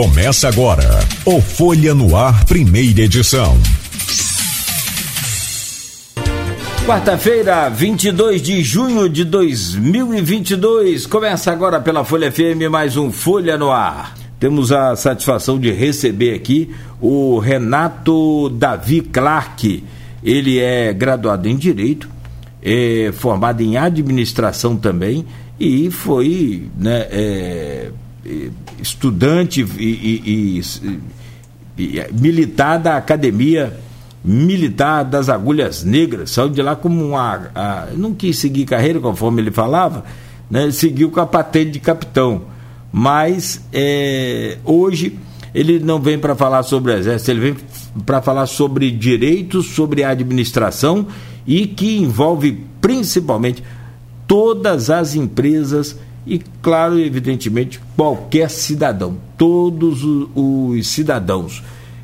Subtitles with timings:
[0.00, 3.54] Começa agora o Folha no Ar, primeira edição.
[6.86, 11.04] Quarta-feira, 22 de junho de 2022.
[11.04, 14.14] Começa agora pela Folha FM mais um Folha no Ar.
[14.38, 19.84] Temos a satisfação de receber aqui o Renato Davi Clark.
[20.24, 22.08] Ele é graduado em Direito,
[22.62, 25.26] é formado em Administração também
[25.58, 27.90] e foi né, é,
[28.80, 30.62] estudante e, e,
[31.78, 33.78] e, militar da Academia
[34.22, 36.30] Militar das Agulhas Negras.
[36.30, 37.50] Saiu de lá como uma.
[37.54, 40.04] A, não quis seguir carreira, conforme ele falava,
[40.50, 42.42] né, seguiu com a patente de capitão.
[42.92, 45.18] Mas é, hoje
[45.54, 47.56] ele não vem para falar sobre o Exército, ele vem
[48.04, 51.06] para falar sobre direitos, sobre administração
[51.46, 53.62] e que envolve principalmente
[54.26, 60.02] todas as empresas e, claro, evidentemente, qualquer cidadão, todos
[60.34, 61.62] os cidadãos.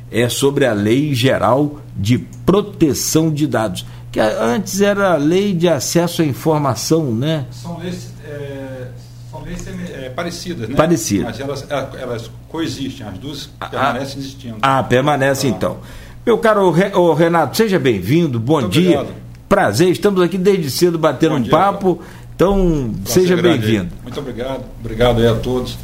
[0.09, 5.67] É sobre a Lei Geral de Proteção de Dados, que antes era a Lei de
[5.67, 7.45] Acesso à Informação, né?
[7.51, 8.87] São leis, é,
[9.29, 10.75] são leis é, parecidas, né?
[10.75, 11.25] Parecidas.
[11.25, 11.67] Mas elas,
[11.99, 14.57] elas coexistem, as duas ah, permanecem existindo.
[14.61, 15.49] Ah, permanece ah.
[15.49, 15.77] então.
[16.25, 16.71] Meu caro
[17.13, 19.01] Renato, seja bem-vindo, bom Muito dia.
[19.01, 19.27] Obrigado.
[19.47, 22.01] Prazer, estamos aqui desde cedo batendo Bom um dia, papo.
[22.37, 23.89] Então, prazer seja bem-vindo.
[24.03, 25.75] Muito obrigado, obrigado aí a todos.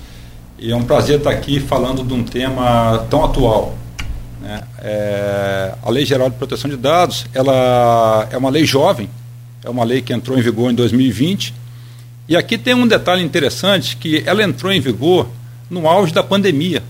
[0.59, 3.75] E é um prazer estar aqui falando de um tema tão atual.
[4.39, 4.61] Né?
[4.77, 9.09] É, a Lei Geral de Proteção de Dados, ela é uma lei jovem,
[9.63, 11.55] é uma lei que entrou em vigor em 2020.
[12.29, 15.27] E aqui tem um detalhe interessante, que ela entrou em vigor
[15.71, 16.83] no auge da pandemia.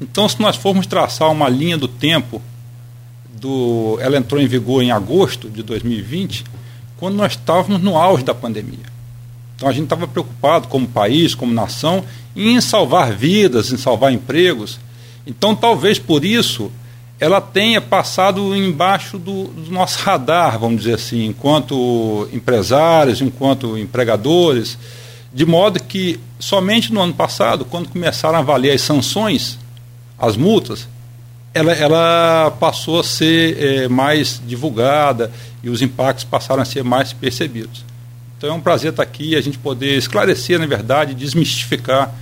[0.00, 2.42] Então, se nós formos traçar uma linha do tempo
[3.40, 6.42] do, ela entrou em vigor em agosto de 2020,
[6.96, 8.95] quando nós estávamos no auge da pandemia.
[9.56, 12.04] Então a gente estava preocupado como país, como nação,
[12.36, 14.78] em salvar vidas, em salvar empregos.
[15.26, 16.70] Então talvez por isso
[17.18, 24.78] ela tenha passado embaixo do, do nosso radar, vamos dizer assim, enquanto empresários, enquanto empregadores,
[25.32, 29.58] de modo que somente no ano passado, quando começaram a valer as sanções,
[30.18, 30.86] as multas,
[31.54, 37.14] ela, ela passou a ser é, mais divulgada e os impactos passaram a ser mais
[37.14, 37.82] percebidos.
[38.36, 42.14] Então é um prazer estar aqui e a gente poder esclarecer, na verdade, desmistificar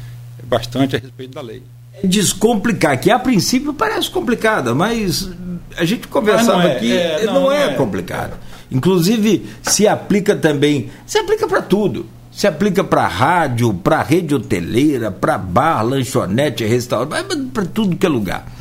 [0.45, 1.63] bastante a respeito da lei.
[2.03, 5.31] Descomplicar, que a princípio parece complicada, mas
[5.77, 8.37] a gente conversava é, aqui, é, não, não, é, é complicado.
[8.71, 12.07] Inclusive, se aplica também, se aplica para tudo.
[12.33, 18.09] Se aplica para rádio, para rede hoteleira, para bar, lanchonete, restaurante, para tudo que é
[18.09, 18.53] lugar.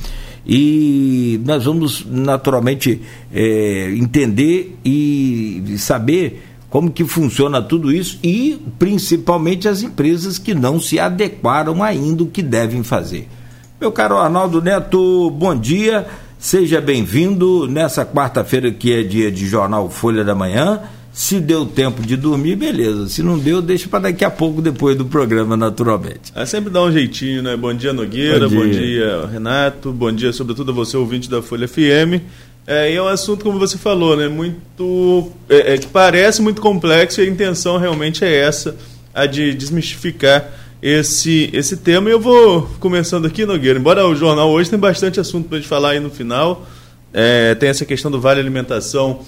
[0.46, 3.02] E nós vamos naturalmente
[3.34, 10.79] é, entender e saber como que funciona tudo isso e principalmente as empresas que não
[10.79, 13.29] se adequaram ainda o que devem fazer.
[13.79, 16.07] Meu caro Arnaldo Neto, bom dia,
[16.39, 20.79] seja bem-vindo nessa quarta-feira que é dia de Jornal Folha da Manhã.
[21.11, 23.07] Se deu tempo de dormir, beleza.
[23.07, 26.34] Se não deu, deixa para daqui a pouco, depois do programa, naturalmente.
[26.34, 27.55] É sempre dá um jeitinho, né?
[27.55, 28.50] Bom dia, Nogueira.
[28.50, 29.91] Bom dia, bom dia Renato.
[29.91, 32.23] Bom dia, sobretudo, a você, ouvinte da Folha FM.
[32.66, 34.28] É, e é um assunto, como você falou, né?
[34.28, 35.31] Muito.
[35.50, 38.75] É, é, que parece muito complexo e a intenção realmente é essa,
[39.13, 40.50] a de desmistificar
[40.81, 42.09] esse, esse tema.
[42.09, 43.78] E eu vou começando aqui, Nogueira.
[43.78, 46.66] Embora o jornal hoje tem bastante assunto para a gente falar aí no final.
[47.13, 49.22] É, tem essa questão do Vale Alimentação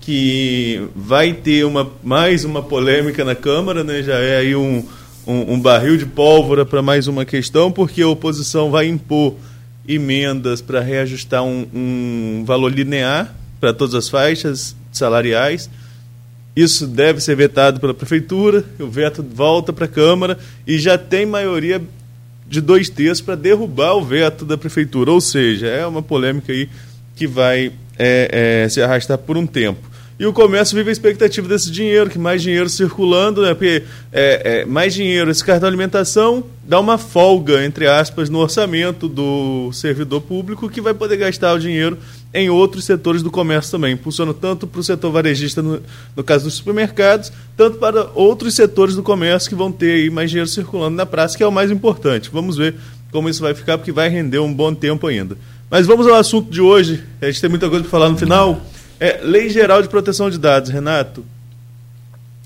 [0.00, 4.02] que vai ter uma, mais uma polêmica na Câmara, né?
[4.02, 4.82] já é aí um,
[5.26, 9.34] um, um barril de pólvora para mais uma questão, porque a oposição vai impor
[9.88, 15.70] emendas para reajustar um, um valor linear para todas as faixas salariais.
[16.54, 21.24] Isso deve ser vetado pela Prefeitura, o veto volta para a Câmara e já tem
[21.24, 21.80] maioria
[22.46, 25.10] de dois terços para derrubar o veto da Prefeitura.
[25.10, 26.68] Ou seja, é uma polêmica aí
[27.16, 29.87] que vai é, é, se arrastar por um tempo.
[30.18, 33.54] E o comércio vive a expectativa desse dinheiro, que mais dinheiro circulando, né?
[33.54, 39.06] porque é, é, mais dinheiro, esse cartão alimentação dá uma folga, entre aspas, no orçamento
[39.08, 41.96] do servidor público, que vai poder gastar o dinheiro
[42.34, 43.96] em outros setores do comércio também.
[43.96, 45.80] Funciona tanto para o setor varejista, no,
[46.16, 50.30] no, caso dos supermercados, tanto para outros setores do comércio que vão ter aí mais
[50.30, 52.28] dinheiro circulando na praça, que é o mais importante.
[52.32, 52.74] Vamos ver
[53.12, 55.38] como isso vai ficar, porque vai render um bom tempo ainda.
[55.70, 57.04] Mas vamos ao assunto de hoje.
[57.22, 58.60] A gente tem muita coisa para falar no final.
[59.00, 61.24] É, Lei Geral de Proteção de Dados, Renato.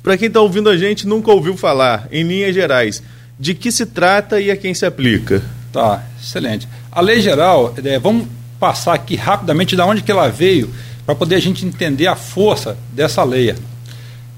[0.02, 3.02] Para quem está ouvindo a gente, nunca ouviu falar, em linhas gerais,
[3.38, 5.42] de que se trata e a quem se aplica?
[5.72, 6.68] Tá, excelente.
[6.90, 8.26] A Lei Geral, é, vamos
[8.58, 10.72] passar aqui rapidamente de onde que ela veio,
[11.06, 13.54] para poder a gente entender a força dessa lei.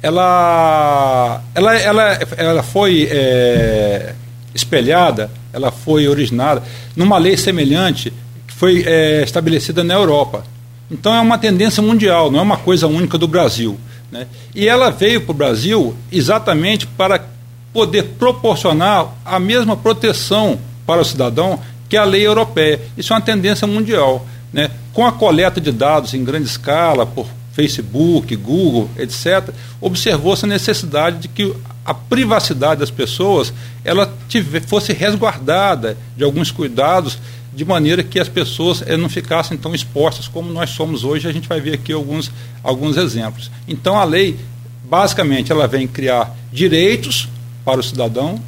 [0.02, 4.14] Ela, ela, ela, ela foi é,
[4.54, 6.62] espelhada ela foi originada
[6.96, 8.12] numa lei semelhante
[8.46, 10.44] que foi é, estabelecida na Europa.
[10.90, 13.78] Então é uma tendência mundial, não é uma coisa única do Brasil.
[14.10, 14.26] Né?
[14.54, 17.24] E ela veio para o Brasil exatamente para
[17.72, 21.58] poder proporcionar a mesma proteção para o cidadão
[21.88, 22.80] que a lei europeia.
[22.96, 24.26] Isso é uma tendência mundial.
[24.52, 24.70] Né?
[24.92, 31.18] Com a coleta de dados em grande escala, por Facebook, Google, etc., observou-se a necessidade
[31.18, 31.54] de que
[31.84, 33.52] a privacidade das pessoas
[33.84, 37.18] ela tive, fosse resguardada de alguns cuidados,
[37.54, 41.28] de maneira que as pessoas eh, não ficassem tão expostas como nós somos hoje.
[41.28, 42.30] A gente vai ver aqui alguns,
[42.62, 43.50] alguns exemplos.
[43.68, 44.36] Então, a lei,
[44.84, 47.28] basicamente, ela vem criar direitos
[47.64, 48.40] para o cidadão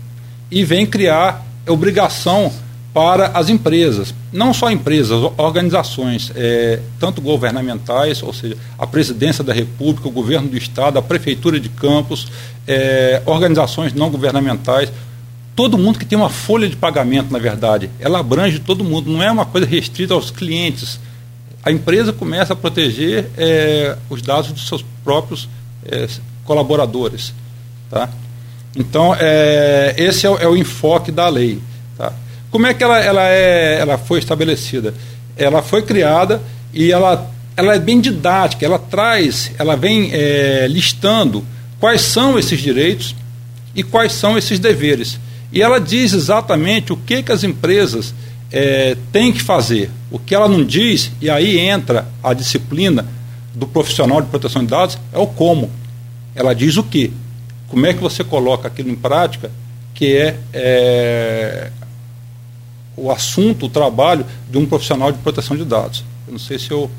[0.51, 2.53] e vem criar obrigação
[2.97, 9.53] para as empresas, não só empresas, organizações, é, tanto governamentais, ou seja, a presidência da
[9.53, 12.27] República, o governo do Estado, a prefeitura de campos,
[12.67, 14.91] é, organizações não governamentais,
[15.57, 19.23] todo mundo que tem uma folha de pagamento, na verdade, ela abrange todo mundo, não
[19.23, 21.01] é uma coisa restrita aos clientes.
[21.65, 25.49] A empresa começa a proteger é, os dados dos seus próprios
[25.87, 26.07] é,
[26.45, 27.33] colaboradores.
[27.91, 28.11] Tá?
[28.77, 31.59] Então, é, esse é o, é o enfoque da lei.
[31.97, 32.13] Tá?
[32.51, 34.93] Como é que ela, ela, é, ela foi estabelecida?
[35.39, 36.43] Ela foi criada
[36.73, 41.43] e ela, ela é bem didática, ela traz, ela vem é, listando
[41.81, 43.17] quais são esses direitos
[43.75, 45.19] e quais são esses deveres.
[45.53, 48.15] E ela diz exatamente o que, que as empresas
[48.51, 49.91] é, têm que fazer.
[50.11, 53.07] O que ela não diz, e aí entra a disciplina
[53.55, 55.71] do profissional de proteção de dados, é o como.
[56.35, 57.13] Ela diz o que.
[57.69, 59.51] Como é que você coloca aquilo em prática,
[59.95, 61.71] que é, é
[62.97, 66.03] o assunto, o trabalho de um profissional de proteção de dados.
[66.27, 66.91] Eu não sei se eu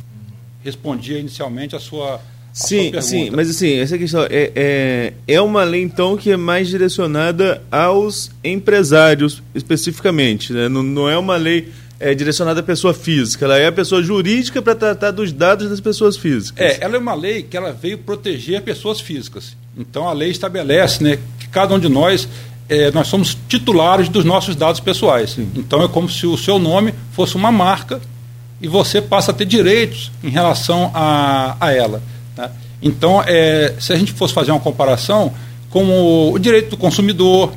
[0.64, 2.22] respondi inicialmente a sua.
[2.58, 6.68] Sim, sim, mas assim, essa questão é, é, é uma lei então que é mais
[6.68, 10.68] direcionada aos empresários especificamente, né?
[10.68, 14.60] não, não é uma lei é direcionada à pessoa física, ela é a pessoa jurídica
[14.60, 16.60] para tratar dos dados das pessoas físicas.
[16.60, 19.56] É, ela é uma lei que ela veio proteger pessoas físicas.
[19.78, 22.28] Então a lei estabelece né, que cada um de nós
[22.68, 25.32] é, nós somos titulares dos nossos dados pessoais.
[25.32, 25.50] Sim.
[25.56, 28.02] Então é como se o seu nome fosse uma marca
[28.60, 32.02] e você passa a ter direitos em relação a, a ela.
[32.38, 32.50] Né?
[32.82, 35.34] Então, é, se a gente fosse fazer uma comparação
[35.70, 37.54] com o, direito do consumidor,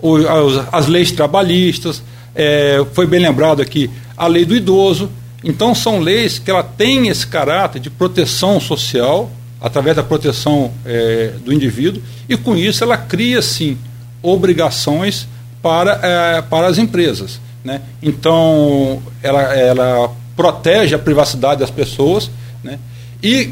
[0.00, 2.02] o, as, as, leis trabalhistas,
[2.34, 5.10] é, foi bem lembrado aqui a lei do idoso.
[5.42, 9.30] Então, são leis que ela tem esse caráter de proteção social,
[9.60, 13.76] através da proteção é, do indivíduo, e com isso ela cria, sim,
[14.22, 15.26] obrigações
[15.62, 17.40] para, é, para as empresas.
[17.64, 17.80] Né?
[18.02, 22.30] Então, ela, ela protege a privacidade das pessoas
[22.64, 22.78] né?
[23.22, 23.50] e,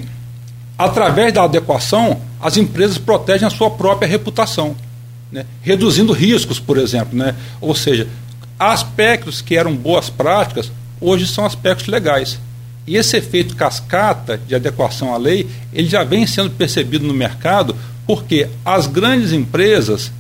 [0.79, 4.77] através da adequação, as empresas protegem a sua própria reputação,
[5.31, 5.45] né?
[5.61, 7.19] reduzindo riscos, por exemplo.
[7.19, 7.35] Né?
[7.61, 8.07] Ou seja,
[8.59, 10.71] aspectos que eram boas práticas,
[11.01, 12.39] hoje são aspectos legais.
[12.87, 17.77] E esse efeito cascata de adequação à lei, ele já vem sendo percebido no mercado
[18.07, 20.11] porque as grandes empresas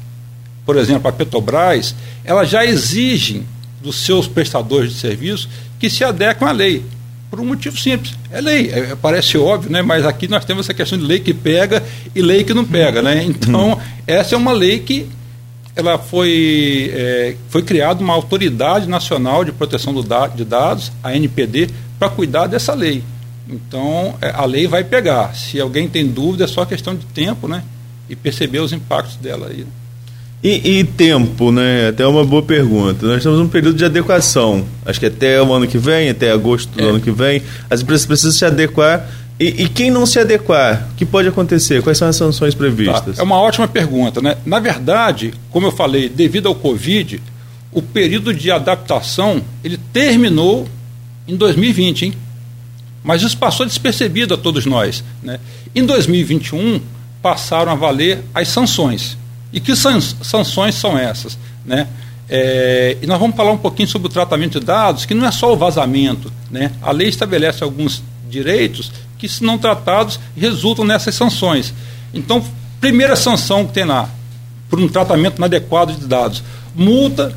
[0.68, 3.42] por exemplo, a Petrobras, ela já exige
[3.82, 5.48] dos seus prestadores de serviço
[5.80, 6.84] que se adequem à lei.
[7.30, 8.14] Por um motivo simples.
[8.30, 9.82] É lei, é, parece óbvio, né?
[9.82, 11.82] mas aqui nós temos essa questão de lei que pega
[12.14, 13.02] e lei que não pega.
[13.02, 13.22] Né?
[13.24, 15.06] Então, essa é uma lei que
[15.76, 21.14] ela foi, é, foi criada uma autoridade nacional de proteção do da, de dados, a
[21.14, 21.68] NPD,
[21.98, 23.02] para cuidar dessa lei.
[23.48, 25.34] Então, é, a lei vai pegar.
[25.36, 27.62] Se alguém tem dúvida, é só questão de tempo, né?
[28.08, 29.66] E perceber os impactos dela aí.
[30.42, 31.88] E, e, tempo, né?
[31.88, 33.06] Até uma boa pergunta.
[33.06, 34.64] Nós estamos num período de adequação.
[34.86, 36.88] Acho que até o ano que vem, até agosto do é.
[36.90, 39.08] ano que vem, as empresas precisam se adequar.
[39.40, 41.82] E, e, quem não se adequar, o que pode acontecer?
[41.82, 43.16] Quais são as sanções previstas?
[43.16, 43.22] Tá.
[43.22, 44.36] É uma ótima pergunta, né?
[44.44, 47.20] Na verdade, como eu falei, devido ao Covid,
[47.72, 50.68] o período de adaptação ele terminou
[51.26, 52.14] em 2020, hein?
[53.02, 55.04] Mas isso passou despercebido a todos nós.
[55.22, 55.38] Né?
[55.74, 56.80] Em 2021,
[57.22, 59.16] passaram a valer as sanções.
[59.52, 61.38] E que sanções são essas?
[61.64, 61.88] Né?
[62.28, 65.30] É, e nós vamos falar um pouquinho sobre o tratamento de dados, que não é
[65.30, 66.30] só o vazamento.
[66.50, 66.72] Né?
[66.82, 71.72] A lei estabelece alguns direitos que, se não tratados, resultam nessas sanções.
[72.12, 72.44] Então,
[72.80, 74.08] primeira sanção que tem lá,
[74.68, 76.42] por um tratamento inadequado de dados,
[76.74, 77.34] multa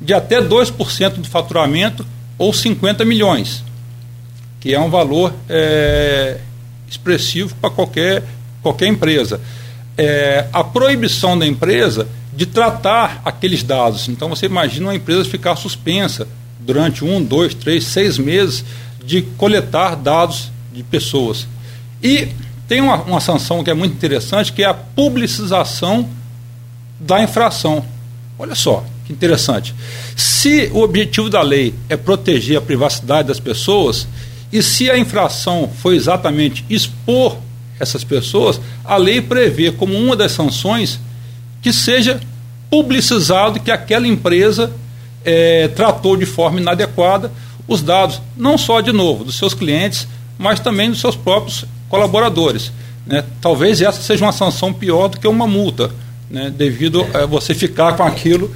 [0.00, 2.04] de até 2% do faturamento
[2.38, 3.62] ou 50 milhões,
[4.58, 6.38] que é um valor é,
[6.88, 8.24] expressivo para qualquer,
[8.62, 9.40] qualquer empresa
[9.96, 14.08] é, a proibição da empresa de tratar aqueles dados.
[14.08, 16.26] Então você imagina uma empresa ficar suspensa
[16.58, 18.64] durante um, dois, três, seis meses
[19.04, 21.46] de coletar dados de pessoas.
[22.02, 22.28] E
[22.66, 26.08] tem uma, uma sanção que é muito interessante, que é a publicização
[26.98, 27.84] da infração.
[28.38, 29.74] Olha só, que interessante.
[30.16, 34.06] Se o objetivo da lei é proteger a privacidade das pessoas,
[34.52, 37.36] e se a infração foi exatamente expor
[37.78, 41.00] essas pessoas, a lei prevê como uma das sanções
[41.60, 42.20] que seja
[42.70, 44.72] publicizado que aquela empresa
[45.24, 47.30] é, tratou de forma inadequada
[47.66, 50.06] os dados, não só, de novo, dos seus clientes,
[50.38, 52.72] mas também dos seus próprios colaboradores.
[53.06, 53.24] Né?
[53.40, 55.90] Talvez essa seja uma sanção pior do que uma multa,
[56.30, 56.50] né?
[56.50, 58.52] devido a você ficar com aquilo.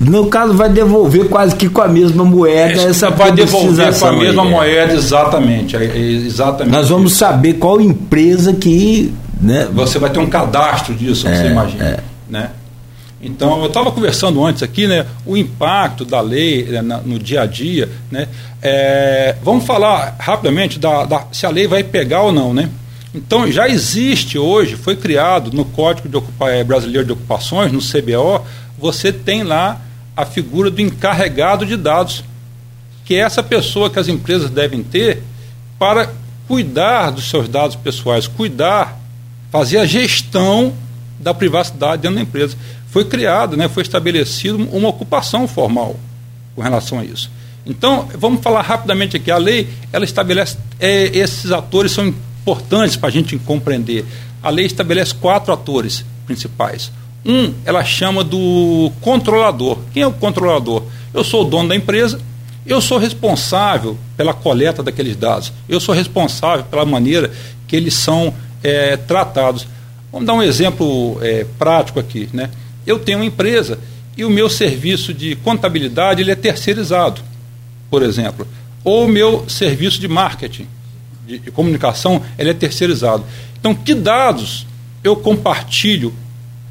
[0.00, 2.80] No caso, vai devolver quase que com a mesma moeda.
[2.80, 4.50] Essa vai devolver com a mesma aí, é.
[4.50, 6.72] moeda, exatamente, é, exatamente.
[6.74, 9.12] Nós vamos saber qual empresa que.
[9.38, 9.68] Né?
[9.74, 11.84] Você vai ter um cadastro disso, é, você imagina.
[11.84, 12.00] É.
[12.30, 12.50] Né?
[13.22, 17.46] Então, eu estava conversando antes aqui, né, o impacto da lei né, no dia a
[17.46, 17.86] dia.
[18.10, 18.26] Né,
[18.62, 22.54] é, vamos falar rapidamente da, da, se a lei vai pegar ou não.
[22.54, 22.70] Né?
[23.14, 27.80] Então, já existe hoje, foi criado no Código de Ocupa, é, Brasileiro de Ocupações, no
[27.80, 28.42] CBO,
[28.78, 29.78] você tem lá
[30.22, 32.24] a figura do encarregado de dados,
[33.04, 35.22] que é essa pessoa que as empresas devem ter
[35.78, 36.12] para
[36.46, 38.98] cuidar dos seus dados pessoais, cuidar,
[39.50, 40.74] fazer a gestão
[41.18, 42.56] da privacidade dentro da empresa
[42.90, 45.96] foi criado, né, foi estabelecido uma ocupação formal
[46.54, 47.30] com relação a isso.
[47.64, 49.30] Então, vamos falar rapidamente aqui.
[49.30, 54.04] A lei, ela estabelece, é, esses atores são importantes para a gente compreender.
[54.42, 56.90] A lei estabelece quatro atores principais.
[57.24, 59.78] Um, ela chama do controlador.
[59.92, 60.82] Quem é o controlador?
[61.12, 62.20] Eu sou o dono da empresa,
[62.66, 67.30] eu sou responsável pela coleta daqueles dados, eu sou responsável pela maneira
[67.66, 69.66] que eles são é, tratados.
[70.10, 72.50] Vamos dar um exemplo é, prático aqui, né?
[72.86, 73.78] eu tenho uma empresa
[74.16, 77.20] e o meu serviço de contabilidade ele é terceirizado,
[77.88, 78.46] por exemplo,
[78.84, 80.66] ou o meu serviço de marketing,
[81.26, 83.24] de, de comunicação, ele é terceirizado.
[83.58, 84.66] Então, que dados
[85.04, 86.12] eu compartilho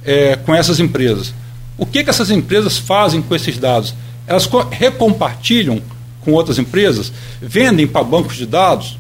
[0.04, 1.34] é, com essas empresas?
[1.78, 3.94] O que, que essas empresas fazem com esses dados?
[4.28, 5.82] Elas recompartilham
[6.22, 8.98] com outras empresas, vendem para bancos de dados,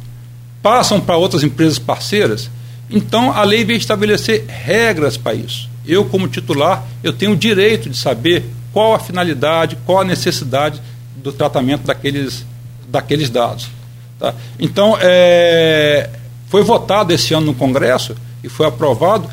[0.61, 2.49] passam para outras empresas parceiras.
[2.89, 7.89] Então, a lei veio estabelecer regras para isso eu, como titular, eu tenho o direito
[7.89, 10.79] de saber qual a finalidade, qual a necessidade
[11.15, 12.45] do tratamento daqueles,
[12.87, 13.67] daqueles dados.
[14.19, 14.33] Tá?
[14.59, 16.09] Então, é,
[16.47, 19.29] foi votado esse ano no Congresso e foi aprovado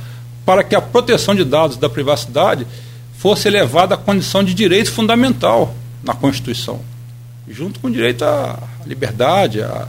[0.47, 2.65] para que a proteção de dados da privacidade
[3.19, 5.75] fosse elevada à condição de direito fundamental
[6.05, 6.81] na Constituição,
[7.49, 9.89] junto com o direito à liberdade, à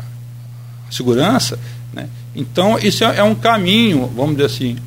[0.90, 1.60] segurança.
[1.94, 2.10] Né?
[2.36, 4.78] Então, isso é, é um caminho, vamos dizer assim,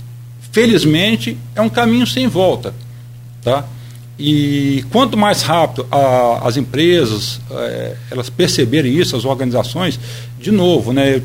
[0.50, 2.74] felizmente, é um caminho sem volta.
[3.40, 3.64] Tá?
[4.18, 10.00] E quanto mais rápido a, as empresas é, elas perceberem isso, as organizações,
[10.38, 11.22] de novo, né, eu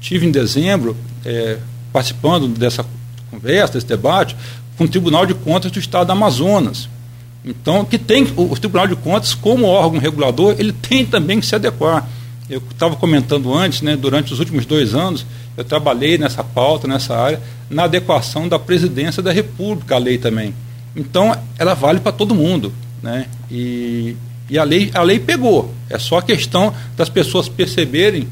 [0.00, 1.58] tive em dezembro é,
[1.92, 2.84] participando dessa
[3.34, 4.36] conversa, desse debate,
[4.76, 6.88] com o Tribunal de Contas do Estado do Amazonas.
[7.44, 11.54] Então, que tem o, Tribunal de Contas, como órgão regulador, ele tem também que se
[11.54, 12.08] adequar.
[12.48, 15.26] Eu estava comentando antes, né, durante os últimos dois anos,
[15.56, 20.54] eu trabalhei nessa pauta, nessa área, na adequação da presidência da República, a lei também.
[20.96, 22.72] Então, ela vale para todo mundo.
[23.02, 23.26] Né?
[23.50, 24.16] E,
[24.48, 25.72] e a, lei, a lei pegou.
[25.90, 28.26] É só a questão das pessoas perceberem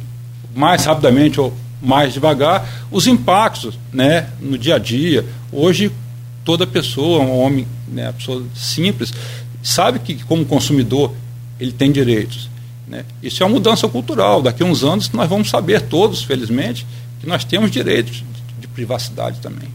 [0.55, 5.25] mais rapidamente ou mais devagar os impactos né, no dia a dia.
[5.51, 5.91] Hoje,
[6.45, 9.13] toda pessoa, um homem, né, uma pessoa simples,
[9.63, 11.13] sabe que, como consumidor,
[11.59, 12.49] ele tem direitos.
[12.87, 13.05] Né?
[13.23, 14.43] Isso é uma mudança cultural.
[14.43, 16.87] Daqui a uns anos nós vamos saber todos, felizmente,
[17.21, 18.25] que nós temos direitos de,
[18.61, 19.69] de privacidade também.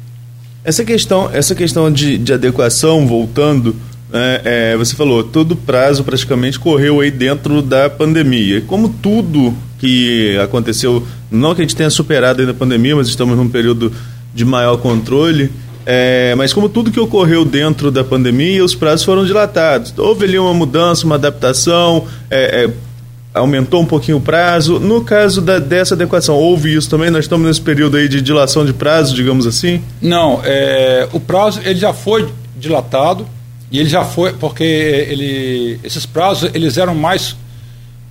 [0.64, 3.76] Essa questão, essa questão de, de adequação, voltando,
[4.10, 8.62] né, é, você falou, todo prazo praticamente correu aí dentro da pandemia.
[8.62, 13.38] Como tudo que aconteceu, não que a gente tenha superado ainda a pandemia, mas estamos
[13.38, 13.92] num período
[14.34, 15.52] de maior controle,
[15.86, 19.94] é, mas como tudo que ocorreu dentro da pandemia, os prazos foram dilatados.
[19.98, 22.88] Houve ali uma mudança, uma adaptação, é, é
[23.34, 24.80] aumentou um pouquinho o prazo.
[24.80, 27.10] No caso da, dessa adequação, houve isso também?
[27.10, 29.82] Nós estamos nesse período aí de dilação de prazo, digamos assim?
[30.02, 33.28] Não, é, o prazo ele já foi dilatado
[33.72, 37.36] e ele já foi, porque ele, esses prazos eles eram mais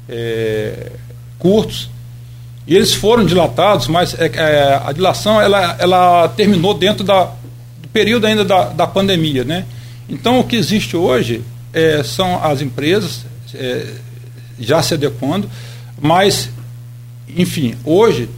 [0.08, 0.92] é,
[1.38, 1.90] curtos
[2.66, 7.24] e eles foram dilatados, mas é, é, a dilação ela, ela terminou dentro da,
[7.80, 9.64] do período ainda da, da pandemia, né?
[10.08, 11.42] Então o que existe hoje
[11.72, 13.86] é, são as empresas é,
[14.58, 15.48] já se adequando,
[16.00, 16.50] mas,
[17.36, 18.28] enfim, hoje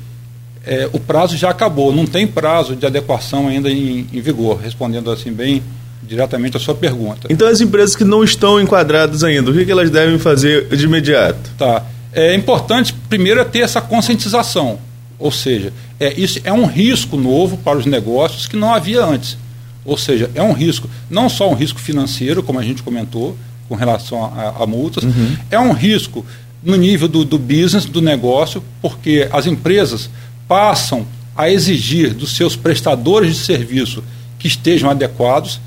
[0.66, 5.10] é, o prazo já acabou, não tem prazo de adequação ainda em, em vigor, respondendo
[5.10, 5.62] assim bem
[6.02, 7.28] diretamente a sua pergunta.
[7.30, 10.84] Então as empresas que não estão enquadradas ainda, o que, que elas devem fazer de
[10.84, 11.50] imediato?
[11.56, 11.84] Tá.
[12.12, 14.78] É importante, primeiro, é ter essa conscientização.
[15.18, 19.36] Ou seja, é, isso é um risco novo para os negócios que não havia antes.
[19.84, 23.36] Ou seja, é um risco, não só um risco financeiro, como a gente comentou,
[23.68, 25.36] com relação a, a multas, uhum.
[25.50, 26.24] é um risco
[26.62, 30.10] no nível do, do business, do negócio, porque as empresas
[30.46, 34.02] passam a exigir dos seus prestadores de serviço
[34.38, 35.60] que estejam adequados.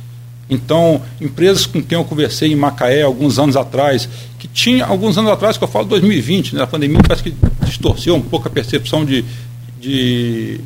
[0.52, 5.32] Então, empresas com quem eu conversei em Macaé alguns anos atrás, que tinha, alguns anos
[5.32, 9.06] atrás, que eu falo 2020, né, a pandemia parece que distorceu um pouco a percepção
[9.06, 9.24] de,
[9.80, 10.60] de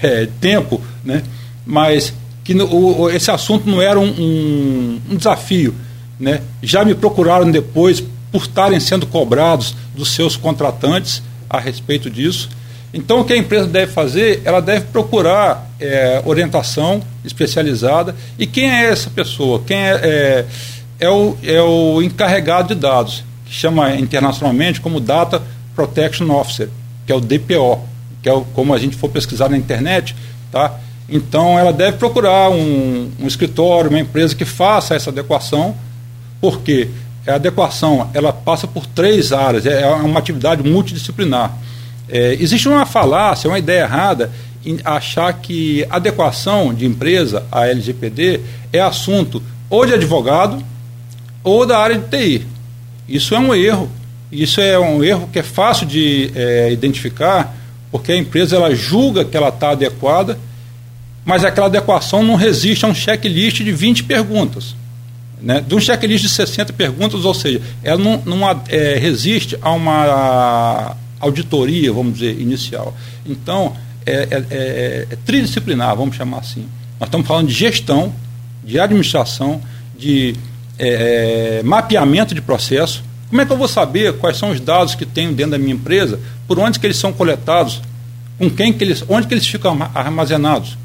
[0.00, 1.24] é, tempo, né,
[1.66, 2.14] mas
[2.44, 5.74] que no, o, esse assunto não era um, um, um desafio.
[6.18, 8.00] Né, já me procuraram depois
[8.30, 12.48] por estarem sendo cobrados dos seus contratantes a respeito disso.
[12.94, 14.42] Então, o que a empresa deve fazer?
[14.44, 18.14] Ela deve procurar é, orientação especializada.
[18.38, 19.62] E quem é essa pessoa?
[19.66, 20.46] Quem é, é,
[21.00, 25.42] é, o, é o encarregado de dados, que chama internacionalmente como Data
[25.74, 26.68] Protection Officer,
[27.06, 27.80] que é o DPO,
[28.22, 30.14] que é o, como a gente for pesquisar na internet.
[30.52, 30.78] Tá?
[31.08, 35.74] Então, ela deve procurar um, um escritório, uma empresa que faça essa adequação,
[36.40, 36.88] porque
[37.26, 41.56] a adequação ela passa por três áreas, é, é uma atividade multidisciplinar.
[42.08, 44.30] É, existe uma falácia, uma ideia errada
[44.84, 48.40] achar que adequação de empresa à LGPD
[48.72, 50.62] é assunto ou de advogado
[51.42, 52.46] ou da área de TI.
[53.08, 53.90] Isso é um erro.
[54.30, 57.56] Isso é um erro que é fácil de é, identificar,
[57.90, 60.38] porque a empresa ela julga que ela está adequada,
[61.24, 64.74] mas aquela adequação não resiste a um checklist de 20 perguntas
[65.42, 69.72] né, de um checklist de 60 perguntas, ou seja, ela não, não é, resiste a
[69.72, 72.96] uma auditoria, vamos dizer, inicial.
[73.26, 73.74] Então,
[74.06, 76.66] é, é, é, é tridisciplinar, vamos chamar assim.
[76.98, 78.12] Nós estamos falando de gestão,
[78.62, 79.60] de administração,
[79.98, 80.34] de
[80.78, 83.02] é, é, mapeamento de processo.
[83.28, 85.74] Como é que eu vou saber quais são os dados que tenho dentro da minha
[85.74, 87.80] empresa, por onde que eles são coletados,
[88.38, 90.76] com quem que eles, onde que eles ficam armazenados?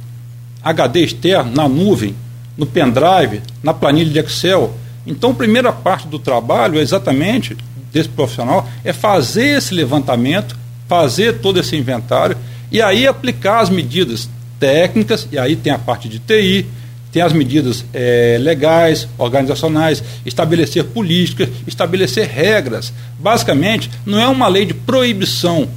[0.63, 2.15] HD externo, na nuvem,
[2.57, 4.73] no pendrive, na planilha de Excel.
[5.05, 7.55] Então, a primeira parte do trabalho, exatamente,
[7.91, 12.37] desse profissional, é fazer esse levantamento, fazer todo esse inventário
[12.71, 16.65] e aí aplicar as medidas técnicas, e aí tem a parte de TI,
[17.11, 22.91] tem as medidas é, legais, organizacionais, estabelecer políticas, estabelecer regras.
[23.17, 25.69] Basicamente, não é uma lei de proibição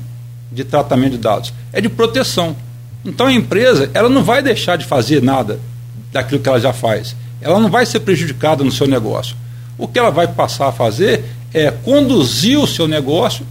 [0.51, 2.57] de tratamento de dados, é de proteção.
[3.05, 5.61] Então a empresa ela não vai deixar de fazer nada
[6.12, 7.14] daquilo que ela já faz.
[7.40, 9.37] Ela não vai ser prejudicada no seu negócio.
[9.77, 11.24] O que ela vai passar a fazer
[11.55, 13.46] é conduzir o seu negócio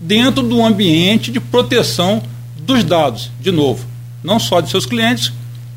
[0.00, 2.22] dentro do ambiente de proteção
[2.68, 3.86] dos dados, de novo,
[4.22, 5.32] não só de seus clientes,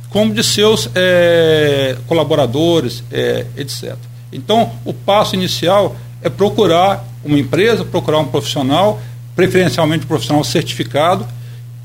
[0.10, 3.96] como de seus é, colaboradores, é, etc.
[4.30, 9.02] Então, o passo inicial é procurar uma empresa, procurar um profissional,
[9.38, 11.26] preferencialmente um profissional certificado,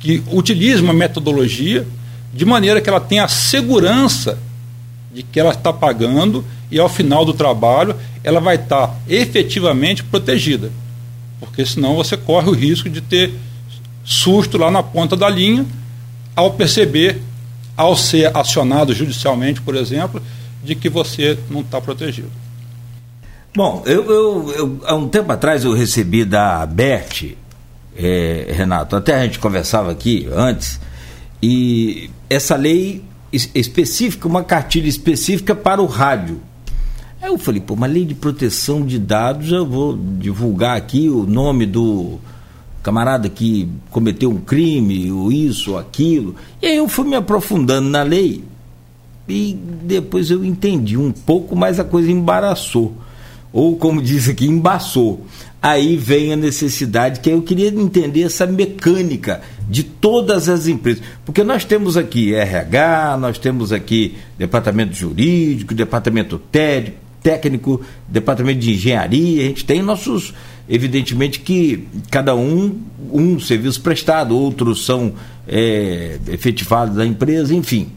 [0.00, 1.86] que utilize uma metodologia
[2.34, 4.40] de maneira que ela tenha a segurança
[5.14, 10.72] de que ela está pagando e ao final do trabalho ela vai estar efetivamente protegida.
[11.38, 13.32] Porque senão você corre o risco de ter
[14.06, 15.66] susto lá na ponta da linha
[16.34, 17.20] ao perceber,
[17.76, 20.22] ao ser acionado judicialmente, por exemplo,
[20.62, 22.30] de que você não está protegido.
[23.54, 27.32] Bom, eu, eu, eu, há um tempo atrás eu recebi da Bert,
[27.96, 30.78] é, Renato, até a gente conversava aqui antes,
[31.42, 36.40] e essa lei específica, uma cartilha específica para o rádio.
[37.20, 41.24] Aí eu falei, pô, uma lei de proteção de dados, eu vou divulgar aqui o
[41.26, 42.20] nome do
[42.86, 46.36] camarada que cometeu um crime, ou isso, ou aquilo.
[46.62, 48.44] E aí eu fui me aprofundando na lei
[49.28, 52.94] e depois eu entendi um pouco, mas a coisa embaraçou.
[53.52, 55.26] Ou como diz aqui, embaçou
[55.60, 61.02] aí vem a necessidade, que eu queria entender essa mecânica de todas as empresas.
[61.24, 66.40] Porque nós temos aqui RH, nós temos aqui departamento jurídico, departamento
[67.26, 70.32] técnico, departamento de engenharia, a gente tem nossos,
[70.68, 72.80] evidentemente que cada um,
[73.12, 75.14] um serviço prestado, outros são
[75.46, 77.90] é, efetivados da empresa, enfim.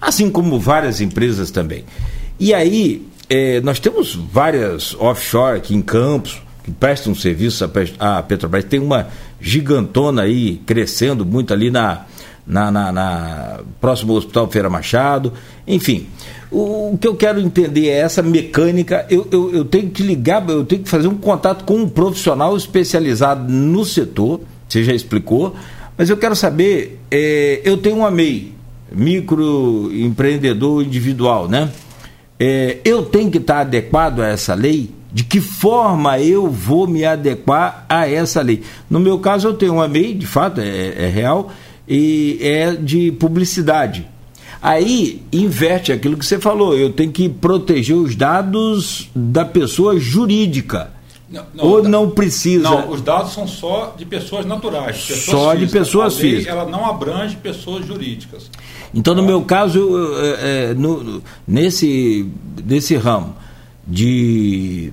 [0.00, 1.84] Assim como várias empresas também.
[2.38, 8.64] E aí, é, nós temos várias offshore aqui em Campos, que prestam serviço à Petrobras.
[8.64, 9.08] Tem uma
[9.40, 12.06] gigantona aí crescendo muito ali na,
[12.46, 15.32] na, na, na próximo Hospital Feira Machado.
[15.66, 16.06] Enfim,
[16.50, 19.06] o, o, que eu quero entender é essa mecânica.
[19.08, 22.56] Eu, eu, eu, tenho que ligar, eu tenho que fazer um contato com um profissional
[22.56, 24.40] especializado no setor.
[24.68, 25.54] Você já explicou,
[25.96, 27.00] mas eu quero saber.
[27.10, 28.52] É, eu tenho um MEI,
[28.90, 31.70] microempreendedor individual, né?
[32.40, 34.90] É, eu tenho que estar adequado a essa lei?
[35.12, 38.62] de que forma eu vou me adequar a essa lei.
[38.88, 41.52] No meu caso, eu tenho uma MEI, de fato, é, é real,
[41.86, 44.06] e é de publicidade.
[44.60, 50.90] Aí inverte aquilo que você falou, eu tenho que proteger os dados da pessoa jurídica.
[51.28, 52.68] Não, não, Ou não precisa?
[52.68, 55.06] Não, os dados são só de pessoas naturais.
[55.06, 55.58] Pessoas só físicas.
[55.58, 56.46] de pessoas físicas.
[56.46, 58.50] Ela não abrange pessoas jurídicas.
[58.94, 59.90] Então, no meu caso,
[60.20, 62.30] é, é, no, nesse,
[62.64, 63.34] nesse ramo
[63.86, 64.92] de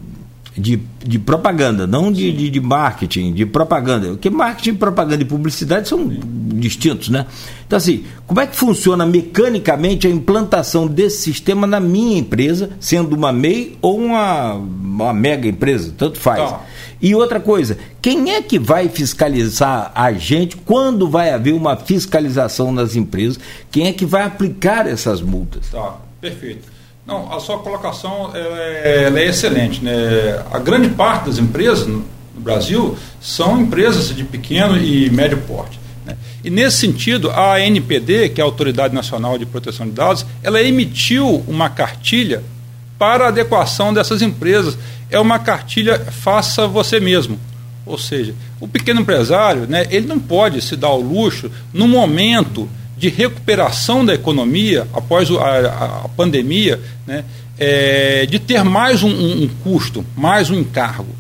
[0.59, 4.09] de, de propaganda, não de, de, de, marketing, de propaganda.
[4.09, 6.19] Porque marketing, propaganda e publicidade são Sim.
[6.55, 7.25] distintos, né?
[7.65, 13.15] Então, assim, como é que funciona mecanicamente a implantação desse sistema na minha empresa, sendo
[13.15, 15.93] uma MEI ou uma, uma mega empresa?
[15.97, 16.49] Tanto faz.
[16.49, 16.61] Tá.
[17.01, 22.71] E outra coisa, quem é que vai fiscalizar a gente quando vai haver uma fiscalização
[22.71, 23.39] nas empresas?
[23.71, 25.69] Quem é que vai aplicar essas multas?
[25.69, 26.78] Tá, perfeito.
[27.09, 29.83] Não, a sua colocação ela é, ela é excelente.
[29.83, 29.91] Né?
[30.51, 35.79] A grande parte das empresas no Brasil são empresas de pequeno e médio porte.
[36.05, 36.15] Né?
[36.43, 40.61] E nesse sentido, a ANPD, que é a Autoridade Nacional de Proteção de Dados, ela
[40.61, 42.43] emitiu uma cartilha
[42.99, 44.77] para adequação dessas empresas.
[45.09, 47.39] É uma cartilha faça você mesmo.
[47.87, 52.69] Ou seja, o pequeno empresário, né, ele não pode se dar ao luxo, no momento
[52.99, 57.23] de recuperação da economia após a, a pandemia, né,
[57.57, 61.15] é, de ter mais um, um, custo, mais um encargo.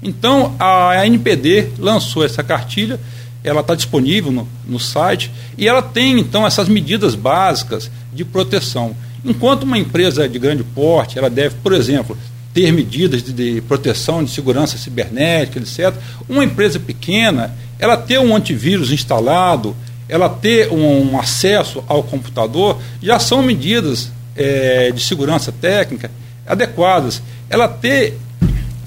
[0.00, 3.00] Então, a NPD lançou essa cartilha,
[3.42, 8.94] ela está disponível no, no site, e ela tem, então, essas medidas básicas de proteção.
[9.24, 12.16] Enquanto uma empresa de grande porte, ela deve, por exemplo,
[12.54, 15.94] ter medidas de, de, proteção, de segurança cibernética, etc.
[16.28, 19.76] Uma empresa pequena, ela ter um antivírus instalado,
[20.08, 26.10] ela ter um, um acesso ao computador, já são medidas é, de segurança técnica
[26.46, 27.22] adequadas.
[27.50, 28.18] Ela ter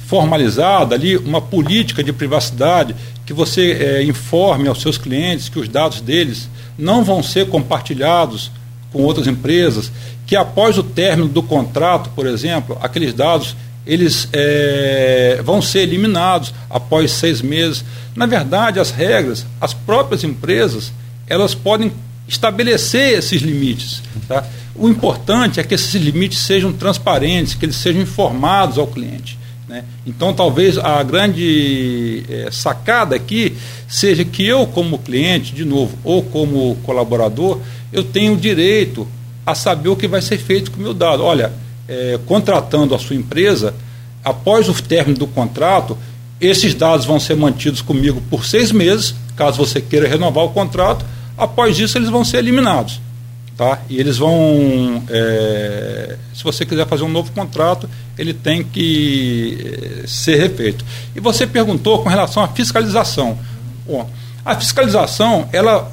[0.07, 5.69] formalizada ali uma política de privacidade que você é, informe aos seus clientes que os
[5.69, 8.51] dados deles não vão ser compartilhados
[8.91, 9.91] com outras empresas,
[10.27, 13.55] que após o término do contrato, por exemplo, aqueles dados
[13.85, 17.83] eles é, vão ser eliminados após seis meses.
[18.15, 20.91] Na verdade, as regras, as próprias empresas,
[21.31, 21.93] elas podem
[22.27, 24.03] estabelecer esses limites.
[24.27, 24.43] Tá?
[24.75, 29.39] O importante é que esses limites sejam transparentes, que eles sejam informados ao cliente.
[29.65, 29.85] Né?
[30.05, 33.55] Então, talvez a grande é, sacada aqui
[33.87, 37.59] seja que eu, como cliente, de novo, ou como colaborador,
[37.93, 39.07] eu tenho direito
[39.45, 41.23] a saber o que vai ser feito com o meu dado.
[41.23, 41.53] Olha,
[41.87, 43.73] é, contratando a sua empresa,
[44.21, 45.97] após o término do contrato,
[46.41, 51.05] esses dados vão ser mantidos comigo por seis meses, caso você queira renovar o contrato
[51.37, 52.99] Após isso, eles vão ser eliminados.
[53.57, 53.79] Tá?
[53.89, 55.03] E eles vão.
[55.09, 60.83] É, se você quiser fazer um novo contrato, ele tem que é, ser refeito.
[61.15, 63.37] E você perguntou com relação à fiscalização.
[63.85, 64.09] Bom,
[64.43, 65.91] a fiscalização ela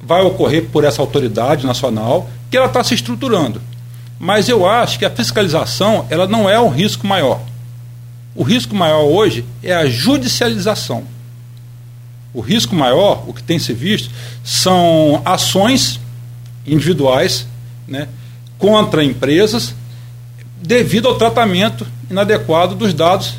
[0.00, 3.60] vai ocorrer por essa autoridade nacional que ela está se estruturando.
[4.18, 7.40] Mas eu acho que a fiscalização ela não é o risco maior.
[8.34, 11.04] O risco maior hoje é a judicialização.
[12.34, 14.10] O risco maior, o que tem se visto,
[14.42, 16.00] são ações
[16.66, 17.46] individuais
[17.86, 18.08] né,
[18.58, 19.74] contra empresas
[20.60, 23.34] devido ao tratamento inadequado dos dados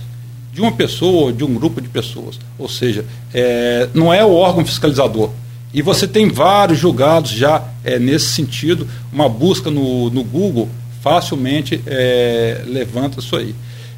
[0.53, 2.39] de uma pessoa ou de um grupo de pessoas.
[2.57, 5.29] Ou seja, é, não é o órgão fiscalizador.
[5.73, 8.87] E você tem vários julgados já é, nesse sentido.
[9.11, 10.69] Uma busca no, no Google
[11.01, 13.53] facilmente é, levanta isso aí.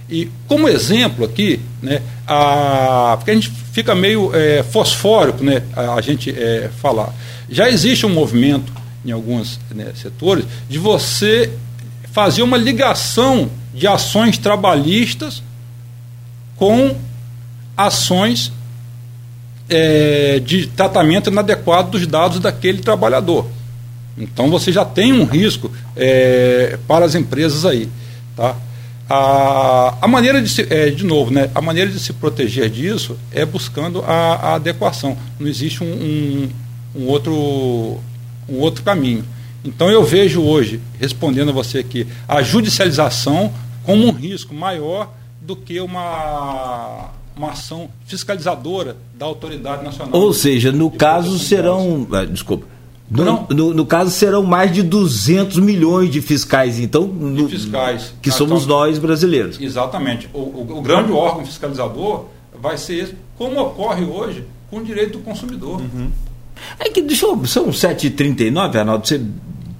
[0.09, 5.95] E como exemplo aqui, né, a, porque a gente fica meio é, fosfórico né, a,
[5.95, 7.13] a gente é, falar.
[7.49, 8.71] Já existe um movimento
[9.05, 11.51] em alguns né, setores de você
[12.11, 15.43] fazer uma ligação de ações trabalhistas
[16.55, 16.95] com
[17.75, 18.51] ações
[19.69, 23.45] é, de tratamento inadequado dos dados daquele trabalhador.
[24.17, 27.87] Então você já tem um risco é, para as empresas aí.
[28.35, 28.55] Tá?
[29.09, 33.17] A, a maneira de se, é, de novo, né, a maneira de se proteger disso
[33.31, 35.17] é buscando a, a adequação.
[35.39, 36.49] Não existe um, um,
[36.95, 37.99] um, outro,
[38.49, 39.23] um outro caminho.
[39.63, 45.55] Então eu vejo hoje, respondendo a você aqui, a judicialização como um risco maior do
[45.55, 50.19] que uma, uma ação fiscalizadora da autoridade nacional.
[50.19, 52.05] Ou seja, no caso serão.
[52.11, 52.76] Ah, desculpa
[53.09, 58.29] no, no, no, caso, serão mais de 200 milhões de fiscais, então, no, fiscais, que
[58.29, 59.59] somos então, nós brasileiros.
[59.59, 60.29] Exatamente.
[60.33, 62.25] O, o, o, grande órgão fiscalizador
[62.61, 65.79] vai ser esse, como ocorre hoje com o direito do consumidor.
[65.79, 66.09] Uhum.
[66.79, 69.21] É que, deixa eu, são 7h39, Arnaldo, você,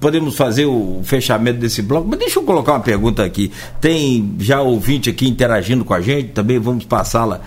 [0.00, 3.52] podemos fazer o fechamento desse bloco, mas deixa eu colocar uma pergunta aqui.
[3.80, 7.40] Tem já ouvinte aqui interagindo com a gente, também vamos passá-la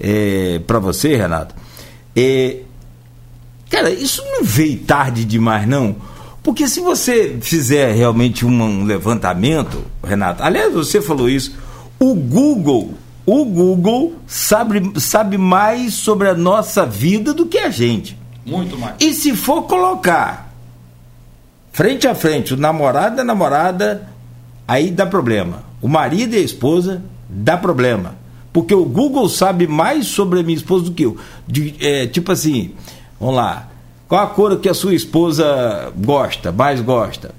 [0.00, 1.54] é, para você, Renato.
[2.16, 2.58] É,
[3.72, 5.96] Cara, isso não veio tarde demais, não.
[6.42, 11.56] Porque se você fizer realmente um, levantamento, Renato, aliás, você falou isso,
[11.98, 12.92] o Google,
[13.24, 18.14] o Google sabe, sabe mais sobre a nossa vida do que a gente.
[18.44, 18.96] Muito mais.
[19.00, 20.52] E se for colocar
[21.72, 24.06] frente a frente o namorado e a namorada,
[24.68, 25.64] aí dá problema.
[25.80, 28.16] O marido e a esposa, dá problema.
[28.52, 31.16] Porque o Google sabe mais sobre a minha esposa do que eu.
[31.48, 32.74] De, é, tipo assim,
[33.22, 33.68] vamos lá.
[34.08, 37.34] Qual a cor que a sua esposa gosta, mais gosta?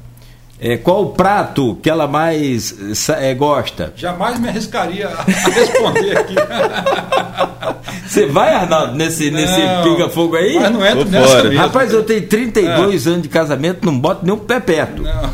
[0.60, 2.74] É, qual o prato que ela mais
[3.10, 3.92] é, gosta?
[3.98, 6.36] Jamais me arriscaria a responder aqui.
[8.08, 10.56] Você vai, Arnaldo, nesse, nesse pinga-fogo aí?
[10.56, 11.60] Mas não entra nessa mesmo.
[11.60, 13.10] Rapaz, eu tenho 32 é.
[13.10, 15.02] anos de casamento, não boto nem um pé perto.
[15.02, 15.30] Não.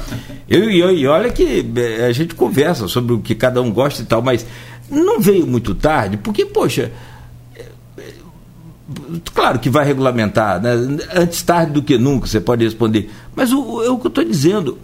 [0.49, 4.01] Eu, eu, e olha que é, a gente conversa sobre o que cada um gosta
[4.01, 4.45] e tal, mas
[4.89, 6.91] não veio muito tarde, porque, poxa,
[9.33, 10.71] Claro que vai regulamentar, né?
[11.13, 13.11] antes tarde do que nunca, você pode responder.
[13.35, 14.77] Mas o, é o que eu estou dizendo.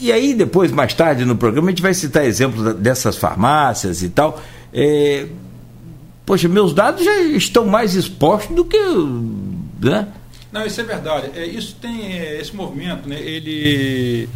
[0.00, 4.08] E aí, depois, mais tarde no programa, a gente vai citar exemplos dessas farmácias e
[4.08, 4.40] tal.
[4.72, 5.26] É,
[6.26, 8.78] poxa, meus dados já estão mais expostos do que.
[9.80, 10.08] Né?
[10.52, 11.30] Não, isso é verdade.
[11.34, 13.20] É, isso tem é, esse movimento, né?
[13.20, 14.28] ele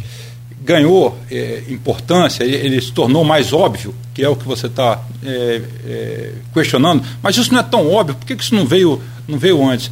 [0.63, 5.61] ganhou é, importância, ele se tornou mais óbvio, que é o que você está é,
[5.85, 9.63] é, questionando, mas isso não é tão óbvio, por que isso não veio, não veio
[9.67, 9.91] antes?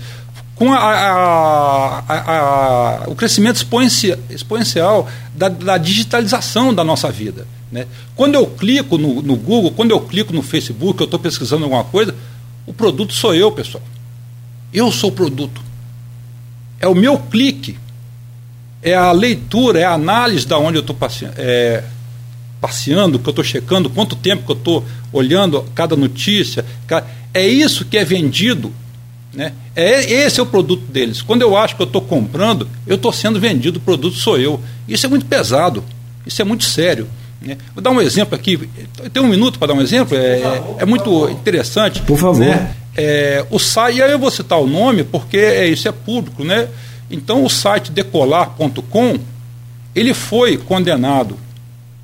[0.56, 7.48] Com a, a, a, o crescimento exponencial, exponencial da, da, digitalização da nossa vida.
[7.72, 7.88] Né?
[8.16, 11.84] Quando eu clico no, no Google, quando eu clico no Facebook, eu estou pesquisando alguma
[11.84, 12.14] coisa,
[12.66, 13.84] o produto sou eu, pessoal.
[14.72, 15.62] Eu sou o produto.
[16.80, 17.78] É o meu clique
[18.82, 21.84] é a leitura, é a análise da onde eu estou passeando, é,
[22.60, 26.66] passeando, que eu estou checando, quanto tempo que eu estou olhando cada notícia.
[26.88, 28.74] Cada, é isso que é vendido.
[29.34, 29.54] Né?
[29.76, 31.22] É, esse é o produto deles.
[31.22, 34.60] Quando eu acho que eu estou comprando, eu estou sendo vendido, o produto sou eu.
[34.88, 35.84] Isso é muito pesado,
[36.26, 37.08] isso é muito sério.
[37.42, 37.58] Né?
[37.74, 38.70] Vou dar um exemplo aqui.
[39.12, 40.18] Tem um minuto para dar um exemplo?
[40.18, 41.32] É, favor, é muito favor.
[41.32, 42.02] interessante.
[42.02, 42.46] Por favor.
[42.46, 42.76] Né?
[42.96, 46.44] É, o SAI, e aí eu vou citar o nome, porque é, isso é público,
[46.44, 46.68] né?
[47.12, 49.20] Então o site decolar.com
[49.94, 51.38] ele foi condenado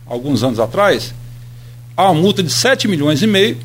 [0.06, 1.14] alguns anos atrás
[1.96, 3.58] a uma multa de 7 milhões e meio.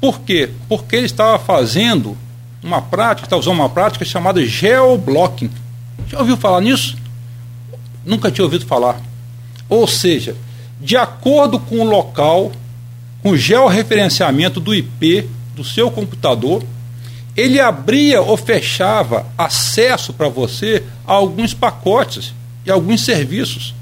[0.00, 0.50] Por quê?
[0.68, 2.16] Porque ele estava fazendo
[2.62, 5.50] uma prática, está usando uma prática chamada geoblocking.
[6.08, 6.96] Já ouviu falar nisso?
[8.04, 9.00] Nunca tinha ouvido falar.
[9.68, 10.36] Ou seja,
[10.80, 12.52] de acordo com o local,
[13.22, 16.62] com o georreferenciamento do IP do seu computador,
[17.36, 22.32] ele abria ou fechava acesso para você a alguns pacotes
[22.64, 23.74] e alguns serviços.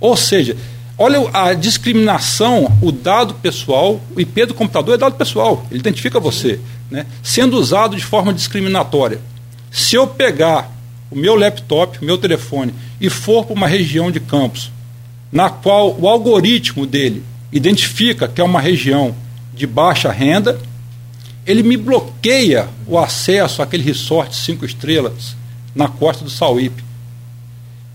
[0.00, 0.56] Ou seja,
[0.98, 6.18] olha a discriminação, o dado pessoal, o IP do computador é dado pessoal, ele identifica
[6.18, 6.58] você,
[6.90, 7.06] né?
[7.22, 9.20] sendo usado de forma discriminatória.
[9.70, 10.70] Se eu pegar
[11.10, 14.70] o meu laptop, o meu telefone e for para uma região de campos
[15.30, 19.14] na qual o algoritmo dele identifica que é uma região
[19.52, 20.58] de baixa renda,
[21.46, 25.36] ele me bloqueia o acesso àquele resort cinco estrelas
[25.74, 26.84] na costa do Sauípe.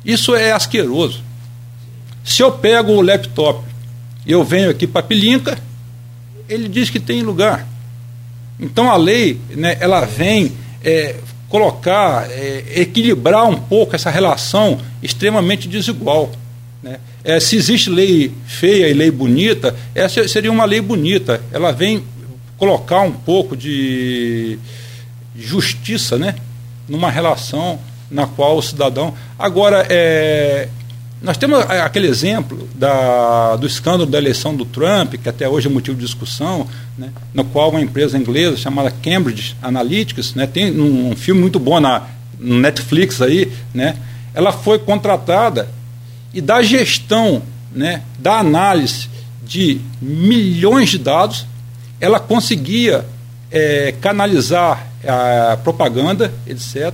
[0.05, 1.21] Isso é asqueroso.
[2.23, 3.63] Se eu pego o laptop
[4.25, 5.57] e eu venho aqui para Pilinca,
[6.47, 7.67] ele diz que tem lugar.
[8.59, 10.51] Então a lei, né, ela vem
[10.83, 11.15] é,
[11.49, 16.31] colocar, é, equilibrar um pouco essa relação extremamente desigual.
[16.81, 16.99] Né?
[17.23, 21.41] É, se existe lei feia e lei bonita, essa seria uma lei bonita.
[21.51, 22.03] Ela vem
[22.61, 24.59] colocar um pouco de
[25.35, 26.35] justiça né,
[26.87, 27.79] numa relação
[28.11, 29.15] na qual o cidadão.
[29.39, 30.69] Agora, é,
[31.23, 35.71] nós temos aquele exemplo da, do escândalo da eleição do Trump, que até hoje é
[35.71, 36.67] motivo de discussão,
[36.99, 41.59] né, no qual uma empresa inglesa chamada Cambridge Analytics, né, tem um, um filme muito
[41.59, 42.03] bom na
[42.39, 43.97] no Netflix aí, né,
[44.35, 45.67] ela foi contratada
[46.31, 47.41] e da gestão,
[47.73, 49.09] né, da análise
[49.43, 51.47] de milhões de dados,
[52.01, 53.05] ela conseguia
[53.51, 56.93] é, canalizar a propaganda, etc.,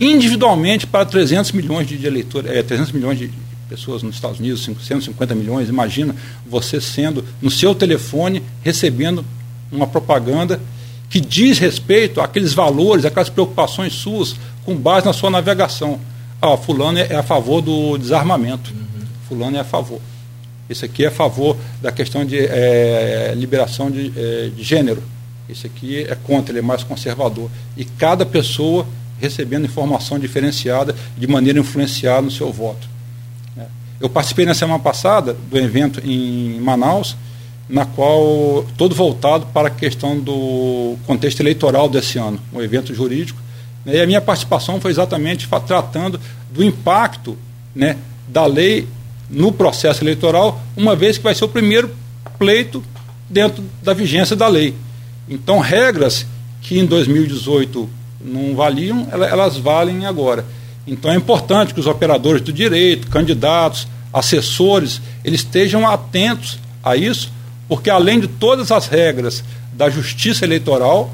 [0.00, 3.30] individualmente para 300 milhões de, eleitores, é, 300 milhões de
[3.68, 5.68] pessoas nos Estados Unidos, 550 milhões.
[5.68, 6.14] Imagina
[6.46, 9.24] você sendo no seu telefone recebendo
[9.70, 10.60] uma propaganda
[11.08, 16.00] que diz respeito àqueles valores, aquelas preocupações suas com base na sua navegação.
[16.40, 18.70] Ah, fulano é, é a favor do desarmamento.
[18.70, 19.06] Uhum.
[19.28, 20.00] Fulano é a favor.
[20.68, 25.02] Esse aqui é a favor da questão de é, liberação de, é, de gênero.
[25.48, 27.50] Esse aqui é contra, ele é mais conservador.
[27.76, 28.86] E cada pessoa
[29.18, 32.88] recebendo informação diferenciada de maneira influenciada no seu voto.
[33.56, 33.64] É.
[34.00, 37.16] Eu participei na semana passada do evento em Manaus,
[37.68, 43.38] na qual todo voltado para a questão do contexto eleitoral desse ano, um evento jurídico
[43.84, 43.96] Né?
[43.96, 47.36] E a minha participação foi exatamente tratando do impacto
[47.74, 48.88] né, da lei
[49.28, 51.90] no processo eleitoral, uma vez que vai ser o primeiro
[52.38, 52.82] pleito
[53.28, 54.74] dentro da vigência da lei.
[55.28, 56.26] Então, regras
[56.62, 57.88] que em 2018
[58.20, 60.44] não valiam, elas valem agora.
[60.86, 67.30] Então, é importante que os operadores do direito, candidatos, assessores, eles estejam atentos a isso,
[67.68, 71.12] porque além de todas as regras da justiça eleitoral,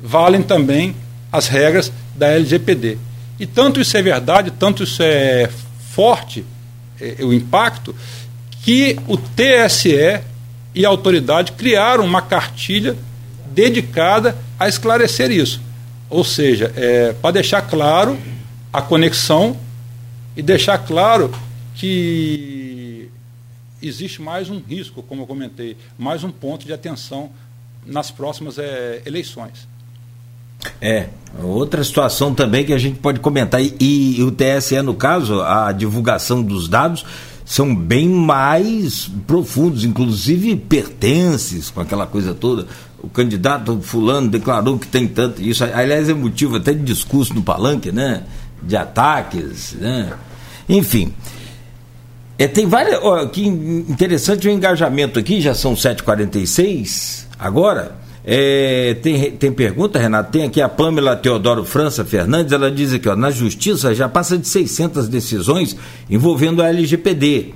[0.00, 0.94] valem também
[1.30, 2.98] as regras da LGPD.
[3.40, 5.50] E tanto isso é verdade, tanto isso é
[5.90, 6.44] forte,
[7.20, 7.94] o impacto,
[8.62, 10.20] que o TSE
[10.74, 12.96] e a autoridade criaram uma cartilha
[13.46, 15.60] dedicada a esclarecer isso.
[16.08, 18.18] Ou seja, é, para deixar claro
[18.72, 19.56] a conexão
[20.36, 21.32] e deixar claro
[21.74, 23.08] que
[23.82, 27.30] existe mais um risco, como eu comentei, mais um ponto de atenção
[27.84, 29.66] nas próximas é, eleições.
[30.80, 31.08] É,
[31.42, 35.72] outra situação também que a gente pode comentar, e, e, o TSE, no caso, a
[35.72, 37.04] divulgação dos dados
[37.44, 42.66] são bem mais profundos, inclusive pertences com aquela coisa toda.
[43.02, 45.42] O candidato fulano declarou que tem tanto.
[45.42, 48.22] Isso, aliás, é motivo até de discurso no palanque, né?
[48.62, 50.12] De ataques, né?
[50.68, 51.12] Enfim.
[52.38, 53.00] É, tem várias.
[53.02, 57.96] Ó, que interessante o engajamento aqui, já são 7h46 agora.
[58.24, 60.30] É, tem, tem pergunta, Renato?
[60.30, 64.38] Tem aqui a Pamela Teodoro França Fernandes, ela diz aqui, ó, na justiça já passa
[64.38, 65.76] de 600 decisões
[66.08, 67.52] envolvendo a LGPD.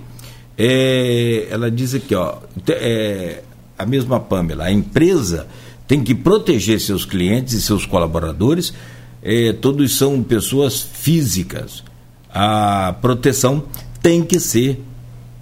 [0.58, 3.42] É, ela diz aqui, ó, é,
[3.78, 5.46] a mesma Pamela, a empresa
[5.86, 8.74] tem que proteger seus clientes e seus colaboradores,
[9.22, 11.84] é, todos são pessoas físicas.
[12.32, 13.64] A proteção
[14.02, 14.82] tem que ser,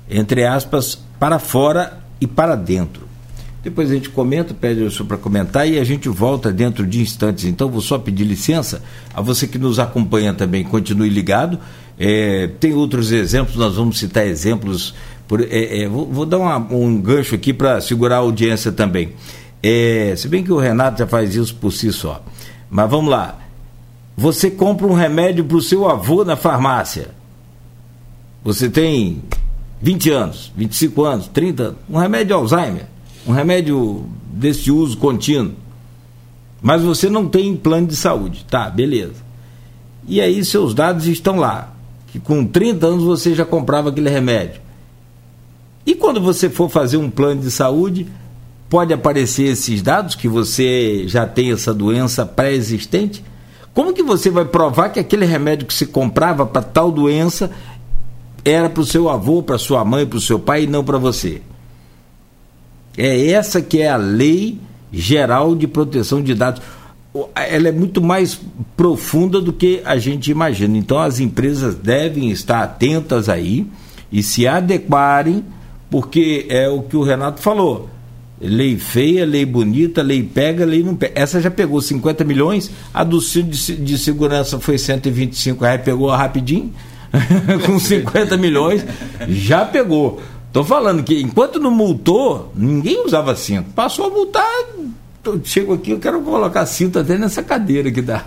[0.08, 3.13] entre aspas, para fora e para dentro.
[3.64, 7.00] Depois a gente comenta, pede o senhor para comentar e a gente volta dentro de
[7.00, 7.46] instantes.
[7.46, 8.82] Então, vou só pedir licença
[9.14, 11.58] a você que nos acompanha também, continue ligado.
[11.98, 14.94] É, tem outros exemplos, nós vamos citar exemplos.
[15.26, 19.14] Por, é, é, vou, vou, dar uma, um gancho aqui para segurar a audiência também.
[19.62, 22.22] É, se bem que o Renato já faz isso por si só.
[22.68, 23.38] Mas vamos lá.
[24.14, 27.08] Você compra um remédio para o seu avô na farmácia.
[28.44, 29.22] Você tem
[29.80, 31.78] 20 anos, 25 anos, 30 anos.
[31.88, 32.93] Um remédio de Alzheimer
[33.26, 35.54] um remédio desse uso contínuo,
[36.60, 38.44] mas você não tem plano de saúde.
[38.48, 39.22] Tá, beleza.
[40.06, 41.74] E aí seus dados estão lá,
[42.08, 44.60] que com 30 anos você já comprava aquele remédio.
[45.86, 48.06] E quando você for fazer um plano de saúde,
[48.68, 53.22] pode aparecer esses dados que você já tem essa doença pré-existente?
[53.72, 57.50] Como que você vai provar que aquele remédio que se comprava para tal doença
[58.44, 60.96] era para o seu avô, para sua mãe, para o seu pai e não para
[60.96, 61.42] você?
[62.96, 64.58] É essa que é a lei
[64.92, 66.62] geral de proteção de dados.
[67.34, 68.40] Ela é muito mais
[68.76, 70.76] profunda do que a gente imagina.
[70.76, 73.66] Então as empresas devem estar atentas aí
[74.10, 75.44] e se adequarem,
[75.90, 77.88] porque é o que o Renato falou.
[78.40, 81.12] Lei feia, lei bonita, lei pega, lei não pega.
[81.14, 86.72] Essa já pegou 50 milhões, a do de, de segurança foi 125 reais, pegou rapidinho,
[87.64, 88.84] com 50 milhões,
[89.28, 90.20] já pegou.
[90.54, 93.72] Tô falando que enquanto não multou, ninguém usava cinto.
[93.72, 94.46] Passou a multar,
[95.42, 98.24] chego aqui, eu quero colocar cinto até nessa cadeira aqui da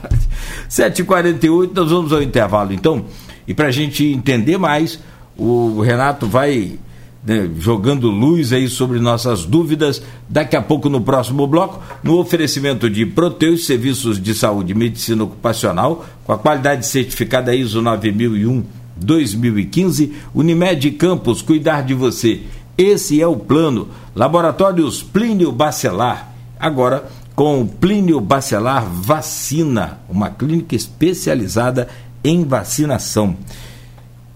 [0.69, 3.05] 7h48, nós vamos ao intervalo então.
[3.47, 4.99] E para a gente entender mais,
[5.37, 6.77] o Renato vai
[7.23, 10.03] né, jogando luz aí sobre nossas dúvidas.
[10.27, 15.23] Daqui a pouco, no próximo bloco, no oferecimento de Proteus Serviços de Saúde e Medicina
[15.23, 18.65] Ocupacional, com a qualidade certificada ISO 9001
[18.99, 22.41] 2015, Unimed Campos, cuidar de você.
[22.77, 23.87] Esse é o plano.
[24.15, 26.33] Laboratórios Plínio Bacelar.
[26.59, 27.07] Agora
[27.37, 31.87] com Plínio Bacelar Vacina, uma clínica especializada
[32.23, 33.37] em vacinação.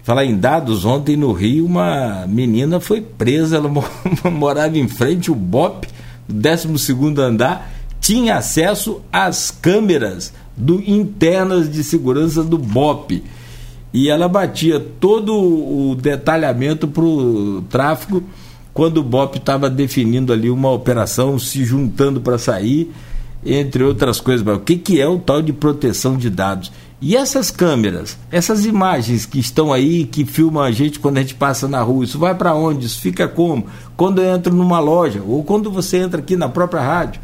[0.04, 3.68] Falar em dados, ontem no Rio, uma menina foi presa, ela
[4.30, 5.88] morava em frente ao BOP,
[6.28, 6.68] no 12
[7.18, 13.20] andar, tinha acesso às câmeras do, internas de segurança do BOP
[13.92, 18.22] e ela batia todo o detalhamento para o tráfico
[18.72, 22.90] quando o BOP estava definindo ali uma operação, se juntando para sair,
[23.44, 24.46] entre outras coisas.
[24.46, 26.72] O que, que é o tal de proteção de dados?
[27.00, 31.34] E essas câmeras, essas imagens que estão aí, que filmam a gente quando a gente
[31.34, 32.86] passa na rua, isso vai para onde?
[32.86, 33.66] Isso fica como?
[33.96, 37.20] Quando eu entro numa loja, ou quando você entra aqui na própria rádio.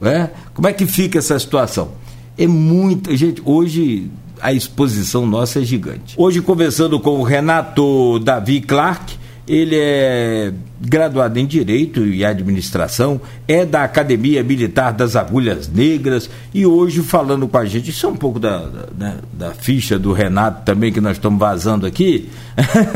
[0.00, 0.30] É?
[0.54, 1.90] Como é que fica essa situação?
[2.38, 3.14] É muito.
[3.16, 4.10] Gente, hoje
[4.40, 6.14] a exposição nossa é gigante.
[6.16, 9.16] Hoje, conversando com o Renato Davi Clark,
[9.48, 16.66] ele é graduado em Direito e Administração, é da Academia Militar das Agulhas Negras e
[16.66, 20.12] hoje falando com a gente, isso é um pouco da, da, né, da ficha do
[20.12, 22.28] Renato também que nós estamos vazando aqui,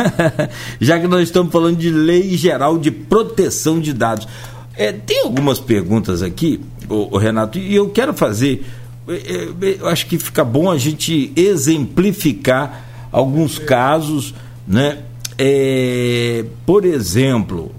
[0.78, 4.28] já que nós estamos falando de Lei Geral de Proteção de Dados.
[4.76, 8.64] É, tem algumas perguntas aqui, o, Renato, e eu quero fazer,
[9.06, 14.34] eu acho que fica bom a gente exemplificar alguns casos,
[14.66, 14.98] né?
[15.38, 17.72] É, por exemplo,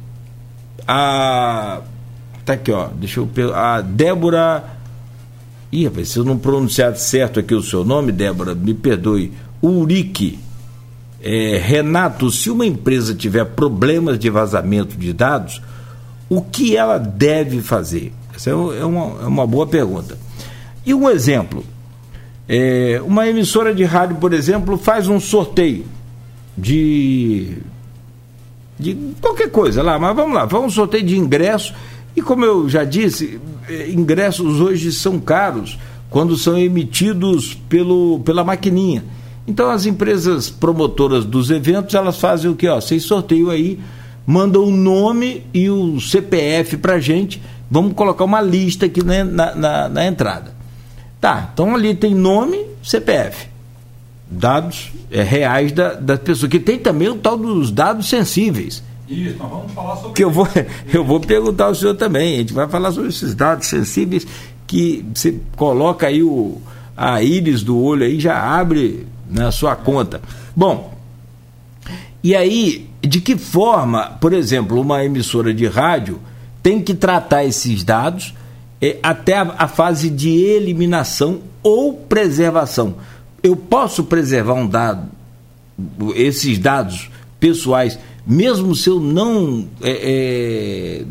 [0.88, 1.82] a.
[2.46, 2.88] Tá aqui, ó.
[2.88, 3.56] Deixa eu.
[3.56, 4.64] A Débora.
[5.72, 9.32] Ih, rapaz, se eu não pronunciar certo aqui o seu nome, Débora, me perdoe.
[9.62, 10.40] Urique.
[11.22, 15.62] É, Renato, se uma empresa tiver problemas de vazamento de dados,
[16.30, 18.12] o que ela deve fazer?
[18.36, 20.18] Essa é, é uma, é uma boa pergunta.
[20.86, 21.64] E um exemplo:
[22.48, 25.86] é, uma emissora de rádio, por exemplo, faz um sorteio
[26.58, 27.58] de
[28.78, 31.74] de qualquer coisa lá, mas vamos lá, vamos um sorteio de ingressos
[32.16, 35.80] e como eu já disse, eh, ingressos hoje são caros
[36.10, 39.04] quando são emitidos pelo, pela maquininha.
[39.48, 42.68] Então as empresas promotoras dos eventos, elas fazem o que?
[42.68, 43.80] Ó, vocês sorteiam aí,
[44.26, 49.24] mandam o nome e o CPF pra gente, vamos colocar uma lista aqui na,
[49.56, 50.54] na, na entrada.
[51.24, 53.48] Tá, então ali tem nome, CPF
[54.30, 58.84] dados é, reais da, das pessoas, que tem também o tal dos dados sensíveis.
[59.08, 60.46] Isso, nós vamos falar sobre que eu vou
[60.92, 64.28] Eu vou perguntar ao senhor também, a gente vai falar sobre esses dados sensíveis
[64.68, 66.62] que você coloca aí o,
[66.98, 70.22] a íris do olho aí, já abre na sua conta.
[70.54, 70.94] Bom,
[72.22, 76.20] e aí, de que forma, por exemplo, uma emissora de rádio
[76.62, 78.34] tem que tratar esses dados
[79.04, 82.96] até a, a fase de eliminação ou preservação?
[83.44, 85.10] eu posso preservar um dado,
[86.16, 91.06] esses dados pessoais, mesmo se eu não é, é,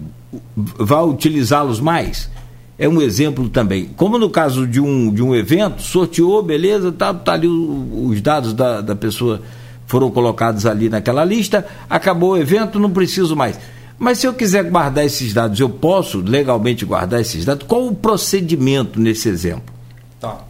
[0.56, 2.30] vá utilizá-los mais?
[2.78, 3.90] É um exemplo também.
[3.96, 8.54] Como no caso de um, de um evento, sorteou, beleza, tá, tá ali os dados
[8.54, 9.42] da, da pessoa
[9.86, 13.60] foram colocados ali naquela lista, acabou o evento, não preciso mais.
[14.02, 17.64] Mas se eu quiser guardar esses dados, eu posso legalmente guardar esses dados?
[17.68, 19.72] Qual o procedimento nesse exemplo?
[20.18, 20.40] Tá.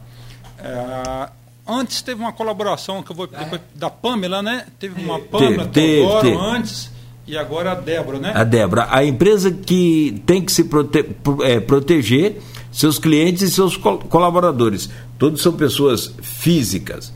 [0.59, 1.28] É,
[1.68, 4.64] Antes teve uma colaboração que eu vou depois, da Pamela, né?
[4.78, 6.36] Teve uma Pamela, teve, Teodoro teve.
[6.36, 6.90] antes
[7.26, 8.32] e agora a Débora, né?
[8.34, 11.05] A Débora, a empresa que tem que se prote
[11.42, 12.40] é, proteger
[12.72, 14.88] seus clientes e seus colaboradores.
[15.18, 17.12] Todos são pessoas físicas.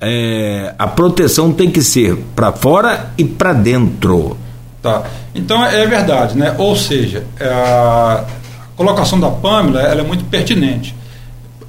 [0.00, 4.36] É, a proteção tem que ser para fora e para dentro.
[4.82, 5.04] Tá.
[5.34, 6.54] Então é verdade, né?
[6.58, 8.24] Ou seja, é, a
[8.76, 10.94] colocação da Pamela ela é muito pertinente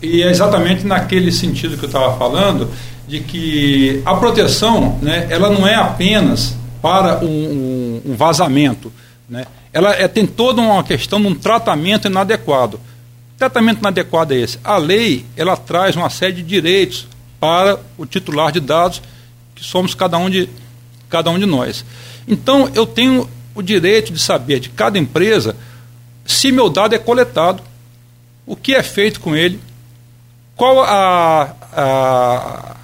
[0.02, 2.70] e é exatamente naquele sentido que eu estava falando,
[3.08, 8.92] de que a proteção, né, ela não é apenas para um, um, um vazamento,
[9.28, 9.46] né?
[9.74, 12.80] ela é, tem toda uma questão de um tratamento inadequado.
[13.38, 14.60] tratamento inadequado é esse.
[14.64, 17.08] A lei, ela traz uma série de direitos
[17.40, 19.02] para o titular de dados,
[19.56, 20.50] que somos cada um de,
[21.10, 21.84] cada um de nós.
[22.28, 25.56] Então, eu tenho o direito de saber de cada empresa
[26.26, 27.64] se meu dado é coletado,
[28.46, 29.60] o que é feito com ele,
[30.56, 32.76] qual a, a,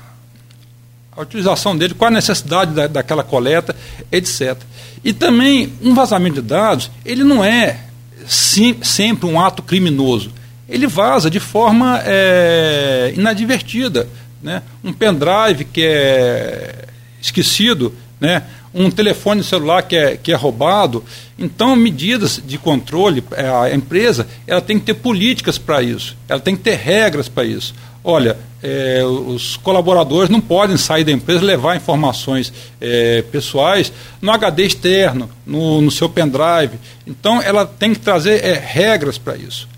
[1.12, 3.76] a utilização dele, qual a necessidade da, daquela coleta,
[4.12, 4.58] etc.
[5.04, 7.80] E também, um vazamento de dados, ele não é
[8.26, 10.32] sim, sempre um ato criminoso.
[10.68, 14.08] Ele vaza de forma é, inadvertida.
[14.42, 14.62] Né?
[14.84, 16.86] Um pendrive que é
[17.22, 18.44] esquecido, né?
[18.74, 21.04] Um telefone celular que é, que é roubado.
[21.38, 26.40] Então, medidas de controle, é, a empresa ela tem que ter políticas para isso, ela
[26.40, 27.74] tem que ter regras para isso.
[28.04, 32.52] Olha, é, os colaboradores não podem sair da empresa levar informações
[32.82, 36.78] é, pessoais no HD externo, no, no, seu pendrive.
[37.08, 39.70] Então, ela tem que trazer é, regras para isso.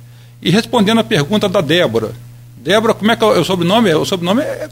[0.41, 2.13] E respondendo à pergunta da Débora,
[2.65, 3.93] Débora, como é que é o sobrenome?
[3.93, 4.67] O sobrenome é.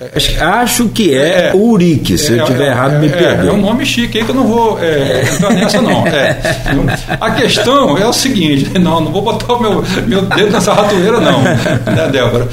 [0.00, 2.18] é Acho que é, é Urique.
[2.18, 3.48] Se é, eu estiver errado, me perdoe.
[3.48, 6.02] É um nome chique aí que eu não vou entrar nessa, não.
[7.20, 11.20] A questão é o seguinte: não, não vou botar o meu, meu dedo nessa ratoeira,
[11.20, 12.48] não, né, Débora?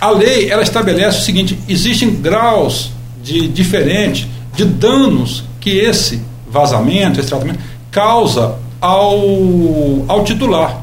[0.00, 2.90] a lei ela estabelece o seguinte: existem graus
[3.22, 7.60] de diferentes de danos que esse vazamento, esse tratamento,
[7.90, 9.20] causa ao,
[10.08, 10.80] ao titular.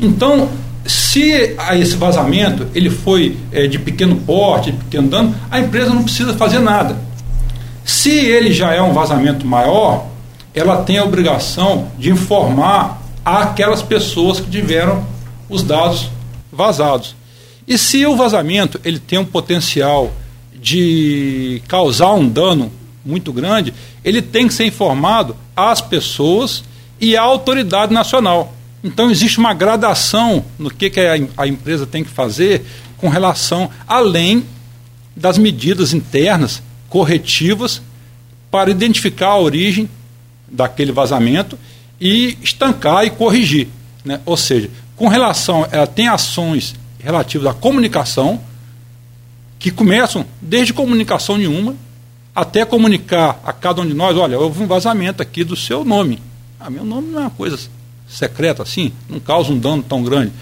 [0.00, 0.48] Então,
[0.86, 6.02] se esse vazamento ele foi é, de pequeno porte, de pequeno dano, a empresa não
[6.02, 6.96] precisa fazer nada.
[7.84, 10.06] Se ele já é um vazamento maior,
[10.54, 15.06] ela tem a obrigação de informar aquelas pessoas que tiveram
[15.48, 16.08] os dados
[16.50, 17.14] vazados.
[17.66, 20.12] E se o vazamento ele tem um potencial
[20.54, 22.72] de causar um dano
[23.04, 23.72] muito grande,
[24.04, 26.64] ele tem que ser informado às pessoas
[27.00, 28.52] e à autoridade nacional.
[28.82, 32.64] Então existe uma gradação no que, que a, a empresa tem que fazer
[32.96, 34.44] com relação, além
[35.14, 37.80] das medidas internas corretivas
[38.50, 39.88] para identificar a origem
[40.48, 41.58] daquele vazamento
[42.00, 43.68] e estancar e corrigir.
[44.04, 44.20] Né?
[44.26, 48.40] Ou seja, com relação, ela tem ações relativas à comunicação,
[49.58, 51.76] que começam desde comunicação nenhuma
[52.34, 56.18] até comunicar a cada um de nós, olha, houve um vazamento aqui do seu nome.
[56.58, 57.58] Ah, meu nome não é uma coisa
[58.08, 60.32] secreta assim, não causa um dano tão grande.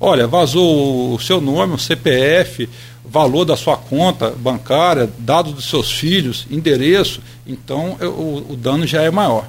[0.00, 2.68] Olha, vazou o seu nome, o CPF,
[3.04, 8.86] valor da sua conta bancária, dados dos seus filhos, endereço, então eu, o, o, dano
[8.86, 9.48] já é maior.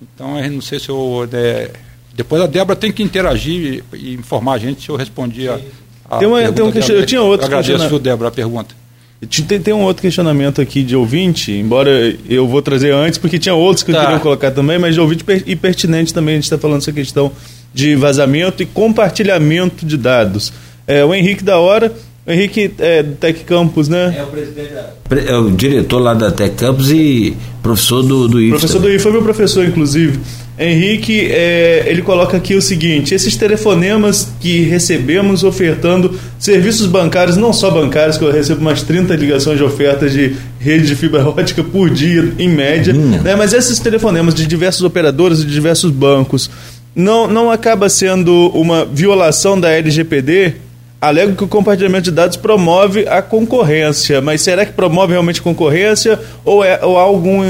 [0.00, 1.28] Então, eu não sei se eu.
[1.32, 1.70] É,
[2.14, 5.58] depois a Débora tem que interagir e informar a gente se eu respondi a.
[6.10, 6.64] a tem uma, tem.
[6.64, 8.81] Eu tinha outro eu agradeço, Débora, a pergunta.
[9.46, 11.90] Tem, tem, um outro questionamento aqui de ouvinte, embora
[12.28, 13.98] eu vou trazer antes, porque tinha outros que tá.
[13.98, 16.92] eu queria colocar também, mas de ouvinte e pertinente também, a gente está falando essa
[16.92, 17.30] questão
[17.72, 20.52] de vazamento e compartilhamento de dados.
[20.86, 21.92] É, o Henrique da Hora
[22.26, 24.14] Henrique é do Tec Campus, né?
[24.16, 24.92] É o presidente da...
[25.16, 28.50] É o diretor lá da Tec Campus e professor do, do IF.
[28.50, 28.90] Professor também.
[28.90, 30.20] do IF, foi meu professor, inclusive.
[30.58, 37.52] Henrique, é, ele coloca aqui o seguinte: esses telefonemas que recebemos ofertando serviços bancários, não
[37.52, 41.64] só bancários, que eu recebo umas 30 ligações de ofertas de rede de fibra ótica
[41.64, 46.50] por dia, em média, né, mas esses telefonemas de diversos operadores e de diversos bancos,
[46.94, 50.54] não, não acaba sendo uma violação da LGPD?
[51.00, 56.16] alegam que o compartilhamento de dados promove a concorrência, mas será que promove realmente concorrência
[56.44, 57.42] ou, é, ou há algum,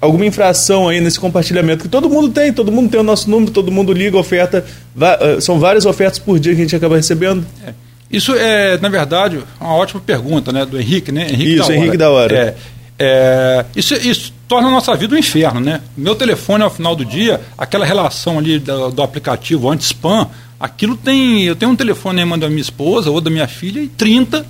[0.00, 1.84] alguma infração aí nesse compartilhamento?
[1.84, 4.64] Que todo mundo tem, todo mundo tem o nosso número, todo mundo liga, oferta,
[5.00, 7.46] eh, são várias ofertas por dia que a gente acaba recebendo.
[7.66, 7.72] É.
[8.10, 11.28] Isso é, na verdade, uma ótima pergunta, né, do Henrique, né?
[11.30, 12.36] Henrique isso, da Henrique da hora.
[12.36, 12.54] É,
[12.98, 15.80] é, isso, isso torna a nossa vida um inferno, né?
[15.96, 20.26] Meu telefone, ao final do dia, aquela relação ali do, do aplicativo anti-spam,
[20.58, 21.44] Aquilo tem.
[21.44, 24.44] Eu tenho um telefone da minha esposa ou da minha filha e 30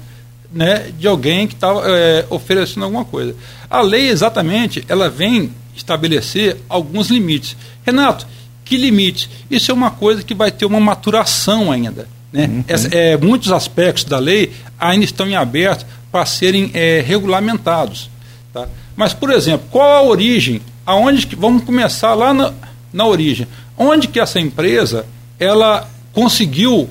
[0.53, 3.35] né, de alguém que está é, oferecendo alguma coisa.
[3.69, 7.57] A lei, exatamente, ela vem estabelecer alguns limites.
[7.85, 8.27] Renato,
[8.65, 9.31] que limite?
[9.51, 12.09] Isso é uma coisa que vai ter uma maturação ainda.
[12.33, 12.47] Né?
[12.47, 12.65] Uhum.
[12.69, 18.11] Essa, é, muitos aspectos da lei ainda estão em aberto para serem é, regulamentados.
[18.53, 18.69] Tá?
[18.97, 20.61] Mas, por exemplo, qual a origem?
[20.85, 22.53] Aonde que, vamos começar lá na,
[22.93, 23.47] na origem.
[23.77, 25.07] Onde que essa empresa
[25.39, 26.89] ela conseguiu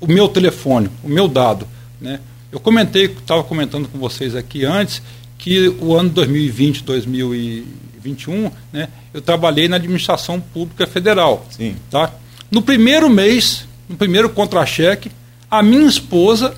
[0.00, 1.66] o meu telefone, o meu dado.
[2.00, 2.20] Né?
[2.54, 5.02] Eu comentei, estava comentando com vocês aqui antes,
[5.36, 11.44] que o ano 2020, 2021, né, eu trabalhei na administração pública federal.
[11.50, 11.74] Sim.
[11.90, 12.12] Tá?
[12.52, 15.10] No primeiro mês, no primeiro contra-cheque,
[15.50, 16.54] a minha esposa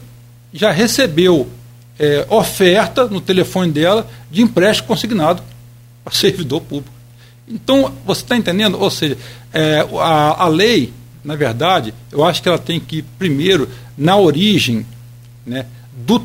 [0.52, 1.48] já recebeu
[1.98, 5.42] é, oferta no telefone dela de empréstimo consignado
[6.04, 6.94] para servidor público.
[7.48, 8.78] Então, você está entendendo?
[8.78, 9.16] Ou seja,
[9.50, 10.92] é, a, a lei
[11.24, 13.66] na verdade, eu acho que ela tem que ir primeiro
[13.96, 14.86] na origem
[15.46, 15.66] né,
[15.96, 16.22] do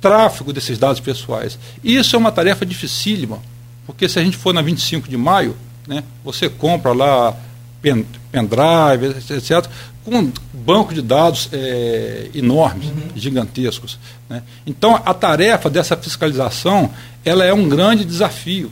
[0.00, 1.58] tráfego desses dados pessoais.
[1.82, 3.38] E isso é uma tarefa dificílima,
[3.86, 5.56] porque se a gente for na 25 de maio,
[5.86, 7.36] né, você compra lá
[7.80, 9.66] pen, pendrive, etc.,
[10.04, 13.10] com um banco de dados é, enormes, uhum.
[13.14, 13.98] gigantescos.
[14.28, 14.42] Né?
[14.66, 16.90] Então, a tarefa dessa fiscalização
[17.24, 18.70] ela é um grande desafio.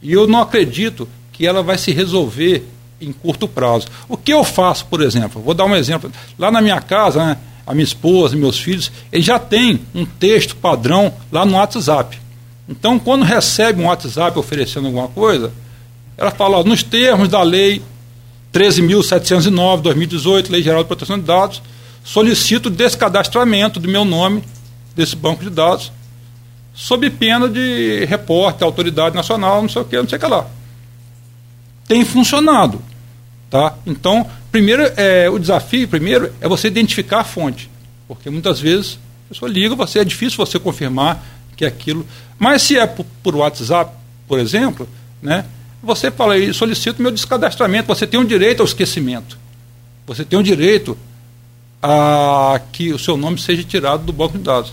[0.00, 2.64] E eu não acredito que ela vai se resolver
[3.00, 3.86] em curto prazo.
[4.08, 5.42] O que eu faço, por exemplo?
[5.42, 6.10] Vou dar um exemplo.
[6.38, 7.36] Lá na minha casa, né,
[7.68, 12.18] a minha esposa, meus filhos, eles já têm um texto padrão lá no WhatsApp.
[12.68, 15.52] Então, quando recebe um WhatsApp oferecendo alguma coisa,
[16.16, 17.82] ela fala, ó, nos termos da lei
[18.52, 21.62] 13.709, 2018, Lei Geral de Proteção de Dados,
[22.02, 24.42] solicito descadastramento do meu nome
[24.96, 25.92] desse banco de dados,
[26.74, 30.46] sob pena de repórter, autoridade nacional, não sei o que, não sei o que lá
[31.88, 32.80] tem funcionado.
[33.50, 33.74] Tá?
[33.86, 37.70] Então, primeiro, é, o desafio primeiro é você identificar a fonte.
[38.06, 41.24] Porque muitas vezes a pessoa liga, você, é difícil você confirmar
[41.56, 42.06] que é aquilo.
[42.38, 43.92] Mas se é por, por WhatsApp,
[44.26, 44.88] por exemplo,
[45.20, 45.44] né,
[45.82, 49.36] você fala aí, solicito meu descadastramento, você tem um direito ao esquecimento.
[50.06, 50.96] Você tem um direito
[51.82, 54.72] a que o seu nome seja tirado do banco de dados.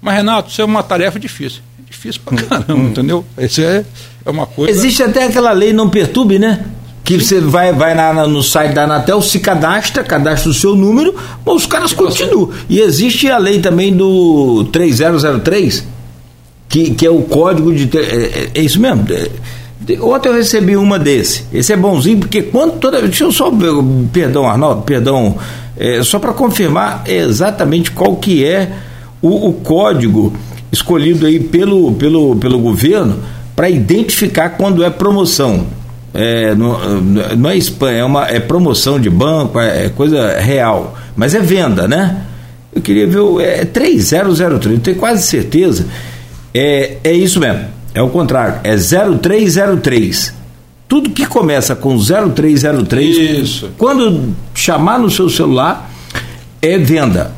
[0.00, 1.60] Mas, Renato, isso é uma tarefa difícil.
[1.78, 2.88] É difícil pra caramba, hum.
[2.88, 3.24] entendeu?
[3.36, 3.84] Isso é,
[4.24, 4.70] é uma coisa.
[4.70, 6.64] Existe até aquela lei não perturbe, né?
[7.08, 11.14] Que você vai, vai na, no site da Anatel, se cadastra, cadastra o seu número,
[11.42, 12.50] mas os caras continuam.
[12.68, 15.86] E existe a lei também do 3003,
[16.68, 17.88] que, que é o código de.
[17.96, 19.06] É, é, é isso mesmo?
[19.10, 19.30] É,
[20.02, 21.46] ontem eu recebi uma desse.
[21.50, 23.00] Esse é bonzinho, porque quando toda.
[23.00, 23.50] Deixa eu só.
[24.12, 25.38] Perdão, Arnaldo, perdão.
[25.78, 28.70] É, só para confirmar exatamente qual que é
[29.22, 30.34] o, o, código
[30.70, 33.16] escolhido aí pelo, pelo, pelo governo
[33.56, 35.77] para identificar quando é promoção.
[36.14, 37.00] É, não,
[37.36, 40.96] não, é spam, é, uma, é promoção de banco, é, é coisa real.
[41.16, 42.24] Mas é venda, né?
[42.74, 45.86] Eu queria ver, é 3003, não tenho quase certeza.
[46.54, 50.34] É, é isso mesmo, é o contrário, é 0303.
[50.86, 53.70] Tudo que começa com 0303, isso.
[53.76, 55.90] quando chamar no seu celular,
[56.62, 57.32] é venda.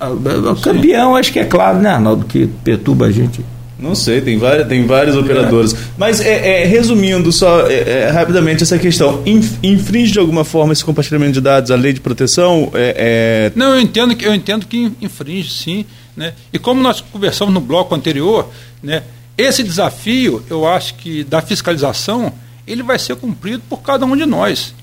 [0.00, 3.44] O campeão, acho que é claro, né, Arnaldo, que perturba a gente.
[3.80, 5.74] Não sei, tem várias, tem vários operadores.
[5.96, 9.22] Mas, é, é resumindo só é, é, rapidamente essa questão,
[9.62, 12.70] infringe de alguma forma esse compartilhamento de dados, a lei de proteção?
[12.74, 15.86] É, é Não, eu entendo, que, eu entendo que infringe, sim.
[16.14, 16.34] Né?
[16.52, 18.50] E como nós conversamos no bloco anterior,
[18.82, 19.02] né,
[19.38, 22.32] esse desafio, eu acho que da fiscalização,
[22.66, 24.74] ele vai ser cumprido por cada um de nós.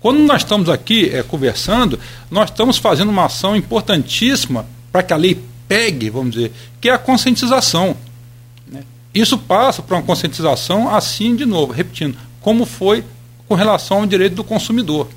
[0.00, 1.98] Quando nós estamos aqui é, conversando,
[2.30, 6.92] nós estamos fazendo uma ação importantíssima para que a lei pegue, vamos dizer, que é
[6.92, 7.96] a conscientização.
[9.14, 13.04] Isso passa por uma conscientização, assim, de novo, repetindo, como foi
[13.46, 15.08] com relação ao direito do consumidor.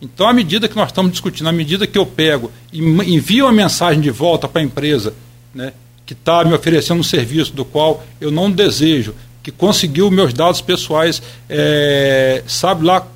[0.00, 3.52] Então, à medida que nós estamos discutindo, à medida que eu pego e envio uma
[3.52, 5.14] mensagem de volta para a empresa,
[5.54, 5.72] né,
[6.04, 10.60] que está me oferecendo um serviço do qual eu não desejo, que conseguiu meus dados
[10.60, 13.06] pessoais, é, sabe lá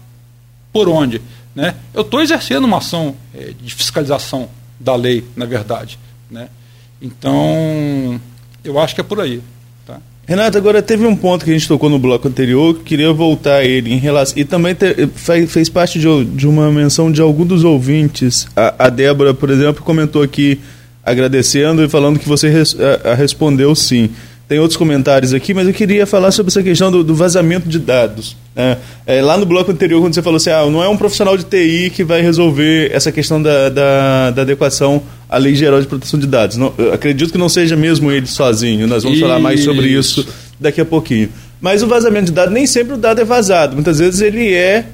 [0.72, 1.20] por onde,
[1.54, 4.48] né, eu estou exercendo uma ação é, de fiscalização
[4.78, 5.98] da lei, na verdade.
[6.30, 6.48] Né?
[7.02, 8.20] Então,
[8.64, 9.42] eu acho que é por aí.
[10.30, 13.56] Renato, agora teve um ponto que a gente tocou no bloco anterior, que queria voltar
[13.56, 14.38] a ele em relação.
[14.38, 18.46] E também te, fez, fez, parte de, de, uma menção de algum dos ouvintes.
[18.54, 20.60] A, a, Débora, por exemplo, comentou aqui
[21.04, 24.08] agradecendo e falando que você res, a, a respondeu sim
[24.50, 27.78] tem outros comentários aqui, mas eu queria falar sobre essa questão do, do vazamento de
[27.78, 28.36] dados.
[28.54, 28.76] Né?
[29.06, 31.44] É, lá no bloco anterior, quando você falou assim, ah, não é um profissional de
[31.44, 36.18] TI que vai resolver essa questão da, da, da adequação à Lei Geral de Proteção
[36.18, 36.56] de Dados.
[36.56, 39.26] Não, acredito que não seja mesmo ele sozinho, nós vamos isso.
[39.26, 40.26] falar mais sobre isso
[40.58, 41.28] daqui a pouquinho.
[41.60, 44.86] Mas o vazamento de dados, nem sempre o dado é vazado, muitas vezes ele é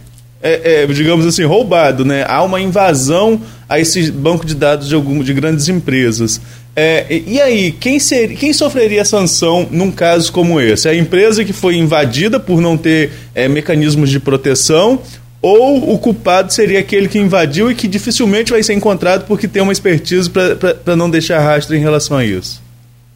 [0.42, 2.24] é, é, digamos assim, roubado, né?
[2.28, 6.40] Há uma invasão a esse banco de dados de, algum, de grandes empresas.
[6.78, 10.86] É, e aí, quem, ser, quem sofreria sanção num caso como esse?
[10.86, 15.00] A empresa que foi invadida por não ter é, mecanismos de proteção
[15.40, 19.62] ou o culpado seria aquele que invadiu e que dificilmente vai ser encontrado porque tem
[19.62, 22.60] uma expertise para não deixar rastro em relação a isso?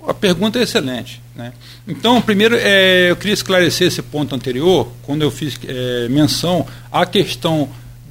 [0.09, 1.21] A pergunta é excelente.
[1.37, 1.53] Né?
[1.87, 7.05] Então, primeiro, é, eu queria esclarecer esse ponto anterior, quando eu fiz é, menção à
[7.05, 7.69] questão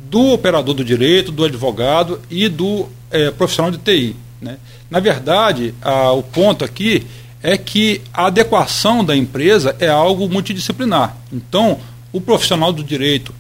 [0.10, 4.16] do operador do direito, do advogado e do é, profissional de TI.
[4.42, 4.58] Né?
[4.90, 7.06] Na verdade, a, o ponto aqui
[7.42, 11.16] é que a adequação da empresa é algo multidisciplinar.
[11.32, 11.80] Então,
[12.12, 13.34] o profissional do direito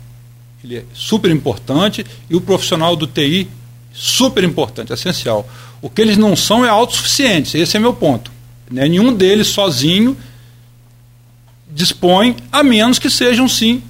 [0.63, 3.47] ele é super importante e o profissional do TI
[3.93, 5.47] super importante, essencial.
[5.81, 8.31] O que eles não são é autossuficientes, esse é meu ponto.
[8.69, 8.87] Né?
[8.87, 10.17] Nenhum deles sozinho
[11.71, 13.81] dispõe, a menos que sejam sim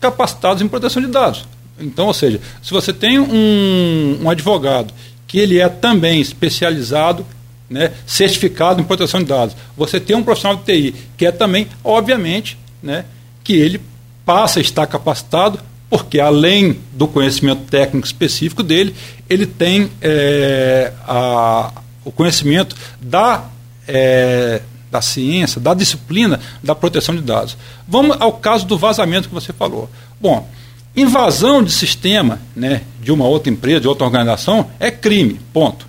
[0.00, 1.44] capacitados em proteção de dados.
[1.78, 4.94] Então, ou seja, se você tem um, um advogado
[5.34, 7.26] que ele é também especializado,
[7.68, 9.56] né, certificado em proteção de dados.
[9.76, 13.04] Você tem um profissional de TI que é também, obviamente, né,
[13.42, 13.80] que ele
[14.24, 15.58] passa a estar capacitado,
[15.90, 18.94] porque além do conhecimento técnico específico dele,
[19.28, 21.72] ele tem é, a,
[22.04, 23.44] o conhecimento da,
[23.88, 27.56] é, da ciência, da disciplina da proteção de dados.
[27.88, 29.90] Vamos ao caso do vazamento que você falou.
[30.20, 30.48] Bom,
[30.96, 35.86] Invasão de sistema né, de uma outra empresa, de outra organização, é crime, ponto.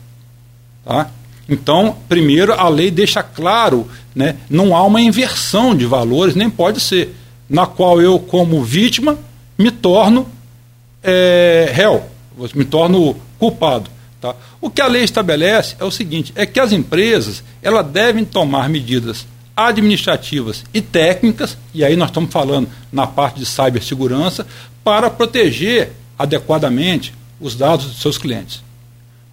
[0.83, 1.11] Tá?
[1.47, 6.79] Então, primeiro, a lei deixa claro, né, não há uma inversão de valores, nem pode
[6.79, 7.15] ser,
[7.47, 9.17] na qual eu, como vítima,
[9.57, 10.27] me torno
[11.03, 12.03] é, réu,
[12.55, 13.89] me torno culpado.
[14.19, 14.35] Tá?
[14.59, 18.67] O que a lei estabelece é o seguinte, é que as empresas elas devem tomar
[18.67, 24.45] medidas administrativas e técnicas, e aí nós estamos falando na parte de cibersegurança,
[24.83, 28.63] para proteger adequadamente os dados dos seus clientes.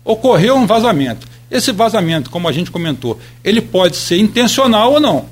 [0.05, 1.27] Ocorreu um vazamento.
[1.51, 5.27] Esse vazamento, como a gente comentou, ele pode ser intencional ou não.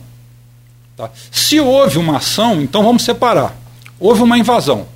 [0.97, 1.11] Tá?
[1.31, 3.57] Se houve uma ação, então vamos separar.
[3.99, 4.87] Houve uma invasão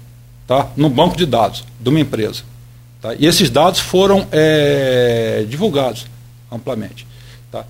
[0.46, 0.68] tá?
[0.76, 2.42] no banco de dados de uma empresa.
[3.00, 3.14] Tá?
[3.14, 6.06] E esses dados foram é, divulgados
[6.52, 7.06] amplamente.
[7.50, 7.64] Tá?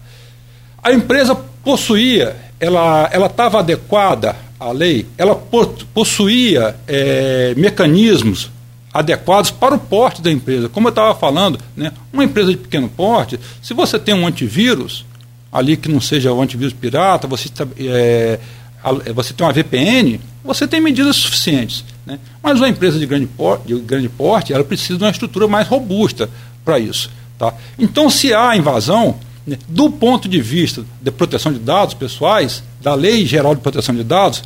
[0.82, 5.34] A empresa possuía, ela estava adequada à lei, ela
[5.92, 8.50] possuía é, mecanismos
[8.92, 10.68] adequados para o porte da empresa.
[10.68, 15.04] Como eu estava falando, né, uma empresa de pequeno porte, se você tem um antivírus,
[15.52, 17.48] ali que não seja o antivírus pirata, você,
[17.78, 18.38] é,
[19.12, 21.84] você tem uma VPN, você tem medidas suficientes.
[22.06, 22.20] Né?
[22.42, 25.66] Mas uma empresa de grande, porte, de grande porte, ela precisa de uma estrutura mais
[25.66, 26.30] robusta
[26.64, 27.10] para isso.
[27.38, 27.52] Tá?
[27.78, 29.16] Então, se há invasão?
[29.68, 34.02] Do ponto de vista de proteção de dados pessoais, da Lei Geral de Proteção de
[34.02, 34.42] Dados,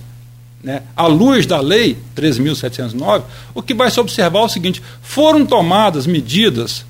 [0.63, 3.23] né, à luz da Lei 13.709,
[3.55, 6.85] o que vai se observar é o seguinte: foram tomadas medidas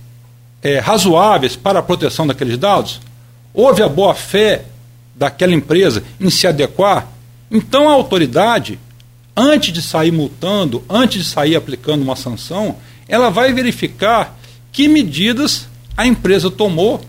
[0.62, 3.00] é, razoáveis para a proteção daqueles dados?
[3.52, 4.64] Houve a boa-fé
[5.14, 7.08] daquela empresa em se adequar?
[7.50, 8.78] Então a autoridade,
[9.36, 14.38] antes de sair multando, antes de sair aplicando uma sanção, ela vai verificar
[14.72, 17.04] que medidas a empresa tomou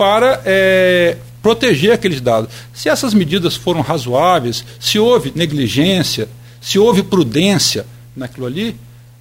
[0.00, 2.48] para é, proteger aqueles dados.
[2.72, 6.26] Se essas medidas foram razoáveis, se houve negligência,
[6.58, 7.84] se houve prudência
[8.16, 8.74] naquilo ali,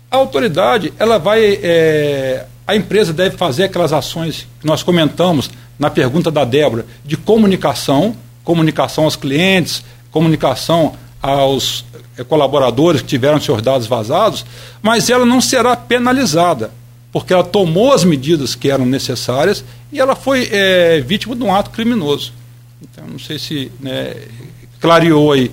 [0.09, 5.89] a autoridade ela vai é, a empresa deve fazer aquelas ações que nós comentamos na
[5.89, 11.83] pergunta da Débora de comunicação, comunicação aos clientes, comunicação aos
[12.17, 14.45] é, colaboradores que tiveram seus dados vazados,
[14.81, 16.71] mas ela não será penalizada
[17.11, 21.53] porque ela tomou as medidas que eram necessárias e ela foi é, vítima de um
[21.53, 22.33] ato criminoso.
[22.81, 24.15] Então, não sei se né,
[24.79, 25.51] clareou aí.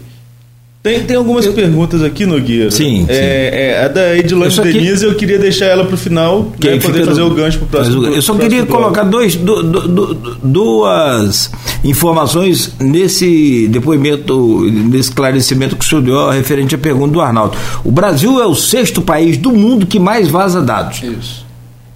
[0.82, 2.70] Tem, tem algumas eu, perguntas aqui, Nogueira.
[2.70, 3.06] Sim.
[3.08, 6.78] É, é, a da Edilane Denise, eu queria deixar ela para o final, que né,
[6.78, 8.06] poder fazer do, o gancho para o próximo.
[8.06, 11.50] Eu só queria colocar dois, do, do, duas
[11.82, 17.58] informações nesse depoimento, nesse esclarecimento que o senhor deu referente à pergunta do Arnaldo.
[17.82, 21.02] O Brasil é o sexto país do mundo que mais vaza dados.
[21.02, 21.45] Isso.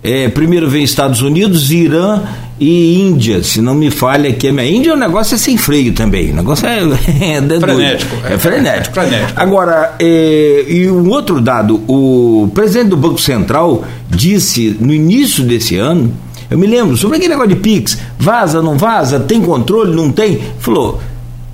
[0.03, 2.22] É, primeiro vem Estados Unidos, Irã
[2.59, 4.48] e Índia, se não me falha aqui.
[4.48, 6.30] A Índia o negócio é sem freio também.
[6.30, 8.16] O negócio é, é, é frenético.
[8.26, 8.98] É, frenético.
[8.98, 9.40] É frenético.
[9.40, 15.76] Agora, é, e um outro dado: o presidente do Banco Central disse no início desse
[15.76, 16.12] ano,
[16.51, 20.40] eu me lembro, sobre aquele negócio de Pix, vaza, não vaza, tem controle, não tem?
[20.59, 21.01] Falou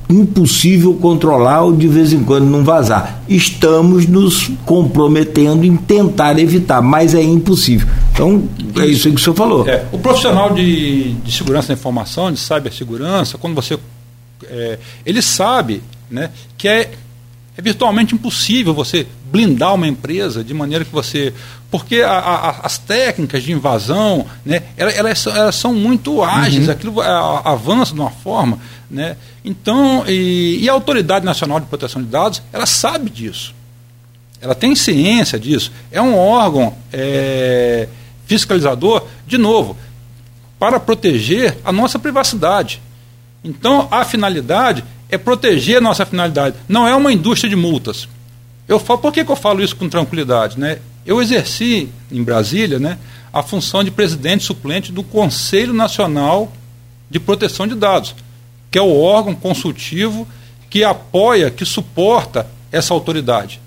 [0.09, 3.23] impossível controlar ou de vez em quando não vazar.
[3.29, 7.89] Estamos nos comprometendo em tentar evitar, mas é impossível.
[8.17, 8.49] Então,
[8.83, 9.69] é isso que o senhor falou.
[9.69, 13.79] É, o profissional de, de segurança da informação, de cibersegurança, quando você.
[14.45, 16.91] É, ele sabe né, que é,
[17.57, 21.35] é virtualmente impossível você blindar uma empresa de maneira que você.
[21.71, 26.73] Porque a, a, as técnicas de invasão, né, elas, elas, elas são muito ágeis, uhum.
[26.73, 28.59] aquilo avança de uma forma
[28.91, 29.17] né?
[29.45, 33.55] Então, e, e, a Autoridade Nacional de Proteção de Dados, ela sabe disso.
[34.41, 35.73] Ela tem ciência disso.
[35.91, 37.89] É um órgão é,
[38.27, 39.77] fiscalizador, de novo,
[40.59, 42.81] para proteger a nossa privacidade.
[43.43, 46.57] Então, a finalidade é proteger a nossa finalidade.
[46.69, 48.09] Não é uma indústria de multas.
[48.67, 50.59] Eu falo, por que, que eu falo isso com tranquilidade?
[50.59, 50.79] Né?
[51.05, 52.99] Eu exerci em Brasília né,
[53.33, 56.53] a função de presidente suplente do Conselho Nacional
[57.09, 58.15] de Proteção de Dados
[58.77, 60.29] que é o órgão consultivo
[60.69, 63.59] que apoia, que suporta essa autoridade.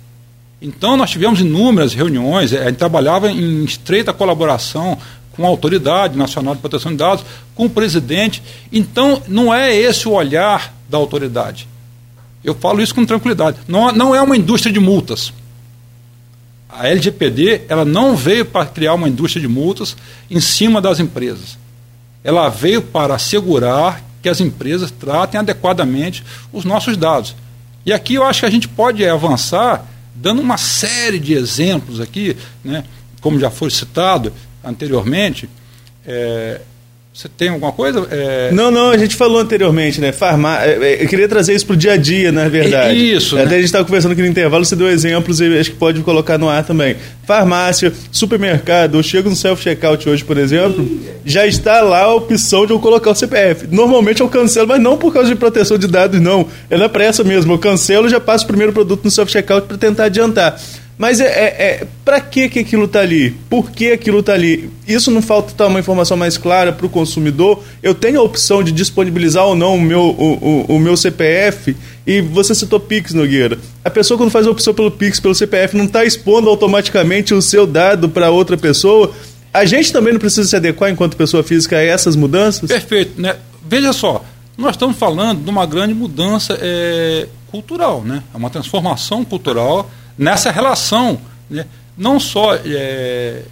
[0.61, 4.97] Então, nós tivemos inúmeras reuniões, a gente trabalhava em estreita colaboração
[5.31, 7.23] com a Autoridade Nacional de Proteção de Dados,
[7.55, 8.43] com o presidente.
[8.71, 11.67] Então, não é esse o olhar da autoridade.
[12.43, 13.57] Eu falo isso com tranquilidade.
[13.67, 15.31] Não, não é uma indústria de multas.
[16.69, 19.95] A LGPD ela não veio para criar uma indústria de multas
[20.29, 21.57] em cima das empresas.
[22.23, 27.35] Ela veio para assegurar que as empresas tratem adequadamente os nossos dados.
[27.85, 29.85] E aqui eu acho que a gente pode avançar
[30.19, 32.83] dando uma série de exemplos aqui, né,
[33.21, 35.49] como já foi citado anteriormente,
[36.05, 36.61] é,
[37.11, 38.07] você tem alguma coisa?
[38.11, 38.51] É...
[38.51, 40.11] Não, não, a gente falou anteriormente, né?
[40.11, 40.63] Farmá...
[40.63, 42.97] É, é, eu queria trazer isso para o dia a dia, na verdade.
[42.97, 43.35] Isso.
[43.35, 43.51] Até né?
[43.55, 46.37] a gente estava conversando aqui no intervalo, você deu exemplos e acho que pode colocar
[46.37, 46.95] no ar também.
[47.25, 50.87] Farmácia, supermercado, eu chego no self-checkout hoje, por exemplo,
[51.25, 53.67] já está lá a opção de eu colocar o CPF.
[53.69, 56.47] Normalmente eu cancelo, mas não por causa de proteção de dados, não.
[56.69, 57.53] É na pressa mesmo.
[57.53, 60.61] Eu cancelo e já passo o primeiro produto no self-checkout para tentar adiantar.
[60.99, 63.31] Mas é, é, é para que, que aquilo está ali?
[63.49, 64.69] Por que aquilo está ali?
[64.85, 67.63] Isso não falta estar uma informação mais clara para o consumidor?
[67.81, 71.73] Eu tenho a opção de disponibilizar ou não o meu, o, o, o, meu CPF?
[72.05, 73.57] E você citou Pix, Nogueira.
[73.81, 77.41] A pessoa, quando faz a opção pelo Pix, pelo CPF, não está expondo automaticamente o
[77.41, 79.09] seu dado para outra pessoa?
[79.53, 82.67] A gente também não precisa se adequar, enquanto pessoa física, a essas mudanças?
[82.67, 83.21] Perfeito.
[83.21, 83.37] Né?
[83.65, 84.21] Veja só,
[84.57, 88.21] nós estamos falando de uma grande mudança é, cultural, né?
[88.33, 89.89] é uma transformação cultural
[90.19, 91.65] nessa relação, né?
[91.97, 93.43] não só é,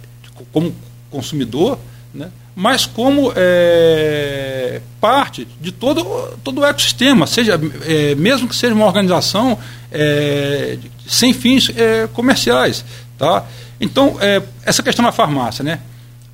[0.52, 0.74] como
[1.10, 1.78] consumidor,
[2.12, 2.30] né?
[2.54, 6.04] mas como é, parte de todo,
[6.44, 9.58] todo o ecossistema, seja, é, mesmo que seja uma organização
[9.90, 12.84] é, sem fins é, comerciais.
[13.16, 13.46] Tá?
[13.80, 15.80] Então, é, essa questão da farmácia, né?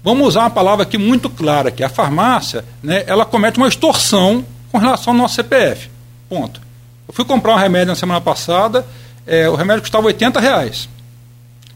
[0.03, 4.45] vamos usar uma palavra aqui muito clara, que a farmácia né, ela comete uma extorsão
[4.73, 5.89] com relação ao nosso CPF.
[6.29, 6.61] Ponto.
[7.07, 8.85] Eu fui comprar um remédio na semana passada,
[9.27, 10.89] é, o remédio custava 80 reais.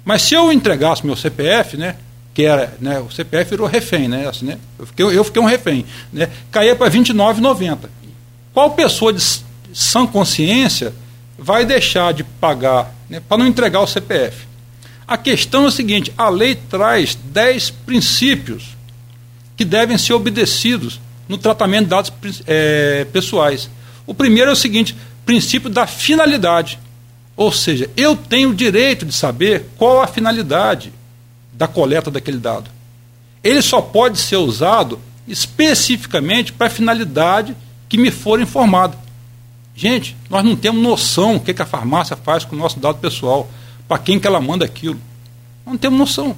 [0.04, 1.96] Mas se eu entregasse meu CPF, né,
[2.32, 5.46] que era, né, o CPF virou refém, né, assim, né, eu, fiquei, eu fiquei um
[5.46, 7.78] refém, né, caía para R$ 29,90.
[8.54, 9.22] Qual pessoa de
[9.72, 10.94] sã consciência
[11.38, 14.46] vai deixar de pagar né, para não entregar o CPF?
[15.06, 18.76] A questão é o seguinte: a lei traz 10 princípios
[19.56, 22.12] que devem ser obedecidos no tratamento de dados
[22.46, 23.70] é, pessoais.
[24.06, 24.94] O primeiro é o seguinte:
[25.24, 26.78] princípio da finalidade.
[27.38, 30.92] Ou seja, eu tenho o direito de saber qual a finalidade
[31.52, 32.68] da coleta daquele dado.
[33.44, 37.56] Ele só pode ser usado especificamente para a finalidade
[37.88, 38.98] que me for informada.
[39.76, 42.98] Gente, nós não temos noção o que, que a farmácia faz com o nosso dado
[42.98, 43.48] pessoal
[43.86, 45.00] para quem que ela manda aquilo.
[45.64, 46.36] Não temos noção.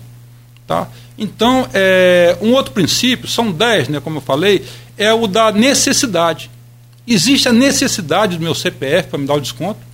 [0.67, 0.87] Tá?
[1.17, 4.67] Então, é, um outro princípio, são dez, né, como eu falei,
[4.99, 6.51] é o da necessidade.
[7.07, 9.90] Existe a necessidade do meu CPF para me dar o desconto?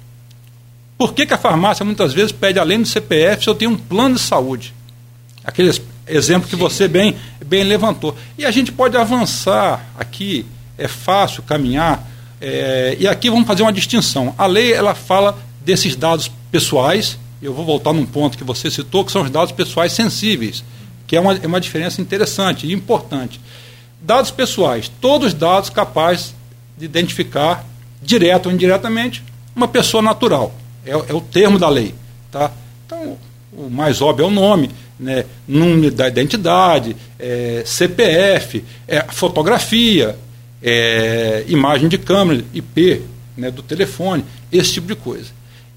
[0.97, 3.77] Por que, que a farmácia muitas vezes pede, além do CPF, se eu tenho um
[3.77, 4.75] plano de saúde?
[5.45, 5.71] Aquele
[6.07, 8.17] exemplo que você bem, bem levantou.
[8.39, 10.47] E a gente pode avançar aqui,
[10.79, 12.09] é fácil caminhar,
[12.41, 14.35] é, e aqui vamos fazer uma distinção.
[14.39, 19.05] A lei ela fala desses dados pessoais eu vou voltar num ponto que você citou,
[19.05, 20.65] que são os dados pessoais sensíveis,
[21.07, 23.41] que é uma, é uma diferença interessante e importante.
[24.01, 26.35] Dados pessoais, todos os dados capazes
[26.77, 27.65] de identificar,
[28.03, 29.23] direto ou indiretamente,
[29.55, 30.55] uma pessoa natural.
[30.87, 31.95] É, é o termo da lei.
[32.31, 32.53] Tá?
[32.87, 33.19] Então,
[33.53, 35.25] o mais óbvio é o nome, né?
[35.47, 40.17] número da identidade, é, CPF, é, fotografia,
[40.63, 43.03] é, imagem de câmera, IP
[43.37, 45.31] né, do telefone, esse tipo de coisa.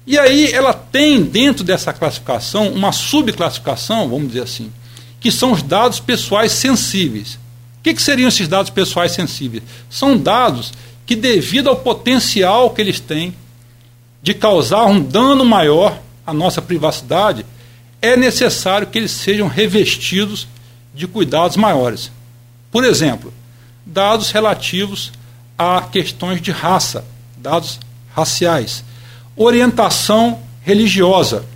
[0.06, 4.72] E aí ela tem dentro dessa classificação uma subclassificação, vamos dizer assim,
[5.20, 7.34] que são os dados pessoais sensíveis.
[7.34, 9.62] O que, que seriam esses dados pessoais sensíveis?
[9.88, 10.72] São dados
[11.06, 13.34] que, devido ao potencial que eles têm
[14.22, 17.44] de causar um dano maior à nossa privacidade,
[18.02, 20.46] é necessário que eles sejam revestidos
[20.94, 22.10] de cuidados maiores.
[22.70, 23.32] Por exemplo,
[23.84, 25.12] dados relativos
[25.58, 27.04] a questões de raça,
[27.36, 27.80] dados
[28.14, 28.84] raciais
[29.42, 31.46] orientação religiosa,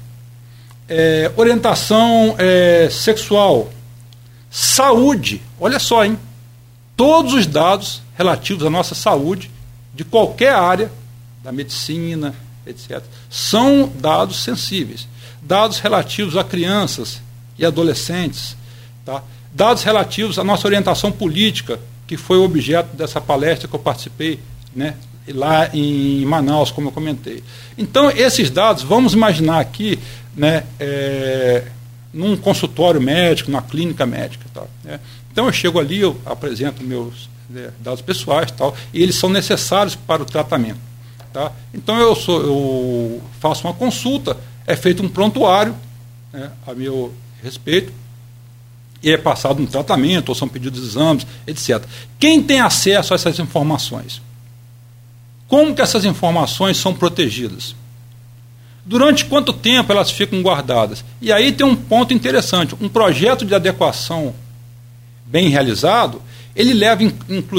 [0.88, 3.70] é, orientação é, sexual,
[4.50, 5.42] saúde.
[5.60, 6.18] Olha só, hein?
[6.96, 9.50] Todos os dados relativos à nossa saúde,
[9.94, 10.90] de qualquer área,
[11.42, 12.34] da medicina,
[12.66, 15.08] etc., são dados sensíveis.
[15.42, 17.20] Dados relativos a crianças
[17.58, 18.56] e adolescentes,
[19.04, 19.22] tá?
[19.52, 24.40] dados relativos à nossa orientação política, que foi o objeto dessa palestra que eu participei
[24.74, 24.96] né,
[25.28, 27.42] lá em Manaus, como eu comentei.
[27.78, 29.98] Então, esses dados, vamos imaginar aqui,
[30.36, 31.64] né, é,
[32.12, 34.44] num consultório médico, na clínica médica.
[34.52, 35.00] Tal, né?
[35.32, 39.94] Então, eu chego ali, eu apresento meus né, dados pessoais tal, e eles são necessários
[39.94, 40.78] para o tratamento.
[41.34, 41.50] Tá?
[41.74, 45.74] Então, eu, sou, eu faço uma consulta, é feito um prontuário
[46.32, 47.12] né, a meu
[47.42, 47.92] respeito,
[49.02, 51.82] e é passado um tratamento, ou são pedidos exames, etc.
[52.20, 54.22] Quem tem acesso a essas informações?
[55.48, 57.74] Como que essas informações são protegidas?
[58.86, 61.04] Durante quanto tempo elas ficam guardadas?
[61.20, 62.76] E aí tem um ponto interessante.
[62.80, 64.32] Um projeto de adequação
[65.26, 66.22] bem realizado,
[66.54, 67.12] ele leva em,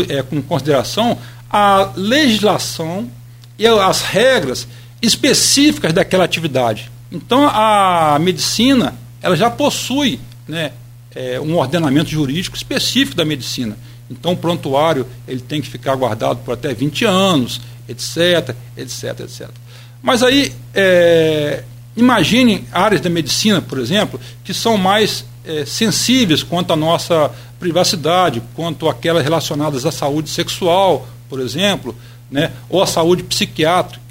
[0.07, 1.17] é, em consideração
[1.49, 3.11] a legislação
[3.57, 4.67] e as regras
[5.01, 6.91] específicas daquela atividade.
[7.11, 10.71] Então a medicina ela já possui né,
[11.13, 13.77] é, um ordenamento jurídico específico da medicina.
[14.09, 19.49] Então o prontuário ele tem que ficar guardado por até 20 anos, etc, etc, etc.
[20.01, 21.63] Mas aí, é,
[21.97, 28.41] imagine áreas da medicina, por exemplo, que são mais é, sensíveis quanto à nossa privacidade,
[28.53, 31.95] quanto aquelas relacionadas à saúde sexual, por exemplo,
[32.35, 34.03] né, ou à saúde psiquiátrica.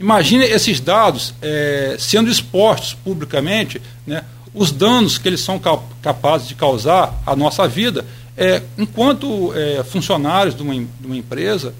[0.00, 5.60] Imagine esses dados é, sendo expostos publicamente, né, os danos que eles são
[6.02, 8.04] capazes de causar à nossa vida,
[8.36, 11.72] é, enquanto é, funcionários de uma, de uma empresa,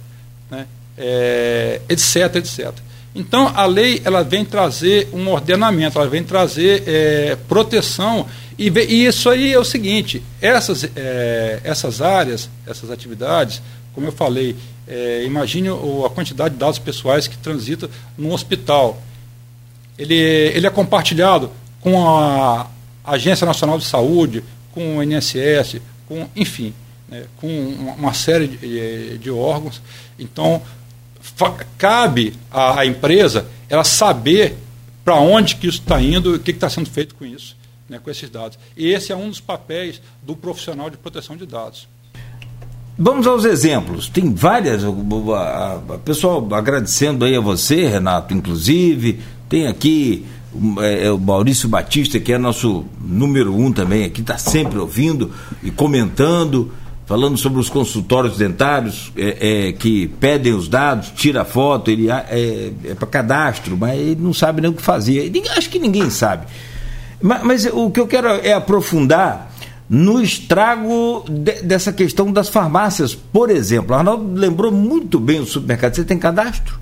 [0.48, 0.66] né,
[0.96, 2.72] é, etc, etc.
[3.12, 8.26] Então, a lei ela vem trazer um ordenamento, ela vem trazer é, proteção.
[8.56, 13.60] E, e, isso aí é o seguinte: essas, é, essas áreas, essas atividades,
[13.94, 17.88] como eu falei, é, imagine a quantidade de dados pessoais que transita
[18.18, 19.00] no hospital.
[19.96, 22.68] Ele, ele é compartilhado com a
[23.04, 24.42] Agência Nacional de Saúde,
[24.72, 26.74] com o INSS, com, enfim,
[27.08, 27.48] né, com
[27.96, 29.80] uma série de, de órgãos.
[30.18, 30.60] Então,
[31.78, 34.56] cabe à, empresa ela saber
[35.04, 37.56] para onde que isso está indo e o que está sendo feito com isso,
[37.88, 38.58] né, com esses dados.
[38.76, 41.86] E esse é um dos papéis do profissional de proteção de dados.
[42.96, 44.08] Vamos aos exemplos.
[44.08, 44.82] Tem várias.
[46.04, 49.20] Pessoal, agradecendo aí a você, Renato, inclusive.
[49.48, 50.24] Tem aqui
[50.80, 55.32] é, é, o Maurício Batista, que é nosso número um também aqui, está sempre ouvindo
[55.62, 56.72] e comentando,
[57.06, 62.72] falando sobre os consultórios dentários é, é, que pedem os dados, tira foto, ele é,
[62.84, 65.32] é para cadastro, mas ele não sabe nem o que fazer.
[65.56, 66.46] Acho que ninguém sabe.
[67.20, 69.50] Mas, mas o que eu quero é aprofundar
[69.88, 73.14] no estrago de, dessa questão das farmácias.
[73.14, 75.94] Por exemplo, Arnaldo lembrou muito bem o supermercado.
[75.94, 76.78] Você tem cadastro?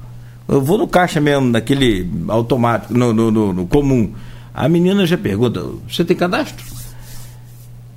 [0.48, 4.12] Eu vou no caixa mesmo, naquele automático, no, no, no, no comum.
[4.52, 6.64] A menina já pergunta: você tem cadastro?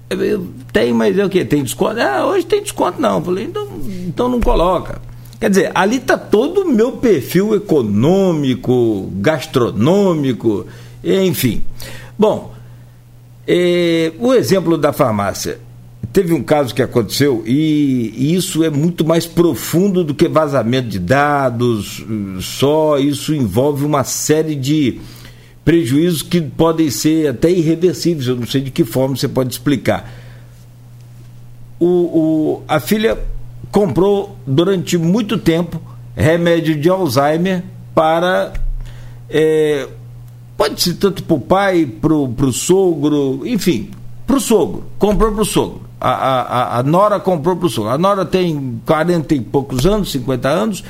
[0.10, 1.44] Eu, tem, mas é o que?
[1.44, 2.00] Tem desconto?
[2.00, 3.18] Ah, hoje tem desconto não.
[3.18, 3.68] Eu falei, então,
[4.08, 5.02] então não coloca.
[5.40, 10.66] Quer dizer, ali está todo o meu perfil econômico, gastronômico,
[11.04, 11.64] enfim.
[12.18, 12.55] Bom,
[13.48, 15.60] é, o exemplo da farmácia.
[16.12, 20.88] Teve um caso que aconteceu e, e, isso é muito mais profundo do que vazamento
[20.88, 22.06] de dados,
[22.40, 25.00] só isso envolve uma série de
[25.66, 28.28] prejuízos que podem ser até irreversíveis.
[28.28, 30.10] Eu não sei de que forma você pode explicar.
[31.78, 33.20] O, o, a filha
[33.70, 35.82] comprou durante muito tempo
[36.16, 37.62] remédio de Alzheimer
[37.94, 38.54] para
[39.30, 39.88] é,
[40.58, 43.92] Pode ser tanto para o pai, para o sogro, enfim,
[44.26, 44.86] para o sogro.
[44.98, 45.82] Comprou para o sogro.
[46.00, 47.90] A, a, a, Nora comprou para o sogro.
[47.90, 50.84] A Nora tem 40 e poucos anos, 50 anos,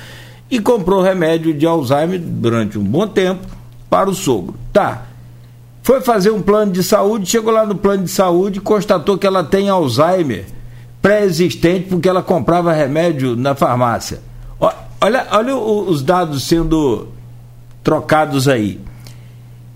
[0.52, 3.46] e comprou remédio de Alzheimer durante um bom tempo
[3.90, 4.56] para o sogro.
[4.72, 5.06] Tá.
[5.82, 9.26] Foi fazer um plano de saúde, chegou lá no plano de saúde e constatou que
[9.26, 10.46] ela tem Alzheimer
[11.02, 14.20] pré-existente porque ela comprava remédio na farmácia.
[15.00, 17.10] Olha, olha os dados sendo
[17.84, 18.80] trocados aí.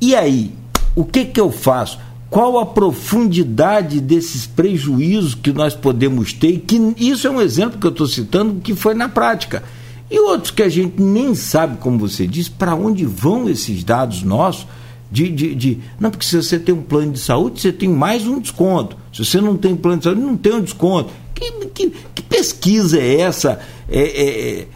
[0.01, 0.51] E aí,
[0.95, 1.99] o que, que eu faço?
[2.29, 6.59] Qual a profundidade desses prejuízos que nós podemos ter?
[6.59, 9.63] Que isso é um exemplo que eu estou citando que foi na prática.
[10.11, 14.23] E outros que a gente nem sabe, como você disse, para onde vão esses dados
[14.23, 14.67] nossos.
[15.11, 18.27] De, de, de, Não, porque se você tem um plano de saúde, você tem mais
[18.27, 18.95] um desconto.
[19.11, 21.11] Se você não tem plano de saúde, não tem um desconto.
[21.33, 23.59] Que, que, que pesquisa é essa?
[23.89, 24.67] É, é, é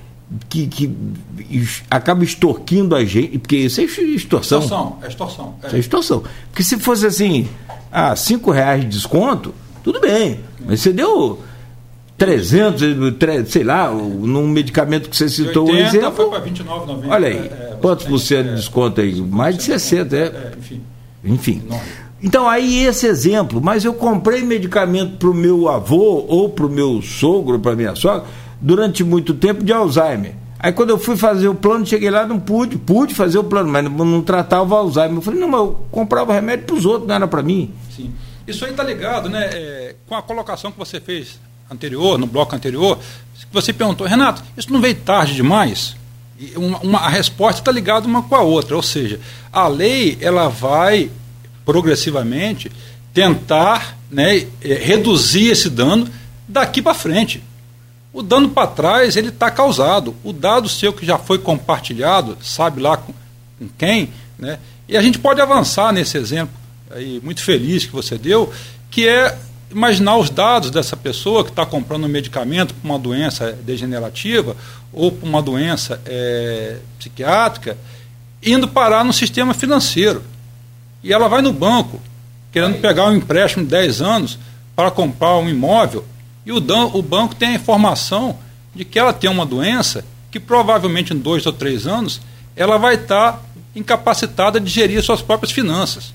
[0.49, 0.95] que, que
[1.89, 4.59] acaba extorquindo a gente, porque isso é extorsão.
[4.59, 5.55] Extorsão, é extorsão.
[5.63, 5.67] É.
[5.67, 6.23] Isso é extorsão.
[6.49, 7.47] Porque se fosse assim,
[7.91, 9.53] ah, cinco reais de desconto,
[9.83, 10.39] tudo bem.
[10.65, 11.39] Mas você deu
[12.17, 16.11] 300, sei lá, num medicamento que você citou 80, um exemplo.
[16.11, 19.21] Foi para 29, 90, Olha aí, é, quantos por cento de desconto aí?
[19.21, 20.19] Mais de 60, é.
[20.19, 20.81] é enfim.
[21.23, 21.63] enfim.
[22.21, 26.69] Então, aí esse exemplo, mas eu comprei medicamento para o meu avô ou para o
[26.69, 28.25] meu sogro, para minha sogra
[28.63, 30.33] durante muito tempo de Alzheimer.
[30.57, 33.69] Aí quando eu fui fazer o plano, cheguei lá, não pude, pude fazer o plano,
[33.69, 35.17] mas não, não tratava Alzheimer.
[35.17, 37.73] Eu falei, não, mas eu comprava remédio para os outros, não era para mim.
[37.93, 38.13] Sim.
[38.47, 41.37] Isso aí está ligado, né, é, com a colocação que você fez
[41.69, 42.97] anterior, no bloco anterior,
[43.51, 45.95] você perguntou, Renato, isso não veio tarde demais?
[46.55, 49.19] Uma, uma, a resposta está ligada uma com a outra, ou seja,
[49.51, 51.09] a lei ela vai
[51.65, 52.71] progressivamente
[53.13, 56.07] tentar né, é, reduzir esse dano
[56.47, 57.43] daqui para frente.
[58.13, 60.15] O dano para trás ele está causado.
[60.23, 63.11] O dado seu que já foi compartilhado, sabe lá com,
[63.57, 64.59] com quem, né?
[64.87, 66.53] E a gente pode avançar nesse exemplo
[66.91, 68.53] aí muito feliz que você deu,
[68.91, 69.35] que é
[69.71, 74.55] imaginar os dados dessa pessoa que está comprando um medicamento para uma doença degenerativa
[74.91, 77.75] ou para uma doença é, psiquiátrica,
[78.43, 80.21] indo parar no sistema financeiro.
[81.01, 81.99] E ela vai no banco,
[82.51, 84.37] querendo pegar um empréstimo de 10 anos
[84.75, 86.05] para comprar um imóvel
[86.45, 88.37] e o, o banco tem a informação
[88.75, 92.19] de que ela tem uma doença que provavelmente em dois ou três anos
[92.55, 93.41] ela vai estar
[93.75, 96.13] incapacitada de gerir suas próprias finanças.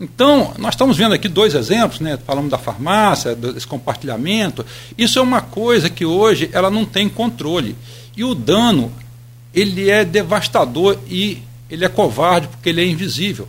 [0.00, 2.18] Então, nós estamos vendo aqui dois exemplos, né?
[2.26, 4.64] falamos da farmácia, desse compartilhamento.
[4.98, 7.76] Isso é uma coisa que hoje ela não tem controle.
[8.16, 8.92] E o dano,
[9.54, 13.48] ele é devastador e ele é covarde porque ele é invisível.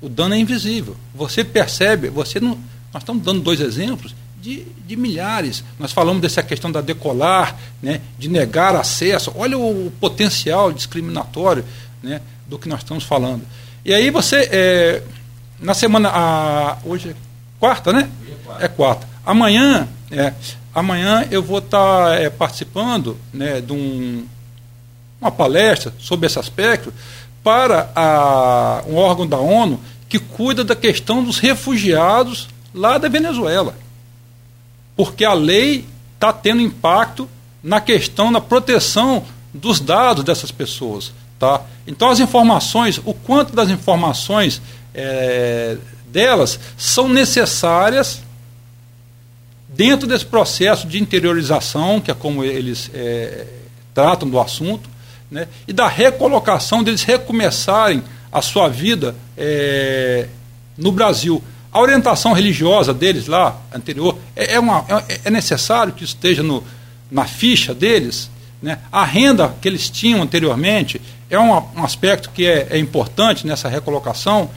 [0.00, 0.96] O dano é invisível.
[1.14, 2.58] Você percebe, você não.
[2.92, 5.64] Nós estamos dando dois exemplos de, de, milhares.
[5.78, 9.32] Nós falamos dessa questão da decolar, né, de negar acesso.
[9.36, 11.64] Olha o, potencial discriminatório
[12.02, 13.42] né, do que nós estamos falando.
[13.84, 15.02] E aí você, é,
[15.60, 17.14] na semana, a, hoje é
[17.58, 18.08] quarta, né?
[18.60, 19.08] É quarta.
[19.26, 20.32] Amanhã, é,
[20.74, 24.24] amanhã eu vou estar tá, é, participando né, de um,
[25.20, 26.92] uma palestra sobre esse aspecto
[27.42, 33.74] para a, um órgão da ONU que cuida da questão dos refugiados lá da Venezuela
[34.98, 35.86] porque a lei
[36.16, 37.30] está tendo impacto
[37.62, 39.24] na questão da proteção
[39.54, 41.12] dos dados dessas pessoas.
[41.38, 41.62] Tá?
[41.86, 44.60] Então, as informações, o quanto das informações
[44.92, 45.76] é,
[46.08, 48.22] delas são necessárias
[49.68, 53.46] dentro desse processo de interiorização, que é como eles é,
[53.94, 54.90] tratam do assunto,
[55.30, 60.26] né, e da recolocação deles recomeçarem a sua vida é,
[60.76, 61.40] no Brasil.
[61.72, 66.64] A orientação religiosa deles lá, anterior, é, é, uma, é, é necessário que esteja no,
[67.10, 68.30] na ficha deles.
[68.62, 68.78] Né?
[68.90, 71.00] A renda que eles tinham anteriormente
[71.30, 74.50] é um, um aspecto que é, é, importante nessa recolocação.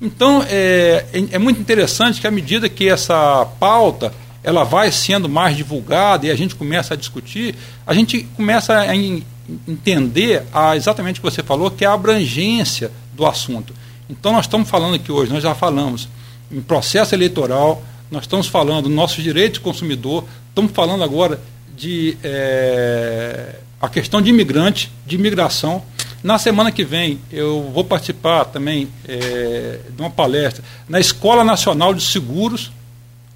[0.00, 5.28] Então, é, é, é muito interessante que, à medida que essa pauta ela vai sendo
[5.28, 7.54] mais divulgada e a gente começa a discutir,
[7.84, 8.94] a gente começa a
[9.66, 13.74] entender a, exatamente o que você falou, que é a abrangência do assunto.
[14.08, 16.08] Então, nós estamos falando aqui hoje, nós já falamos
[16.50, 21.40] em processo eleitoral, nós estamos falando do nosso direito de consumidor, estamos falando agora
[21.76, 25.82] de é, a questão de imigrante, de imigração.
[26.22, 31.92] Na semana que vem eu vou participar também é, de uma palestra na Escola Nacional
[31.92, 32.70] de Seguros,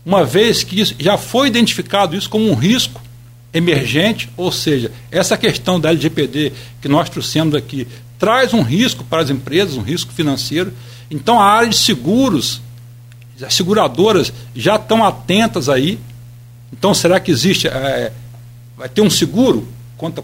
[0.05, 3.01] uma vez que isso, já foi identificado isso como um risco
[3.53, 7.87] emergente, ou seja, essa questão da LGPD que nós trouxemos aqui
[8.19, 10.73] traz um risco para as empresas, um risco financeiro.
[11.11, 12.61] Então a área de seguros,
[13.43, 15.99] as seguradoras já estão atentas aí.
[16.73, 18.13] Então será que existe, é,
[18.77, 19.67] vai ter um seguro
[19.97, 20.23] contra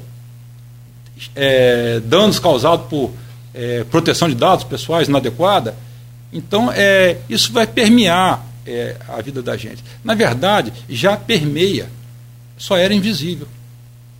[1.34, 3.12] é, danos causados por
[3.54, 5.76] é, proteção de dados pessoais inadequada?
[6.32, 9.82] Então é, isso vai permear é, a vida da gente.
[10.04, 11.88] Na verdade, já permeia,
[12.58, 13.48] só era invisível.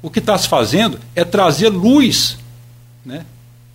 [0.03, 2.39] O que está se fazendo é trazer luz,
[3.05, 3.25] né?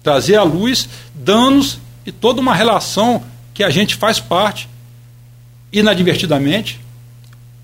[0.02, 4.68] trazer à luz danos e toda uma relação que a gente faz parte,
[5.72, 6.80] inadvertidamente,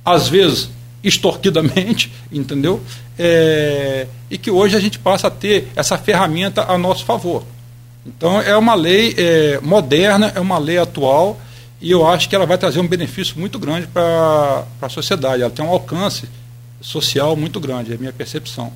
[0.04, 0.70] às vezes
[1.04, 2.82] extorquidamente, entendeu?
[3.18, 7.44] É, e que hoje a gente passa a ter essa ferramenta a nosso favor.
[8.06, 11.40] Então é uma lei é, moderna, é uma lei atual
[11.82, 15.42] e eu acho que ela vai trazer um benefício muito grande para a sociedade.
[15.42, 16.28] Ela tem um alcance
[16.80, 18.72] social muito grande, é a minha percepção.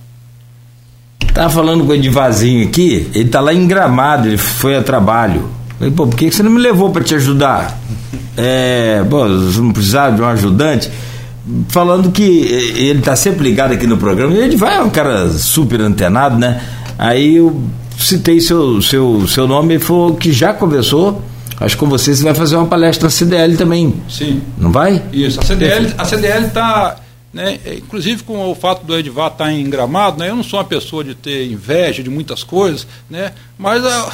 [1.33, 5.49] Tá falando com o Edivazinho aqui, ele tá lá em Gramado, ele foi a trabalho.
[5.81, 7.75] Falei, pô, por que você não me levou para te ajudar?
[8.37, 10.91] É, pô, você não precisava de um ajudante?
[11.69, 15.81] Falando que ele tá sempre ligado aqui no programa, ele vai, é um cara super
[15.81, 16.61] antenado, né?
[16.99, 17.63] Aí eu
[17.97, 21.23] citei seu, seu, seu nome e falou que já conversou
[21.59, 23.93] Acho que com você você vai fazer uma palestra na CDL também.
[24.09, 24.41] Sim.
[24.57, 25.03] Não vai?
[25.13, 25.39] Isso.
[25.39, 26.97] A CDL a CDL está.
[27.31, 30.43] Né, é, inclusive com o fato do Edvar estar tá em gramado, né, eu não
[30.43, 34.11] sou uma pessoa de ter inveja de muitas coisas, né, mas a,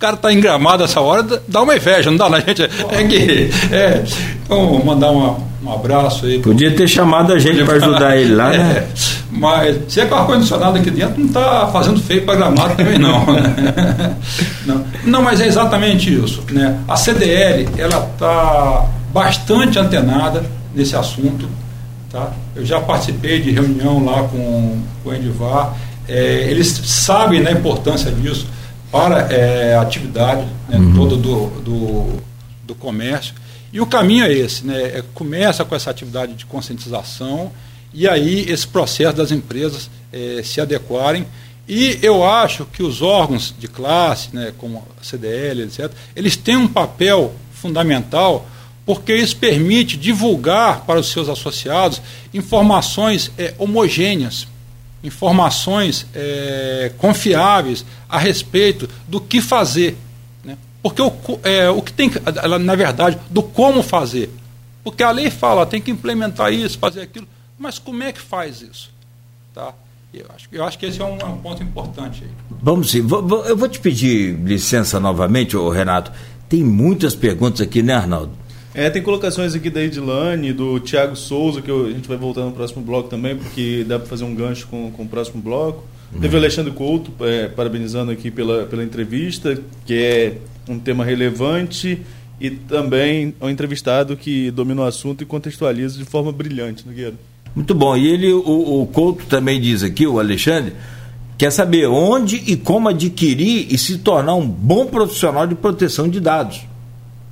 [0.00, 2.62] cara está em gramado essa hora, dá uma inveja, não dá na gente.
[2.62, 3.50] É que.
[3.70, 4.02] É,
[4.42, 6.40] então, mandar uma, um abraço aí.
[6.40, 8.78] Podia ter chamado a gente para ajudar ele lá, né?
[8.78, 8.88] É,
[9.30, 13.26] mas se é com ar-condicionado aqui dentro, não está fazendo feio para gramado também não,
[13.26, 14.16] né?
[14.64, 14.84] não.
[15.04, 16.42] Não, mas é exatamente isso.
[16.50, 16.78] Né?
[16.88, 20.42] A CDL ela está bastante antenada
[20.74, 21.46] nesse assunto.
[22.10, 22.32] Tá?
[22.56, 25.76] Eu já participei de reunião lá com, com o Edivar.
[26.08, 28.46] É, eles sabem da importância disso
[28.90, 30.94] para é, a atividade né, uhum.
[30.94, 32.22] toda do, do,
[32.64, 33.34] do comércio.
[33.72, 34.82] E o caminho é esse, né?
[34.82, 37.52] É, começa com essa atividade de conscientização
[37.92, 41.26] e aí esse processo das empresas é, se adequarem.
[41.68, 46.56] E eu acho que os órgãos de classe, né, como a CDL, etc., eles têm
[46.56, 48.46] um papel fundamental
[48.84, 52.02] porque isso permite divulgar para os seus associados
[52.34, 54.48] informações é, homogêneas,
[55.02, 59.96] informações é, confiáveis a respeito do que fazer
[60.82, 62.10] porque o, é, o que tem,
[62.60, 64.30] na verdade, do como fazer.
[64.82, 67.28] Porque a lei fala, tem que implementar isso, fazer aquilo,
[67.58, 68.90] mas como é que faz isso?
[69.54, 69.74] Tá?
[70.12, 72.24] Eu acho, eu acho que esse é um, é um ponto importante.
[72.24, 72.30] Aí.
[72.62, 72.98] Vamos sim.
[72.98, 76.10] Eu vou te pedir licença novamente, Renato.
[76.48, 78.32] Tem muitas perguntas aqui, né, Arnaldo?
[78.72, 82.42] É, tem colocações aqui da Edilane, do Tiago Souza, que eu, a gente vai voltar
[82.42, 85.84] no próximo bloco também, porque dá para fazer um gancho com, com o próximo bloco.
[86.12, 86.20] Uhum.
[86.20, 90.38] Teve o Alexandre Couto, é, parabenizando aqui pela, pela entrevista, que é
[90.68, 92.00] um tema relevante
[92.40, 97.14] e também um entrevistado que domina o assunto e contextualiza de forma brilhante, Nogueira.
[97.54, 97.96] Muito bom.
[97.96, 100.72] E ele, o, o Couto também diz aqui, o Alexandre,
[101.36, 106.20] quer saber onde e como adquirir e se tornar um bom profissional de proteção de
[106.20, 106.62] dados.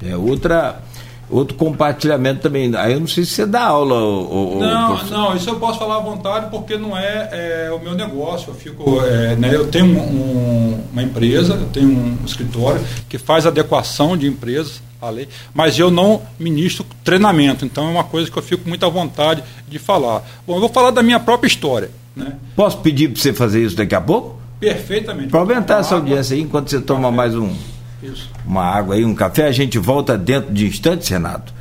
[0.05, 0.81] É outra
[1.31, 2.75] outro compartilhamento também.
[2.77, 3.95] Aí eu não sei se você dá aula.
[3.95, 5.05] Ou, não, ou...
[5.07, 7.29] não, isso eu posso falar à vontade porque não é,
[7.67, 8.51] é o meu negócio.
[8.51, 13.47] Eu, fico, é, né, eu tenho um, uma empresa, eu tenho um escritório que faz
[13.47, 18.37] adequação de empresas à lei, mas eu não ministro treinamento, então é uma coisa que
[18.37, 20.23] eu fico muito à vontade de falar.
[20.47, 21.91] Bom, eu vou falar da minha própria história.
[22.17, 22.35] Né?
[22.57, 24.37] Posso pedir para você fazer isso daqui a pouco?
[24.59, 25.29] Perfeitamente.
[25.29, 27.55] Para aumentar essa audiência aí, enquanto você toma mais um.
[28.03, 28.31] Isso.
[28.47, 31.53] Uma água aí, um café, a gente volta dentro de instantes, Renato.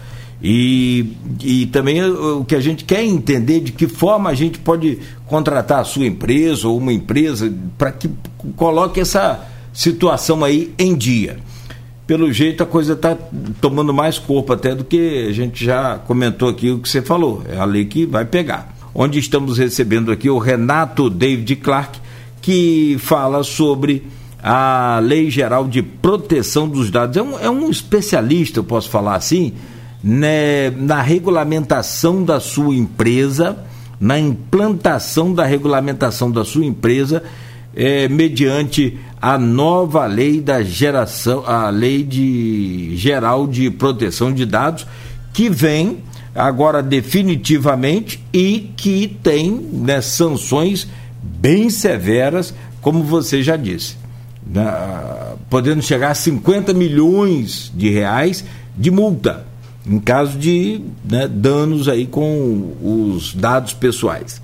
[0.41, 4.99] E, e também o que a gente quer entender de que forma a gente pode
[5.25, 8.09] contratar a sua empresa ou uma empresa para que
[8.55, 11.37] coloque essa situação aí em dia.
[12.05, 13.17] pelo jeito a coisa está
[13.59, 17.43] tomando mais corpo até do que a gente já comentou aqui o que você falou.
[17.49, 18.75] É a lei que vai pegar.
[18.93, 21.99] Onde estamos recebendo aqui o Renato David Clark,
[22.41, 24.03] que fala sobre
[24.41, 27.17] a Lei Geral de Proteção dos Dados.
[27.17, 29.53] É um, é um especialista, eu posso falar assim,
[30.03, 33.57] né, na regulamentação da sua empresa,
[33.99, 37.23] na implantação da regulamentação da sua empresa,
[37.75, 44.85] é, mediante a nova lei da geração, a lei de geral de proteção de dados,
[45.33, 45.99] que vem
[46.33, 50.87] agora definitivamente e que tem né, sanções
[51.21, 53.97] bem severas, como você já disse,
[54.53, 58.43] né, podendo chegar a 50 milhões de reais
[58.77, 59.45] de multa
[59.89, 64.41] em caso de né, danos aí com os dados pessoais.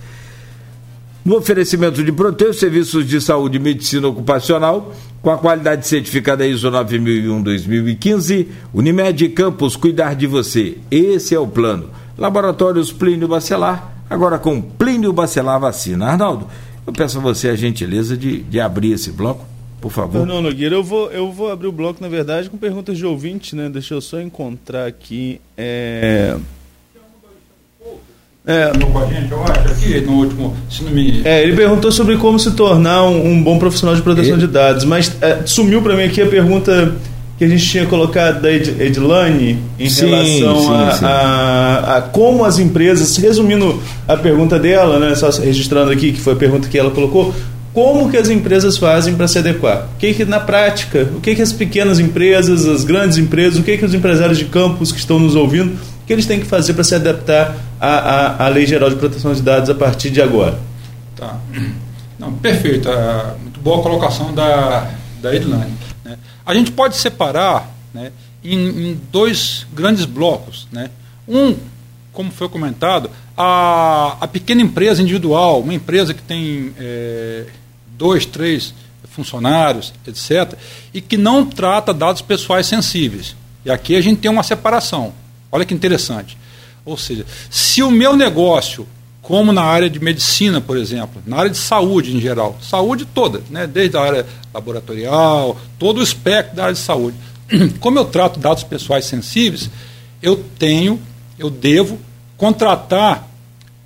[1.25, 6.69] No oferecimento de proteus, serviços de saúde e medicina ocupacional, com a qualidade certificada ISO
[6.69, 10.77] 9001-2015, Unimed Campos, cuidar de você.
[10.91, 11.89] Esse é o plano.
[12.17, 16.07] Laboratórios Plínio Bacelar, agora com Plínio Bacelar Vacina.
[16.07, 16.47] Arnaldo,
[16.85, 19.45] eu peço a você a gentileza de, de abrir esse bloco,
[19.83, 20.25] por favor.
[20.25, 23.53] Não, Nogueira, eu vou, eu vou abrir o bloco, na verdade, com perguntas de ouvinte,
[23.53, 23.69] né?
[23.69, 25.41] Deixa eu só encontrar aqui.
[25.57, 26.37] É...
[28.45, 30.55] É, com a gente, eu acho, aqui no último.
[30.69, 31.21] Se não me...
[31.25, 34.39] é, ele perguntou sobre como se tornar um, um bom profissional de proteção e...
[34.39, 36.95] de dados, mas é, sumiu para mim aqui a pergunta
[37.37, 41.05] que a gente tinha colocado da Ed, Edlane em sim, relação sim, a, sim.
[41.05, 46.33] A, a, como as empresas, resumindo a pergunta dela, né, só registrando aqui que foi
[46.33, 47.33] a pergunta que ela colocou,
[47.73, 49.89] como que as empresas fazem para se adequar?
[49.95, 53.63] O que, que na prática, o que, que as pequenas empresas, as grandes empresas, o
[53.63, 56.45] que, que os empresários de campus que estão nos ouvindo o que eles têm que
[56.45, 60.09] fazer para se adaptar à, à, à, Lei Geral de Proteção de Dados a partir
[60.09, 60.59] de agora?
[61.15, 61.39] Tá.
[62.19, 62.89] Não, perfeito.
[62.89, 64.91] É, muito boa colocação da,
[65.21, 65.73] da Edlane.
[66.03, 66.17] Né?
[66.45, 68.11] A gente pode separar né,
[68.43, 68.57] em,
[68.91, 70.67] em, dois grandes blocos.
[70.73, 70.89] Né?
[71.25, 71.55] Um,
[72.11, 77.45] como foi comentado, a, a pequena empresa individual, uma empresa que tem é,
[78.03, 78.73] dois, três
[79.11, 80.57] funcionários, etc.,
[80.93, 83.33] e que não trata dados pessoais sensíveis.
[83.63, 85.13] E aqui a gente tem uma separação.
[85.49, 86.37] Olha que interessante.
[86.83, 88.85] Ou seja, se o meu negócio,
[89.21, 93.41] como na área de medicina, por exemplo, na área de saúde em geral, saúde toda,
[93.49, 97.15] né, desde a área laboratorial, todo o espectro da área de saúde,
[97.79, 99.69] como eu trato dados pessoais sensíveis,
[100.21, 100.99] eu tenho,
[101.39, 101.97] eu devo
[102.35, 103.29] contratar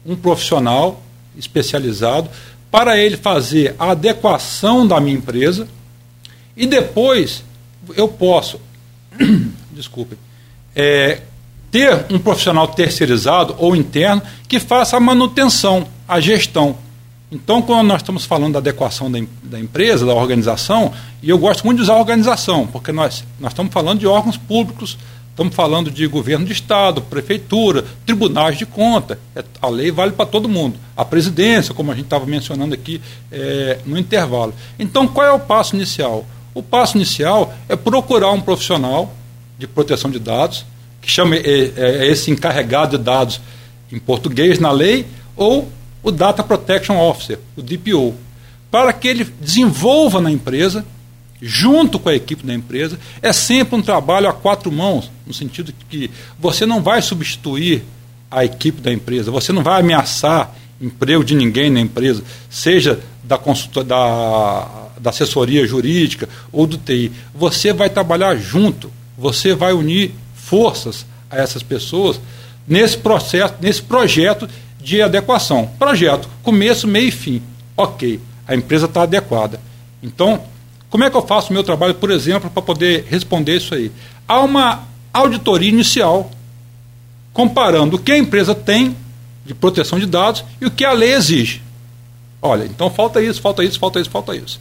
[0.03, 1.03] um profissional
[1.37, 2.29] especializado
[2.69, 5.67] para ele fazer a adequação da minha empresa
[6.55, 7.43] e depois
[7.95, 8.59] eu posso,
[9.71, 10.17] desculpe,
[10.75, 11.21] é,
[11.71, 16.77] ter um profissional terceirizado ou interno que faça a manutenção, a gestão.
[17.31, 21.65] Então, quando nós estamos falando da adequação da, da, empresa, da organização, e eu gosto
[21.65, 24.97] muito de usar organização, porque nós, nós estamos falando de órgãos públicos,
[25.37, 29.19] estamos falando de governo de Estado, prefeitura, tribunais de conta.
[29.35, 30.79] É, a lei vale para todo mundo.
[30.95, 32.99] A presidência, como a gente estava mencionando aqui
[33.31, 34.51] é, no intervalo.
[34.79, 36.25] Então, qual é o passo inicial?
[36.55, 39.13] O passo inicial é procurar um profissional
[39.59, 40.65] de proteção de dados
[40.99, 43.39] que chama é, é, é esse encarregado de dados
[43.91, 45.05] em português na lei,
[45.35, 45.69] ou
[46.01, 48.15] o Data Protection Officer, o DPO,
[48.71, 50.83] para que ele desenvolva na empresa,
[51.41, 55.73] junto com a equipe da empresa, é sempre um trabalho a quatro mãos, no sentido
[55.89, 56.09] que
[56.39, 57.83] você não vai substituir
[58.29, 63.39] a equipe da empresa, você não vai ameaçar emprego de ninguém na empresa, seja da,
[63.85, 67.11] da, da assessoria jurídica ou do TI.
[67.33, 72.19] Você vai trabalhar junto, você vai unir forças a essas pessoas
[72.67, 74.47] nesse processo, nesse projeto
[74.79, 75.69] de adequação.
[75.79, 77.41] Projeto, começo, meio e fim.
[77.75, 79.59] Ok, a empresa está adequada.
[80.01, 80.43] Então,
[80.89, 83.91] como é que eu faço o meu trabalho, por exemplo, para poder responder isso aí?
[84.27, 84.83] Há uma
[85.13, 86.31] auditoria inicial
[87.33, 88.95] comparando o que a empresa tem
[89.45, 91.61] de proteção de dados e o que a lei exige.
[92.41, 94.59] Olha, então falta isso, falta isso, falta isso, falta isso.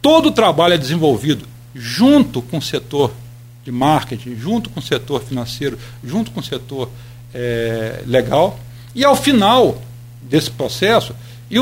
[0.00, 3.12] Todo o trabalho é desenvolvido junto com o setor
[3.64, 6.90] de marketing, junto com o setor financeiro, junto com o setor
[7.32, 8.58] é, legal.
[8.94, 9.80] E ao final
[10.22, 11.14] desse processo,
[11.50, 11.56] e,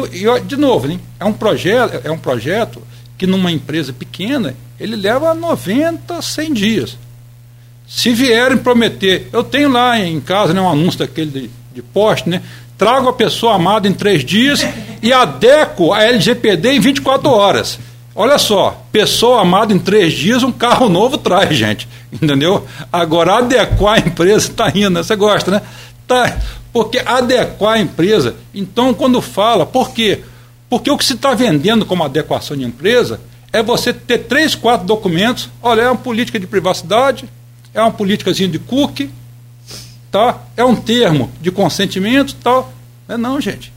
[0.47, 2.83] de novo, né, é, um projeto, é um projeto
[3.21, 6.97] que numa empresa pequena ele leva 90, 100 dias.
[7.87, 12.31] Se vierem prometer, eu tenho lá em casa né, um anúncio daquele de, de poste,
[12.31, 12.41] né?
[12.79, 14.67] Trago a pessoa amada em três dias
[15.03, 17.79] e adequo a LGPD em 24 horas.
[18.15, 21.87] Olha só, pessoa amada em três dias, um carro novo traz, gente.
[22.11, 22.67] Entendeu?
[22.91, 25.03] Agora, adequar a empresa está indo, né?
[25.03, 25.63] Você gosta, né?
[26.07, 26.39] Tá,
[26.73, 30.21] porque adequar a empresa, então, quando fala, por quê?
[30.71, 33.21] Porque o que se está vendendo como adequação de empresa
[33.53, 35.51] é você ter três, quatro documentos.
[35.61, 37.29] Olha, é uma política de privacidade,
[37.75, 39.11] é uma políticazinha de cookie,
[40.13, 40.41] tá?
[40.57, 42.73] É um termo de consentimento, tal.
[43.09, 43.73] Não é não, gente.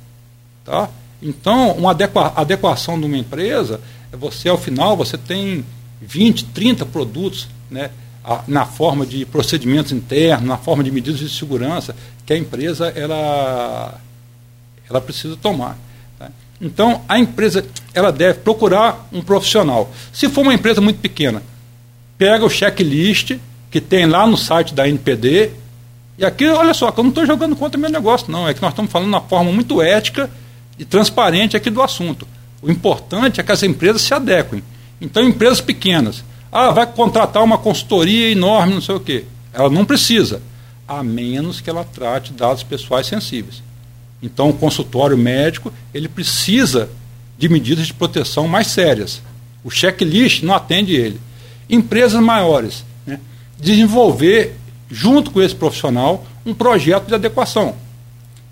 [0.64, 0.88] Tá?
[1.20, 5.66] Então, uma adequa adequação de uma empresa, é você, ao final, você tem
[6.00, 7.90] 20, 30 produtos, né?
[8.48, 11.94] na forma de procedimentos internos, na forma de medidas de segurança
[12.26, 14.00] que a empresa ela,
[14.90, 15.78] ela precisa tomar.
[16.62, 19.92] Então, a empresa ela deve procurar um profissional.
[20.12, 21.44] Se for uma empresa muito pequena,
[22.18, 23.38] pega o checklist
[23.70, 25.52] que tem lá no site da NPD.
[26.18, 28.48] E aqui, olha só, que eu não estou jogando contra o meu negócio, não.
[28.48, 30.30] É que nós estamos falando de uma forma muito ética
[30.78, 32.28] e transparente aqui do assunto.
[32.62, 34.64] O importante é que as empresas se adequem.
[35.02, 39.26] Então, empresas pequenas, ah, vai contratar uma consultoria enorme, não sei o quê.
[39.52, 40.42] Ela não precisa,
[40.88, 43.62] a menos que ela trate dados pessoais sensíveis.
[44.24, 46.90] Então, o consultório médico, ele precisa
[47.38, 49.22] de medidas de proteção mais sérias.
[49.66, 51.20] O checklist não atende ele.
[51.70, 53.20] Empresas maiores, né,
[53.60, 54.56] desenvolver,
[54.90, 57.76] junto com esse profissional, um projeto de adequação.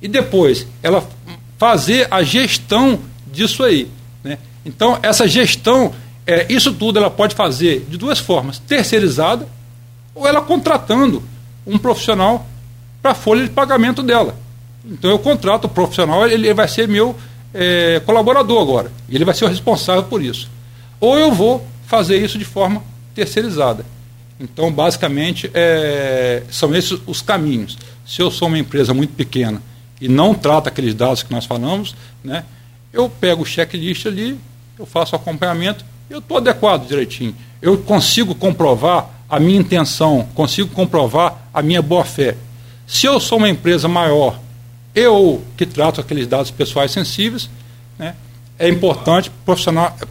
[0.02, 1.07] E depois, ela
[1.57, 2.99] fazer a gestão
[3.31, 3.88] disso aí.
[4.22, 4.38] Né?
[4.65, 5.93] Então, essa gestão,
[6.27, 9.48] é, isso tudo ela pode fazer de duas formas: terceirizada
[10.14, 11.23] ou ela contratando
[11.65, 12.45] um profissional
[13.02, 14.35] para a folha de pagamento dela.
[14.85, 17.15] Então, eu contrato o profissional, ele vai ser meu
[17.53, 20.49] é, colaborador agora, ele vai ser o responsável por isso.
[20.99, 22.81] Ou eu vou fazer isso de forma
[23.13, 23.85] terceirizada.
[24.39, 27.77] Então, basicamente, é, são esses os caminhos.
[28.05, 29.61] Se eu sou uma empresa muito pequena
[29.99, 32.43] e não trata aqueles dados que nós falamos, né,
[32.91, 34.37] eu pego o checklist ali,
[34.79, 37.35] eu faço o acompanhamento, eu estou adequado direitinho.
[37.61, 42.35] Eu consigo comprovar a minha intenção, consigo comprovar a minha boa-fé.
[42.87, 44.39] Se eu sou uma empresa maior,
[44.95, 47.49] eu que trato aqueles dados pessoais sensíveis,
[47.97, 48.15] né,
[48.57, 49.31] é importante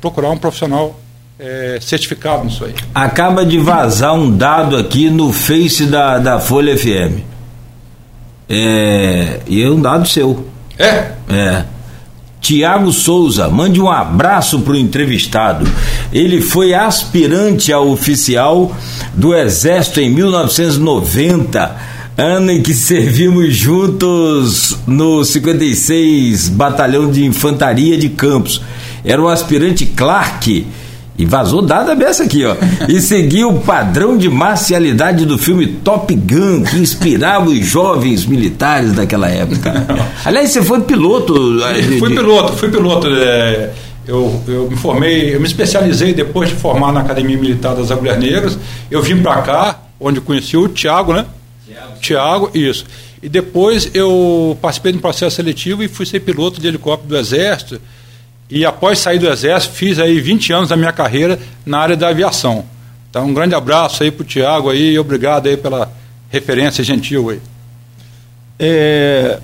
[0.01, 0.99] procurar um profissional
[1.39, 2.75] é, certificado nisso aí.
[2.95, 7.23] Acaba de vazar um dado aqui no Face da, da Folha FM.
[8.49, 10.47] É, e é um dado seu.
[10.79, 11.13] É?
[11.29, 11.65] É.
[12.41, 15.71] Tiago Souza, mande um abraço para o entrevistado.
[16.13, 18.75] Ele foi aspirante a oficial
[19.15, 21.77] do Exército em 1990,
[22.21, 28.61] ano em que servimos juntos no 56 Batalhão de Infantaria de Campos.
[29.03, 30.67] Era o aspirante Clark
[31.17, 32.55] e vazou dada dessa aqui, ó.
[32.89, 38.93] E seguiu o padrão de marcialidade do filme Top Gun, que inspirava os jovens militares
[38.93, 39.87] daquela época.
[40.23, 41.59] Aliás, você foi piloto.
[41.73, 43.07] De, fui piloto, fui piloto.
[43.09, 43.71] É,
[44.07, 48.19] eu, eu me formei, eu me especializei depois de formar na Academia Militar das Agulhas
[48.19, 48.59] Negras.
[48.91, 51.25] Eu vim para cá, onde conheci o Tiago, né?
[52.01, 52.85] Tiago, isso.
[53.23, 57.17] E depois eu participei de um processo seletivo e fui ser piloto de helicóptero do
[57.17, 57.81] Exército.
[58.49, 62.09] E após sair do Exército, fiz aí 20 anos da minha carreira na área da
[62.09, 62.65] aviação.
[63.09, 65.93] Então, um grande abraço aí para o Tiago aí e obrigado aí pela
[66.31, 67.41] referência gentil aí.
[68.59, 69.39] É,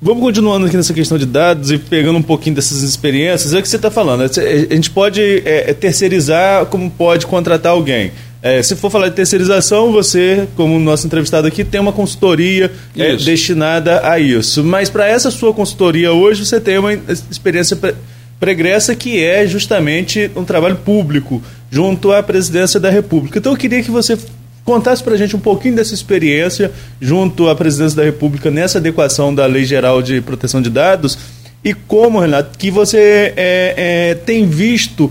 [0.00, 3.52] Vamos continuando aqui nessa questão de dados e pegando um pouquinho dessas experiências.
[3.52, 4.22] É o que você está falando.
[4.22, 8.12] A gente pode é, terceirizar como pode contratar alguém.
[8.40, 13.16] É, se for falar de terceirização, você, como nosso entrevistado aqui, tem uma consultoria é,
[13.16, 14.62] destinada a isso.
[14.62, 16.94] Mas para essa sua consultoria hoje, você tem uma
[17.30, 17.94] experiência pre
[18.38, 23.36] pregressa que é justamente um trabalho público junto à presidência da República.
[23.36, 24.16] Então eu queria que você
[24.64, 26.70] contasse para a gente um pouquinho dessa experiência
[27.00, 31.18] junto à presidência da República nessa adequação da Lei Geral de Proteção de Dados
[31.64, 35.10] e como, Renato, que você é, é, tem visto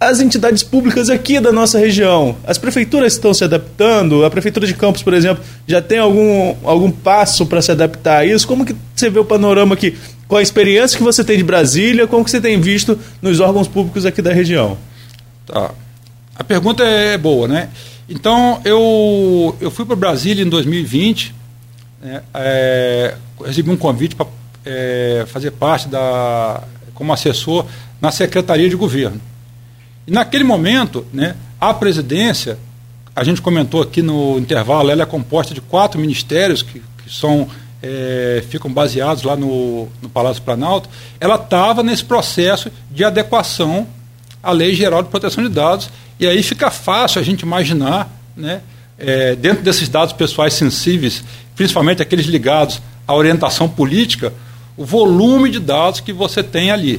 [0.00, 4.24] as entidades públicas aqui da nossa região, as prefeituras estão se adaptando?
[4.24, 8.24] A prefeitura de Campos, por exemplo, já tem algum, algum passo para se adaptar a
[8.24, 8.46] isso?
[8.46, 9.96] Como que você vê o panorama aqui?
[10.28, 13.66] Com a experiência que você tem de Brasília, como que você tem visto nos órgãos
[13.66, 14.78] públicos aqui da região?
[15.46, 15.72] Tá.
[16.36, 17.68] A pergunta é boa, né?
[18.08, 21.34] Então, eu, eu fui para Brasília em 2020,
[22.00, 23.14] né, é,
[23.44, 24.26] recebi um convite para
[24.64, 26.62] é, fazer parte da,
[26.94, 27.66] como assessor
[28.00, 29.20] na Secretaria de Governo.
[30.08, 32.58] E naquele momento, né, a presidência,
[33.14, 37.46] a gente comentou aqui no intervalo, ela é composta de quatro ministérios que, que são
[37.82, 40.88] é, ficam baseados lá no, no Palácio Planalto,
[41.20, 43.86] ela estava nesse processo de adequação
[44.42, 48.62] à Lei Geral de Proteção de Dados, e aí fica fácil a gente imaginar, né,
[48.98, 51.22] é, dentro desses dados pessoais sensíveis,
[51.54, 54.32] principalmente aqueles ligados à orientação política,
[54.74, 56.98] o volume de dados que você tem ali.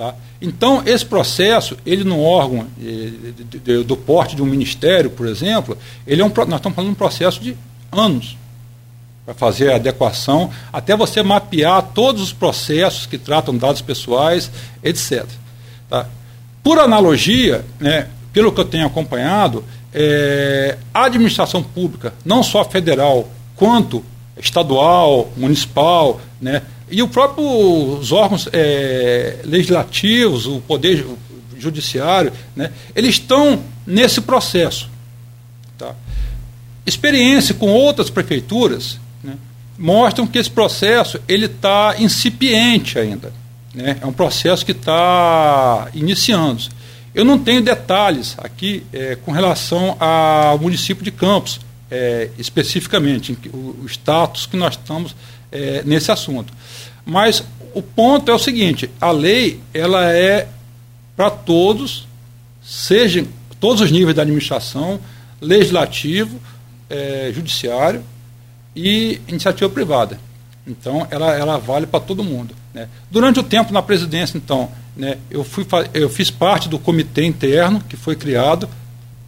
[0.00, 0.14] Tá?
[0.40, 6.22] Então, esse processo, ele no órgão eh, do porte de um ministério, por exemplo, ele
[6.22, 7.54] é um, nós estamos falando de um processo de
[7.92, 8.34] anos
[9.26, 14.50] para fazer a adequação, até você mapear todos os processos que tratam dados pessoais,
[14.82, 15.26] etc.
[15.90, 16.06] Tá?
[16.62, 19.62] Por analogia, né, pelo que eu tenho acompanhado,
[19.92, 24.02] é, a administração pública, não só federal, quanto
[24.38, 31.06] estadual, municipal, né, e os próprios órgãos é, legislativos, o poder
[31.58, 34.88] judiciário, né, eles estão nesse processo.
[35.78, 35.94] Tá?
[36.84, 39.34] Experiência com outras prefeituras né,
[39.78, 43.32] mostram que esse processo ele está incipiente ainda.
[43.74, 43.98] Né?
[44.00, 46.62] É um processo que está iniciando.
[47.14, 51.60] Eu não tenho detalhes aqui é, com relação ao município de Campos,
[51.90, 55.14] é, especificamente, o, o, status que nós estamos
[55.50, 56.52] é, nesse assunto.
[57.10, 57.42] Mas
[57.74, 60.46] o ponto é o seguinte: a lei ela é
[61.16, 62.06] para todos,
[62.62, 63.26] seja
[63.58, 65.00] todos os níveis da administração,
[65.40, 66.40] legislativo,
[66.88, 68.04] é, judiciário
[68.76, 70.20] e iniciativa privada.
[70.64, 72.54] Então, ela, ela vale para todo mundo.
[72.72, 72.88] Né?
[73.10, 77.82] Durante o tempo na presidência, então, né, eu, fui, eu fiz parte do comitê interno
[77.88, 78.68] que foi criado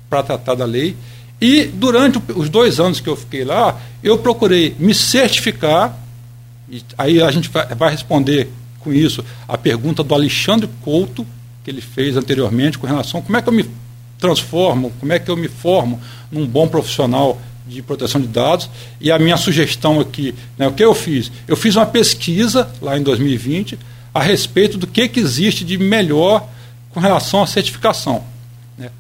[0.08, 0.96] para tratar da lei.
[1.40, 5.98] E durante os dois anos que eu fiquei lá, eu procurei me certificar.
[6.72, 8.50] E aí a gente vai, responder
[8.80, 11.26] com isso a pergunta do Alexandre Couto,
[11.62, 13.68] que ele fez anteriormente, com relação a como é que eu me
[14.18, 16.00] transformo, como é que eu me formo
[16.30, 17.38] num bom profissional
[17.68, 18.70] de proteção de dados.
[18.98, 21.30] E a minha sugestão aqui, né, o que eu fiz?
[21.46, 23.78] Eu fiz uma pesquisa lá em 2020
[24.14, 26.48] a respeito do que, que existe de melhor
[26.88, 28.24] com relação à certificação.
[28.78, 28.90] Né.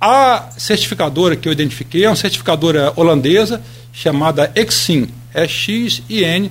[0.00, 3.62] A certificadora que eu identifiquei é uma certificadora holandesa
[3.92, 6.50] chamada Exim, é X e N,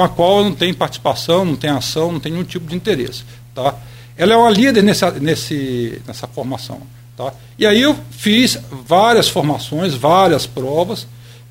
[0.00, 3.22] com a qual não tenho participação, não tenho ação, não tenho nenhum tipo de interesse.
[3.54, 3.74] Tá?
[4.16, 6.80] Ela é uma líder nessa, nesse, nessa formação.
[7.16, 7.34] Tá?
[7.58, 11.06] E aí eu fiz várias formações, várias provas,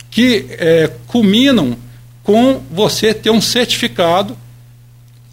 [0.09, 1.77] que é, culminam
[2.23, 4.35] com você ter um certificado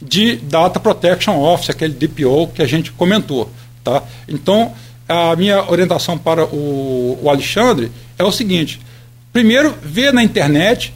[0.01, 3.51] de Data Protection Office, aquele DPO que a gente comentou.
[3.83, 4.03] Tá?
[4.29, 4.75] Então,
[5.09, 8.79] a minha orientação para o, o Alexandre é o seguinte:
[9.33, 10.93] primeiro, ver na internet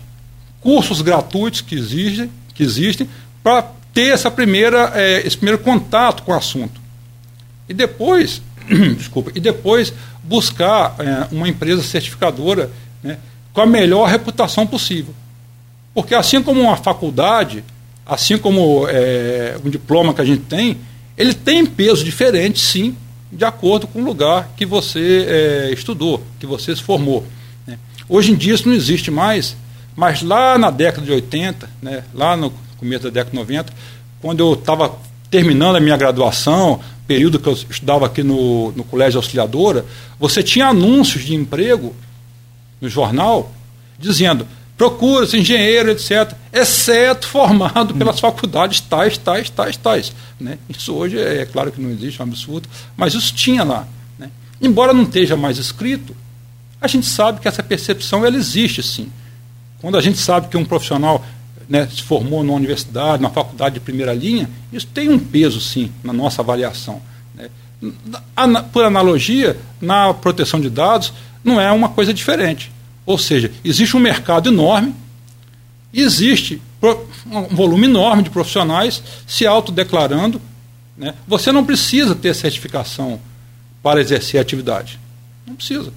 [0.60, 3.08] cursos gratuitos que existem, que existem
[3.42, 3.62] para
[3.92, 6.80] ter essa primeira, é, esse primeiro contato com o assunto.
[7.68, 8.42] E depois,
[8.96, 9.92] desculpa, e depois
[10.22, 12.70] buscar é, uma empresa certificadora
[13.02, 13.18] né,
[13.52, 15.14] com a melhor reputação possível.
[15.94, 17.64] Porque assim como uma faculdade,
[18.06, 20.78] assim como é, um diploma que a gente tem,
[21.16, 22.96] ele tem peso diferente, sim,
[23.32, 27.26] de acordo com o lugar que você é, estudou, que você se formou.
[27.66, 27.78] Né.
[28.08, 29.56] Hoje em dia isso não existe mais,
[30.01, 33.70] mas lá na década de 80, né, lá no começo da década de 90,
[34.22, 34.98] quando eu estava
[35.31, 39.85] terminando a minha graduação, período que eu estudava aqui no, no Colégio Auxiliadora,
[40.18, 41.94] você tinha anúncios de emprego
[42.81, 43.52] no jornal
[43.98, 48.20] dizendo procura-se engenheiro, etc., exceto formado pelas hum.
[48.20, 50.12] faculdades tais, tais, tais, tais.
[50.40, 50.56] Né?
[50.66, 52.66] Isso hoje é, é, claro que não existe, é um absurdo,
[52.97, 53.86] mas isso tinha lá.
[54.18, 54.31] Né?
[54.62, 56.16] Embora não esteja mais escrito,
[56.81, 59.12] a gente sabe que essa percepção ela existe sim.
[59.81, 61.24] Quando a gente sabe que um profissional
[61.69, 65.90] né, se formou numa universidade, numa faculdade de primeira linha, isso tem um peso, sim,
[66.02, 67.01] na nossa avaliação.
[67.35, 67.48] Né.
[68.73, 71.12] Por analogia, na proteção de dados,
[71.43, 72.70] não é uma coisa diferente.
[73.07, 74.94] Ou seja, existe um mercado enorme,
[75.93, 76.61] existe
[77.27, 80.40] um volume enorme de profissionais se autodeclarando.
[80.97, 81.15] Né?
[81.27, 83.20] Você não precisa ter certificação
[83.82, 84.98] para exercer a atividade.
[85.47, 85.93] Não precisa.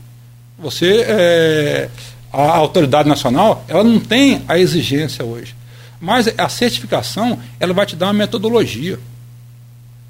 [0.57, 1.89] Você, é,
[2.33, 5.55] a autoridade nacional, ela não tem a exigência hoje.
[6.01, 8.99] Mas a certificação, ela vai te dar uma metodologia.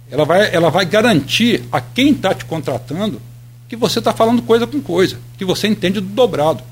[0.10, 3.22] Ela vai, ela vai garantir a quem está te contratando
[3.68, 6.64] que você está falando coisa com coisa, que você entende do dobrado.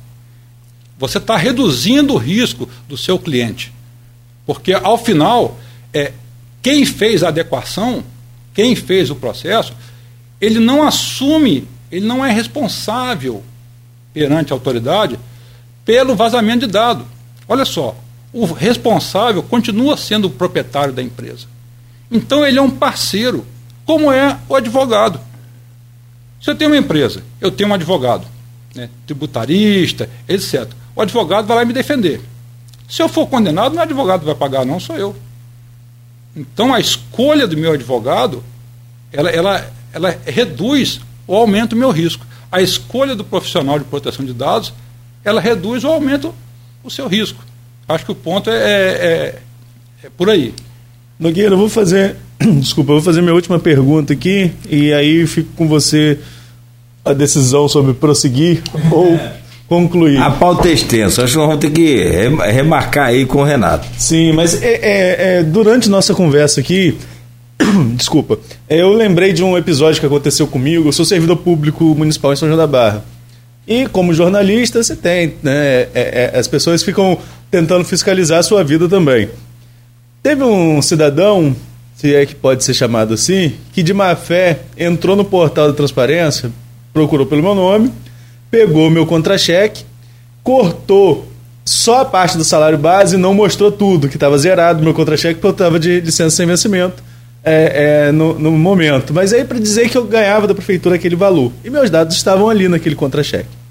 [0.97, 3.73] Você está reduzindo o risco do seu cliente.
[4.45, 5.59] Porque, ao final,
[5.91, 6.13] é,
[6.61, 8.03] quem fez a adequação,
[8.53, 9.73] quem fez o processo,
[10.39, 13.43] ele não assume, ele não é responsável
[14.13, 15.17] perante a autoridade
[15.91, 17.05] pelo vazamento de dado.
[17.49, 17.93] Olha só,
[18.31, 21.47] o responsável continua sendo o proprietário da empresa.
[22.09, 23.45] Então ele é um parceiro,
[23.85, 25.19] como é o advogado.
[26.41, 28.25] Se eu tenho uma empresa, eu tenho um advogado,
[28.73, 30.65] né, tributarista, etc.
[30.95, 32.21] O advogado vai lá me defender.
[32.87, 35.13] Se eu for condenado, não é advogado que vai pagar, não, sou eu.
[36.33, 38.41] Então a escolha do meu advogado,
[39.11, 42.25] ela, ela, ela reduz ou aumenta o meu risco.
[42.49, 44.71] A escolha do profissional de proteção de dados,
[45.23, 46.29] ela reduz ou aumenta
[46.83, 47.43] o seu risco.
[47.87, 49.35] Acho que o ponto é, é, é,
[50.05, 50.53] é por aí.
[51.19, 52.15] Nogueira, eu vou fazer.
[52.39, 56.17] Desculpa, eu vou fazer minha última pergunta aqui e aí fico com você
[57.03, 58.61] a decisão sobre prosseguir
[58.91, 59.19] ou
[59.67, 60.17] concluir.
[60.17, 62.03] A pauta é extensa, acho que nós vamos ter que
[62.51, 63.87] remarcar aí com o Renato.
[63.97, 66.97] Sim, mas é, é, é durante nossa conversa aqui,
[67.95, 68.39] Desculpa.
[68.69, 70.87] Eu lembrei de um episódio que aconteceu comigo.
[70.87, 73.03] Eu sou servidor público municipal em São João da Barra.
[73.67, 75.81] E como jornalista, você tem, né?
[75.93, 77.17] É, é, as pessoas ficam
[77.49, 79.29] tentando fiscalizar a sua vida também.
[80.23, 81.55] Teve um cidadão,
[81.95, 85.73] se é que pode ser chamado assim, que de má fé entrou no portal da
[85.73, 86.51] transparência,
[86.93, 87.91] procurou pelo meu nome,
[88.49, 89.85] pegou meu contra-cheque,
[90.43, 91.27] cortou
[91.63, 95.35] só a parte do salário base e não mostrou tudo, que estava zerado meu contra-cheque
[95.35, 97.10] porque eu estava de licença sem vencimento
[97.43, 99.13] é, é, no, no, momento.
[99.13, 101.51] Mas aí para dizer que eu ganhava da prefeitura aquele valor.
[101.63, 103.61] E meus dados estavam ali naquele contra-cheque.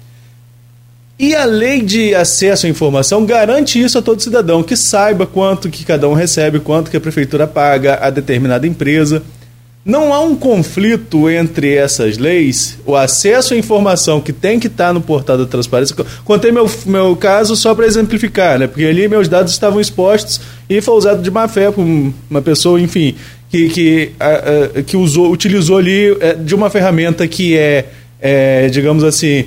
[1.17, 5.69] E a lei de acesso à informação garante isso a todo cidadão, que saiba quanto
[5.69, 9.21] que cada um recebe, quanto que a prefeitura paga a determinada empresa.
[9.85, 14.93] Não há um conflito entre essas leis, o acesso à informação que tem que estar
[14.93, 15.95] no portal da transparência.
[16.23, 18.67] Contei meu, meu caso só para exemplificar, né?
[18.67, 22.79] porque ali meus dados estavam expostos e foi usado de má fé por uma pessoa,
[22.79, 23.15] enfim,
[23.51, 27.85] que, que, a, a, que usou, utilizou ali é, de uma ferramenta que é,
[28.21, 29.45] é digamos assim,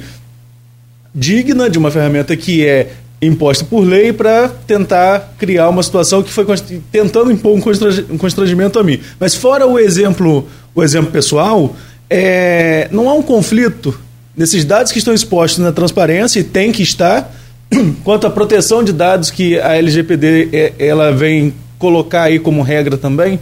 [1.15, 2.91] digna, de uma ferramenta que é
[3.23, 6.45] imposta por lei para tentar criar uma situação que foi
[6.93, 9.01] tentando impor um constrangimento a mim.
[9.19, 11.75] Mas fora o exemplo, o exemplo pessoal,
[12.11, 13.99] é, não há um conflito
[14.37, 17.35] nesses dados que estão expostos na transparência e tem que estar
[18.05, 22.99] quanto à proteção de dados que a LGPD é, ela vem colocar aí como regra
[22.99, 23.41] também?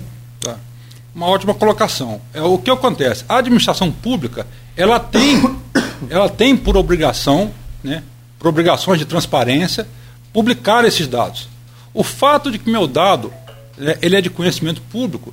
[1.14, 2.20] Uma ótima colocação.
[2.32, 3.24] É o que acontece.
[3.28, 5.43] A administração pública ela tem
[6.09, 7.52] ela tem por obrigação
[7.82, 8.02] né,
[8.39, 9.86] por obrigações de transparência,
[10.32, 11.48] publicar esses dados.
[11.93, 13.32] O fato de que meu dado
[13.76, 15.32] né, ele é de conhecimento público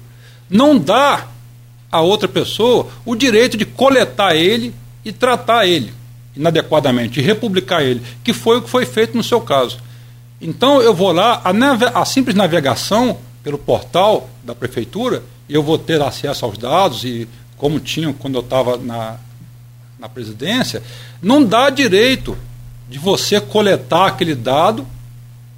[0.50, 1.28] não dá
[1.92, 4.74] a outra pessoa o direito de coletar ele
[5.04, 5.94] e tratar ele
[6.36, 9.80] inadequadamente, e republicar ele, que foi o que foi feito no seu caso.
[10.40, 16.02] Então eu vou lá, a, a simples navegação pelo portal da prefeitura, eu vou ter
[16.02, 17.28] acesso aos dados e
[17.58, 19.18] como tinha quando eu estava na,
[20.00, 20.82] na presidência,
[21.22, 22.38] não dá direito
[22.90, 24.88] de você coletar aquele dado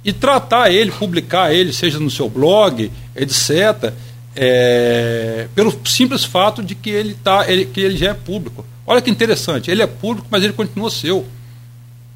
[0.04, 3.92] e tratar ele, publicar ele, seja no seu blog, etc.,
[4.34, 8.64] é, pelo simples fato de que ele, tá, ele, que ele já é público.
[8.86, 11.26] Olha que interessante, ele é público, mas ele continua seu.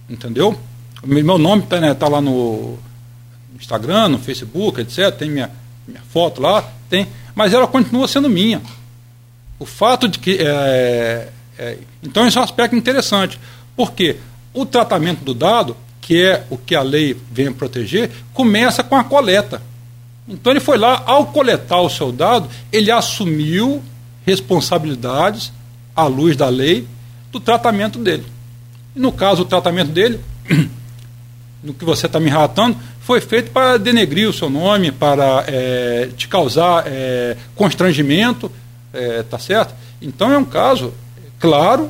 [0.09, 0.59] Entendeu?
[1.05, 2.79] Meu nome está né, tá lá no
[3.55, 5.11] Instagram, no Facebook, etc.
[5.17, 5.51] Tem minha,
[5.87, 7.07] minha foto lá, tem,
[7.37, 8.63] mas ela continua sendo minha.
[9.59, 13.39] O fato de que é, é, então, esse é um aspecto interessante,
[13.77, 14.17] porque
[14.53, 19.05] o tratamento do dado, que é o que a lei vem proteger, começa com a
[19.05, 19.63] coleta.
[20.27, 23.83] Então, ele foi lá, ao coletar o seu dado, ele assumiu
[24.25, 25.53] responsabilidades,
[25.95, 26.87] à luz da lei,
[27.31, 28.27] do tratamento dele.
[28.95, 30.19] E no caso, o tratamento dele,
[31.63, 32.77] no que você está me relatando,
[33.07, 38.51] foi feito para denegrir o seu nome, para é, te causar é, constrangimento,
[38.93, 39.73] é, tá certo?
[40.03, 40.93] Então é um caso
[41.39, 41.89] claro,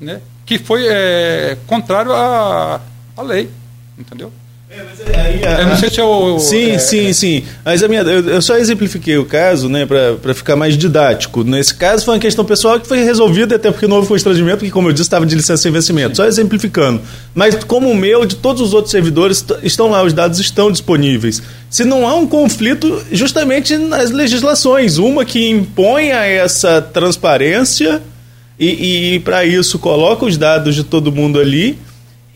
[0.00, 2.80] né, que foi é, contrário à,
[3.14, 3.50] à lei,
[3.98, 4.32] entendeu?
[4.70, 6.38] É, aí, a, eu não sei se eu.
[6.38, 7.44] Sim, é, sim, sim.
[7.64, 11.42] Mas a minha, eu, eu só exemplifiquei o caso, né, para ficar mais didático.
[11.42, 14.70] Nesse caso foi uma questão pessoal que foi resolvida, até porque não houve constrangimento, que,
[14.70, 16.10] como eu disse, estava de licença sem vencimento.
[16.10, 16.16] Sim.
[16.16, 17.00] Só exemplificando.
[17.34, 21.42] Mas como o meu, de todos os outros servidores, estão lá, os dados estão disponíveis.
[21.70, 28.02] Se não há um conflito justamente nas legislações, uma que imponha essa transparência
[28.58, 31.78] e, e para isso coloca os dados de todo mundo ali,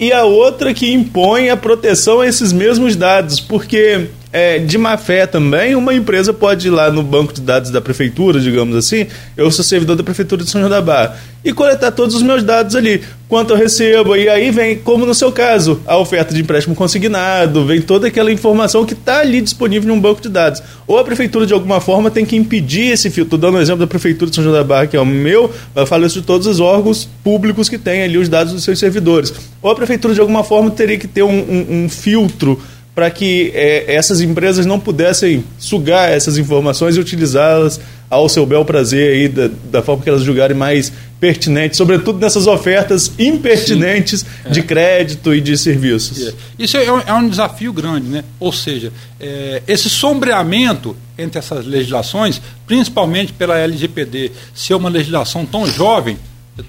[0.02, 4.96] e a outra que impõe a proteção a esses mesmos dados, porque é, de má
[4.96, 9.06] fé também, uma empresa pode ir lá no banco de dados da prefeitura, digamos assim,
[9.36, 12.42] eu sou servidor da prefeitura de São João da Barra, e coletar todos os meus
[12.42, 16.40] dados ali, quanto eu recebo, e aí vem, como no seu caso, a oferta de
[16.40, 20.62] empréstimo consignado, vem toda aquela informação que está ali disponível em um banco de dados.
[20.86, 23.36] Ou a prefeitura, de alguma forma, tem que impedir esse filtro.
[23.36, 25.52] Estou dando um exemplo da prefeitura de São João da Barra, que é o meu,
[25.74, 28.78] eu falo isso de todos os órgãos públicos que têm ali os dados dos seus
[28.78, 29.34] servidores.
[29.60, 32.60] Ou a prefeitura, de alguma forma, teria que ter um, um, um filtro
[32.94, 38.62] para que é, essas empresas não pudessem sugar essas informações e utilizá-las ao seu bel
[38.62, 44.50] prazer aí, da, da, forma que elas julgarem mais pertinente, sobretudo nessas ofertas impertinentes é.
[44.50, 46.28] de crédito e de serviços.
[46.28, 46.34] É.
[46.58, 48.22] Isso é um, é um, desafio grande, né?
[48.38, 55.66] ou seja, é, esse sombreamento entre essas legislações, principalmente pela LGPD, ser uma legislação tão
[55.66, 56.18] jovem,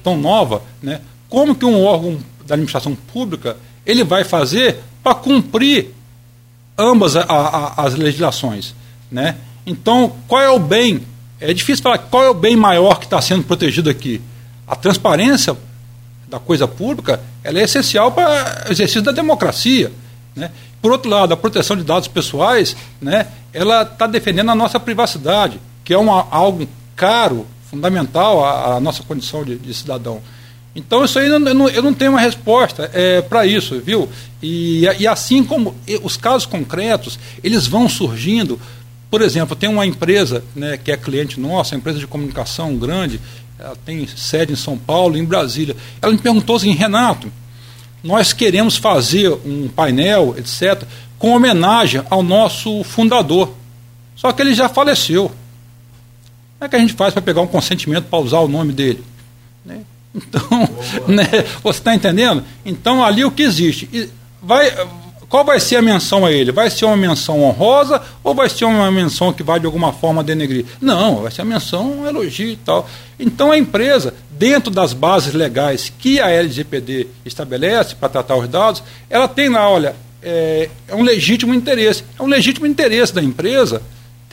[0.01, 1.01] tão nova, né?
[1.27, 5.89] como que um órgão da administração pública ele vai fazer para cumprir
[6.77, 8.75] ambas a, a, as legislações.
[9.11, 9.35] Né?
[9.65, 11.05] Então, qual é o bem?
[11.39, 14.21] É difícil falar qual é o bem maior que está sendo protegido aqui.
[14.67, 15.55] A transparência
[16.27, 19.91] da coisa pública ela é essencial para o exercício da democracia.
[20.35, 20.49] Né?
[20.81, 25.59] Por outro lado, a proteção de dados pessoais, né, ela está defendendo a nossa privacidade.
[25.83, 30.21] que é uma, algo caro, fundamental à, à nossa condição de, de, cidadão.
[30.75, 34.09] Então, isso aí eu não, eu não tenho uma resposta é, para isso, viu?
[34.41, 38.59] E, e assim como os casos concretos, eles vão surgindo.
[39.09, 43.21] Por exemplo, tem uma empresa né, que é cliente nossa, empresa de comunicação grande,
[43.59, 45.75] ela tem sede em São Paulo, em Brasília.
[46.01, 47.31] Ela me perguntou assim, Renato,
[48.03, 50.83] nós queremos fazer um painel, etc.,
[51.19, 53.53] com homenagem ao nosso fundador.
[54.15, 55.29] Só que ele já faleceu.
[56.57, 59.03] Como é que a gente faz para pegar um consentimento para usar o nome dele?
[59.65, 59.81] Né?
[60.13, 60.69] Então,
[61.07, 61.27] né,
[61.61, 62.43] você está entendendo?
[62.65, 64.09] Então, ali o que existe?
[64.41, 64.71] Vai,
[65.33, 66.51] qual vai ser a menção a ele?
[66.51, 70.23] Vai ser uma menção honrosa ou vai ser uma menção que vai de alguma forma
[70.23, 70.65] denegrir?
[70.79, 72.87] Não, vai ser a menção, um elogio e tal.
[73.19, 78.83] Então a empresa, dentro das bases legais que a LGPD estabelece para tratar os dados,
[79.09, 82.03] ela tem lá, olha, é, é um legítimo interesse.
[82.19, 83.81] É um legítimo interesse da empresa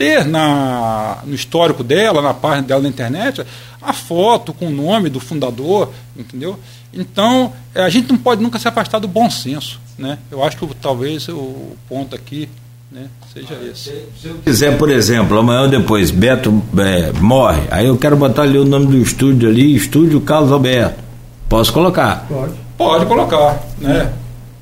[0.01, 3.45] ter na, no histórico dela, na página dela na internet,
[3.79, 6.57] a foto com o nome do fundador, entendeu?
[6.91, 9.79] Então, a gente não pode nunca se afastar do bom senso.
[9.97, 10.17] Né?
[10.31, 12.49] Eu acho que talvez o ponto aqui
[12.91, 13.91] né, seja esse.
[14.19, 18.41] Se eu quiser, por exemplo, amanhã ou depois, Beto é, morre, aí eu quero botar
[18.41, 20.99] ali o nome do estúdio ali, Estúdio Carlos Alberto.
[21.47, 22.25] Posso colocar?
[22.27, 22.53] Pode.
[22.77, 24.11] Pode colocar, né?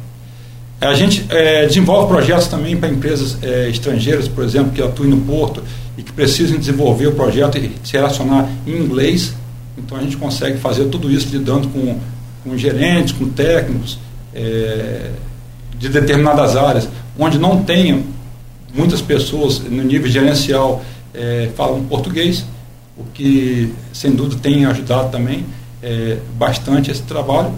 [0.80, 5.18] A gente é, desenvolve projetos também para empresas é, estrangeiras, por exemplo, que atuem no
[5.18, 5.62] porto
[5.96, 9.34] e que precisem desenvolver o projeto e se relacionar em inglês.
[9.78, 11.98] Então a gente consegue fazer tudo isso lidando com,
[12.42, 13.98] com gerentes, com técnicos
[14.34, 15.10] é,
[15.78, 16.88] de determinadas áreas,
[17.18, 18.02] onde não tenha
[18.74, 20.84] muitas pessoas no nível gerencial
[21.54, 22.44] falam português,
[22.98, 25.46] o que sem dúvida tem ajudado também
[26.36, 27.52] bastante esse trabalho.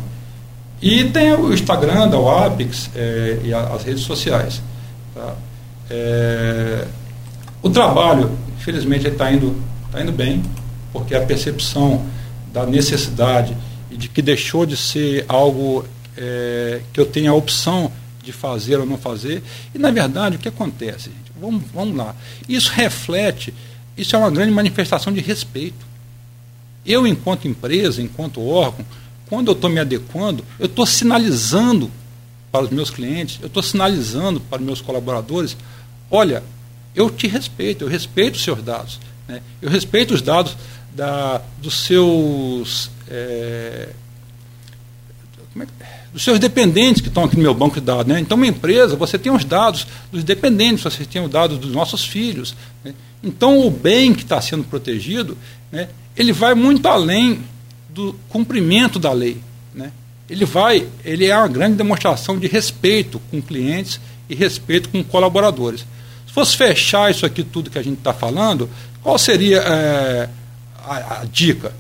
[0.81, 4.63] E tem o Instagram da UAPIX é, e as redes sociais.
[5.15, 5.35] Tá?
[5.89, 6.87] É,
[7.63, 9.57] o trabalho, infelizmente, está indo,
[9.91, 10.43] tá indo bem,
[10.93, 12.05] porque a percepção
[12.53, 13.57] da necessidade
[13.91, 15.85] e de que deixou de ser algo
[16.17, 17.91] é, que eu tenho a opção
[18.23, 19.43] de fazer ou não fazer.
[19.75, 21.11] E, na verdade, o que acontece?
[21.11, 21.33] Gente?
[21.41, 22.15] Vamos, vamos lá.
[22.49, 23.55] Isso reflete,
[23.97, 25.87] isso é uma grande manifestação de respeito.
[26.85, 28.85] Eu, enquanto empresa, enquanto órgão,
[29.29, 31.91] quando eu estou me adequando, eu estou sinalizando
[32.51, 35.57] para os meus clientes, eu estou sinalizando para os meus colaboradores,
[36.11, 36.43] olha,
[36.95, 39.43] eu te respeito, eu respeito os seus dados, né?
[39.61, 40.57] eu respeito os dados
[40.95, 43.91] da, dos seus é,
[45.81, 48.07] é, dos seus dependentes que estão aqui no meu banco de dados.
[48.07, 48.21] Né?
[48.21, 52.05] Então, uma empresa, você tem os dados dos dependentes, você tem os dados dos nossos
[52.05, 52.55] filhos.
[52.83, 52.95] Né?
[53.23, 55.37] Então, o bem que está sendo protegido,
[55.71, 57.43] né, ele vai muito além
[57.97, 59.41] do cumprimento da lei.
[59.75, 59.91] Né?
[60.29, 63.99] Ele vai, ele é uma grande demonstração de respeito com clientes
[64.29, 65.81] e respeito com colaboradores.
[66.27, 68.69] Se fosse fechar isso aqui tudo que a gente está falando,
[69.03, 70.29] qual seria é,
[70.85, 71.73] a, a dica?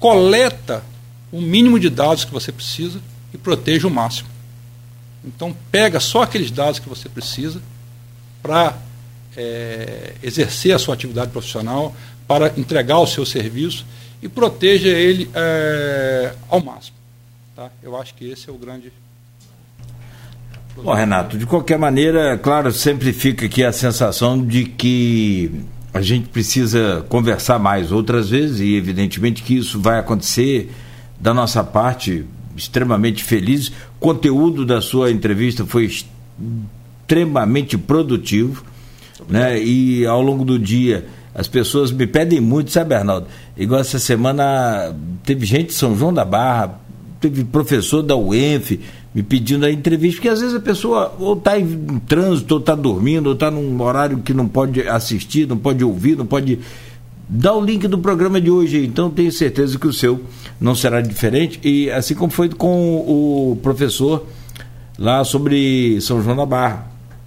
[0.00, 0.82] Coleta
[1.30, 2.98] o mínimo de dados que você precisa
[3.32, 4.28] e proteja o máximo.
[5.24, 7.62] Então pega só aqueles dados que você precisa
[8.42, 8.76] para
[9.36, 11.94] é, exercer a sua atividade profissional,
[12.26, 13.86] para entregar o seu serviço
[14.24, 16.96] e proteja ele é, ao máximo.
[17.54, 17.70] Tá?
[17.82, 18.90] Eu acho que esse é o grande,
[20.82, 25.48] Bom, Renato, de qualquer maneira, claro, sempre fica aqui a sensação de que
[25.92, 30.72] a gente precisa conversar mais outras vezes e evidentemente que isso vai acontecer
[31.20, 32.26] da nossa parte
[32.56, 33.68] extremamente feliz.
[33.68, 35.88] O conteúdo da sua entrevista foi
[37.04, 38.64] extremamente produtivo,
[39.28, 39.62] né?
[39.62, 43.26] E ao longo do dia as pessoas me pedem muito, sabe, Arnaldo?
[43.56, 44.94] Igual essa semana
[45.24, 46.80] teve gente de São João da Barra,
[47.20, 48.78] teve professor da UENF
[49.14, 52.74] me pedindo a entrevista, porque às vezes a pessoa ou está em trânsito, ou está
[52.74, 56.58] dormindo, ou está num horário que não pode assistir, não pode ouvir, não pode.
[57.28, 60.20] Dá o link do programa de hoje, então tenho certeza que o seu
[60.60, 61.60] não será diferente.
[61.62, 64.26] E assim como foi com o professor
[64.98, 66.86] lá sobre São João da Barra.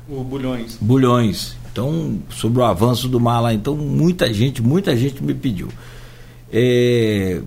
[0.10, 0.78] O Bulhões.
[0.80, 1.57] Bulhões.
[1.78, 3.54] Então, sobre o avanço do mar lá.
[3.54, 5.68] Então, muita gente, muita gente me pediu.
[6.52, 7.40] É,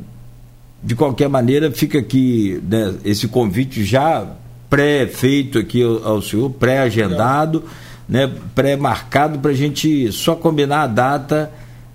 [0.80, 4.24] de qualquer maneira, fica aqui né, esse convite já
[4.68, 7.64] pré-feito aqui ao, ao senhor, pré-agendado,
[8.08, 11.50] né, pré-marcado para a gente só combinar a data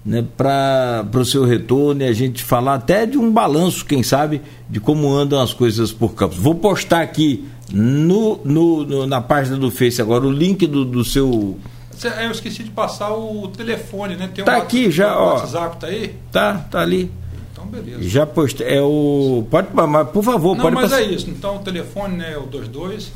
[0.05, 4.41] né, para o seu retorno e a gente falar até de um balanço, quem sabe,
[4.69, 6.37] de como andam as coisas por Campos.
[6.37, 11.05] Vou postar aqui no, no, no na página do Face agora o link do, do
[11.05, 11.57] seu.
[12.03, 14.29] Eu esqueci de passar o telefone, né?
[14.33, 15.35] Tem um tá aqui já, ó.
[15.35, 16.15] WhatsApp tá aí?
[16.31, 17.09] Tá, tá ali.
[17.51, 18.03] Então, beleza.
[18.03, 18.67] Já postei.
[18.67, 19.45] É o.
[19.49, 21.03] Pode, mas por favor, Não, pode mas passar.
[21.03, 21.29] é isso.
[21.29, 23.11] Então o telefone né, é o 22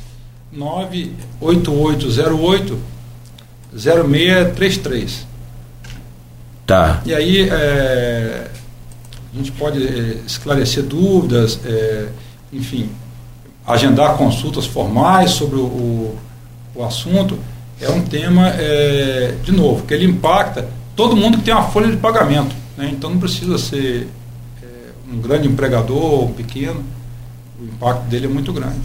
[0.52, 2.78] 98808
[3.76, 5.26] 0633.
[6.66, 7.02] Tá.
[7.04, 8.50] E aí é,
[9.32, 12.08] a gente pode é, esclarecer dúvidas, é,
[12.52, 12.90] enfim,
[13.66, 16.18] agendar consultas formais sobre o, o,
[16.74, 17.38] o assunto.
[17.80, 21.88] É um tema, é, de novo, que ele impacta todo mundo que tem uma folha
[21.88, 22.54] de pagamento.
[22.76, 22.90] Né?
[22.92, 24.06] Então não precisa ser
[24.62, 24.66] é,
[25.10, 26.84] um grande empregador ou um pequeno,
[27.60, 28.78] o impacto dele é muito grande.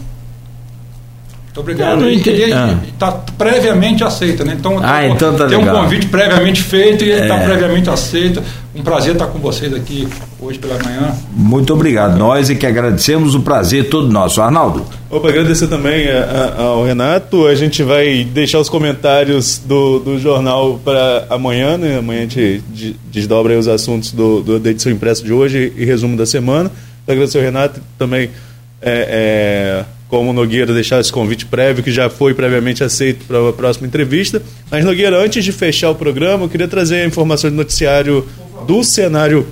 [1.56, 2.00] Muito obrigado.
[2.00, 2.42] Não entendi.
[2.42, 2.76] Ele Ah.
[2.86, 4.54] está previamente aceito, né?
[4.58, 7.44] Então, Ah, tem, então tá tem um convite previamente feito e ele está É.
[7.46, 8.42] previamente aceito.
[8.74, 10.06] Um prazer estar com vocês aqui
[10.38, 11.14] hoje pela manhã.
[11.32, 12.18] Muito obrigado.
[12.18, 14.42] Nós é que agradecemos o prazer todo nosso.
[14.42, 14.84] Arnaldo.
[15.10, 17.46] Opa, agradecer também a- a- ao Renato.
[17.46, 21.96] A gente vai deixar os comentários do, do jornal para amanhã, né?
[21.98, 25.72] Amanhã a gente de- desdobra aí os assuntos do, do, da edição impressa de hoje
[25.74, 26.70] e resumo da semana.
[27.08, 28.28] Agradecer ao Renato também,
[28.82, 33.52] é, é, como Nogueira, deixar esse convite prévio, que já foi previamente aceito para a
[33.52, 34.40] próxima entrevista.
[34.70, 38.26] Mas, Nogueira, antes de fechar o programa, eu queria trazer a informação de noticiário
[38.66, 39.46] do cenário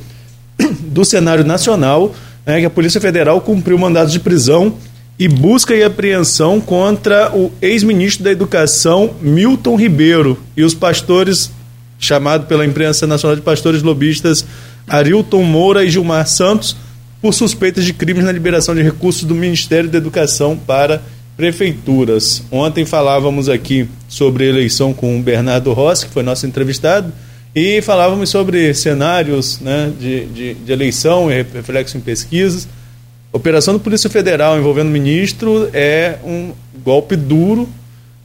[0.80, 2.14] do cenário nacional,
[2.46, 4.74] né, que a Polícia Federal cumpriu mandados de prisão
[5.18, 11.50] e busca e apreensão contra o ex-ministro da Educação, Milton Ribeiro, e os pastores,
[11.98, 14.44] chamado pela imprensa nacional de pastores lobistas,
[14.88, 16.76] Arilton Moura e Gilmar Santos,
[17.24, 21.00] por suspeitas de crimes na liberação de recursos do Ministério da Educação para
[21.34, 22.42] prefeituras.
[22.50, 27.10] Ontem falávamos aqui sobre eleição com o Bernardo Rossi, que foi nosso entrevistado,
[27.54, 32.68] e falávamos sobre cenários né, de, de, de eleição e reflexo em pesquisas.
[33.32, 36.52] Operação da Polícia Federal envolvendo o ministro é um
[36.84, 37.66] golpe duro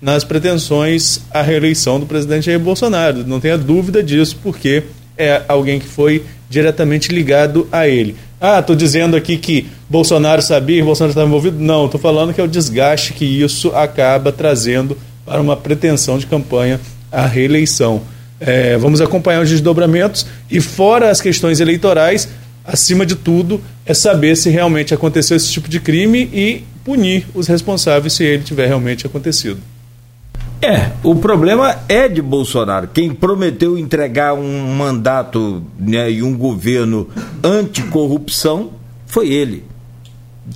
[0.01, 3.25] nas pretensões à reeleição do presidente Jair Bolsonaro.
[3.25, 4.83] Não tenha dúvida disso, porque
[5.17, 8.17] é alguém que foi diretamente ligado a ele.
[8.41, 11.59] Ah, estou dizendo aqui que Bolsonaro sabia Bolsonaro estava envolvido.
[11.59, 16.25] Não, estou falando que é o desgaste que isso acaba trazendo para uma pretensão de
[16.25, 16.79] campanha
[17.11, 18.01] à reeleição.
[18.39, 22.29] É, vamos acompanhar os desdobramentos e, fora as questões eleitorais,
[22.63, 27.47] acima de tudo, é saber se realmente aconteceu esse tipo de crime e punir os
[27.47, 29.59] responsáveis se ele tiver realmente acontecido.
[30.61, 32.87] É, o problema é de Bolsonaro.
[32.93, 37.07] Quem prometeu entregar um mandato né, e um governo
[37.43, 38.71] anticorrupção
[39.05, 39.63] foi ele.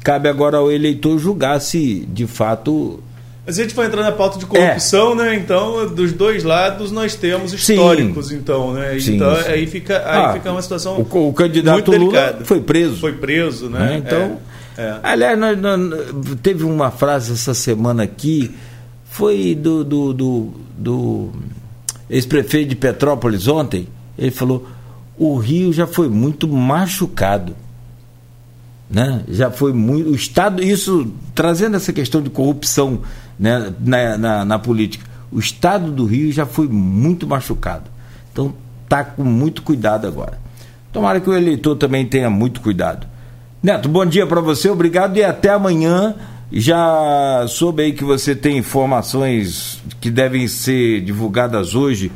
[0.04, 3.02] Cabe agora ao eleitor julgar se de fato.
[3.46, 5.36] Mas a gente vai entrar na pauta de corrupção, né?
[5.36, 7.74] Então, dos dois lados nós temos Sim.
[7.74, 8.98] históricos, então, né?
[9.00, 9.50] Sim, então sim.
[9.52, 12.46] aí fica aí Ah, fica uma situação o, o candidato muito Lula delicada.
[12.46, 12.98] foi preso.
[13.00, 13.80] Foi preso, né?
[13.80, 13.98] né?
[14.06, 14.38] Então,
[14.78, 14.96] É, é.
[15.04, 15.94] aliás, nós- nós-
[16.42, 18.52] teve uma frase essa semana aqui,
[19.14, 21.30] foi do, do, do, do
[22.10, 23.88] ex-prefeito de Petrópolis ontem.
[24.18, 24.68] Ele falou:
[25.16, 27.56] o Rio já foi muito machucado.
[28.90, 29.24] Né?
[29.28, 30.10] Já foi muito.
[30.10, 33.02] O Estado, isso trazendo essa questão de corrupção
[33.38, 35.06] né, na, na, na política.
[35.32, 37.92] O Estado do Rio já foi muito machucado.
[38.32, 38.52] Então
[38.90, 40.40] tá com muito cuidado agora.
[40.92, 43.06] Tomara que o eleitor também tenha muito cuidado.
[43.62, 46.16] Neto, bom dia para você, obrigado e até amanhã.
[46.56, 52.12] Já soube aí que você tem informações que devem ser divulgadas hoje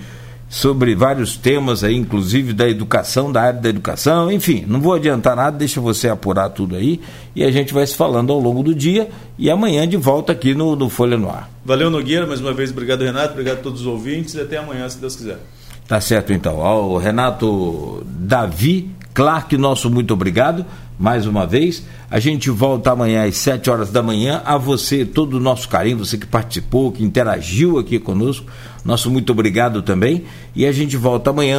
[0.48, 5.36] sobre vários temas aí, inclusive da educação, da área da educação, enfim, não vou adiantar
[5.36, 7.02] nada, deixa você apurar tudo aí
[7.36, 9.10] e a gente vai se falando ao longo do dia
[9.40, 11.50] e amanhã de volta aqui no, no Folha no Ar.
[11.66, 14.88] Valeu, Nogueira, mais uma vez, obrigado, Renato, obrigado a todos os ouvintes e até amanhã,
[14.88, 15.40] se Deus quiser.
[15.88, 16.62] Tá certo então.
[16.62, 20.64] Ao Renato Davi Clark, nosso muito obrigado
[21.00, 21.84] mais uma vez.
[22.08, 24.44] A gente volta amanhã às 7 horas da manhã.
[24.46, 28.46] A você, todo o nosso carinho, você que participou, que interagiu aqui conosco.
[28.86, 30.26] Nosso muito obrigado também.
[30.56, 31.56] E a gente volta amanhã.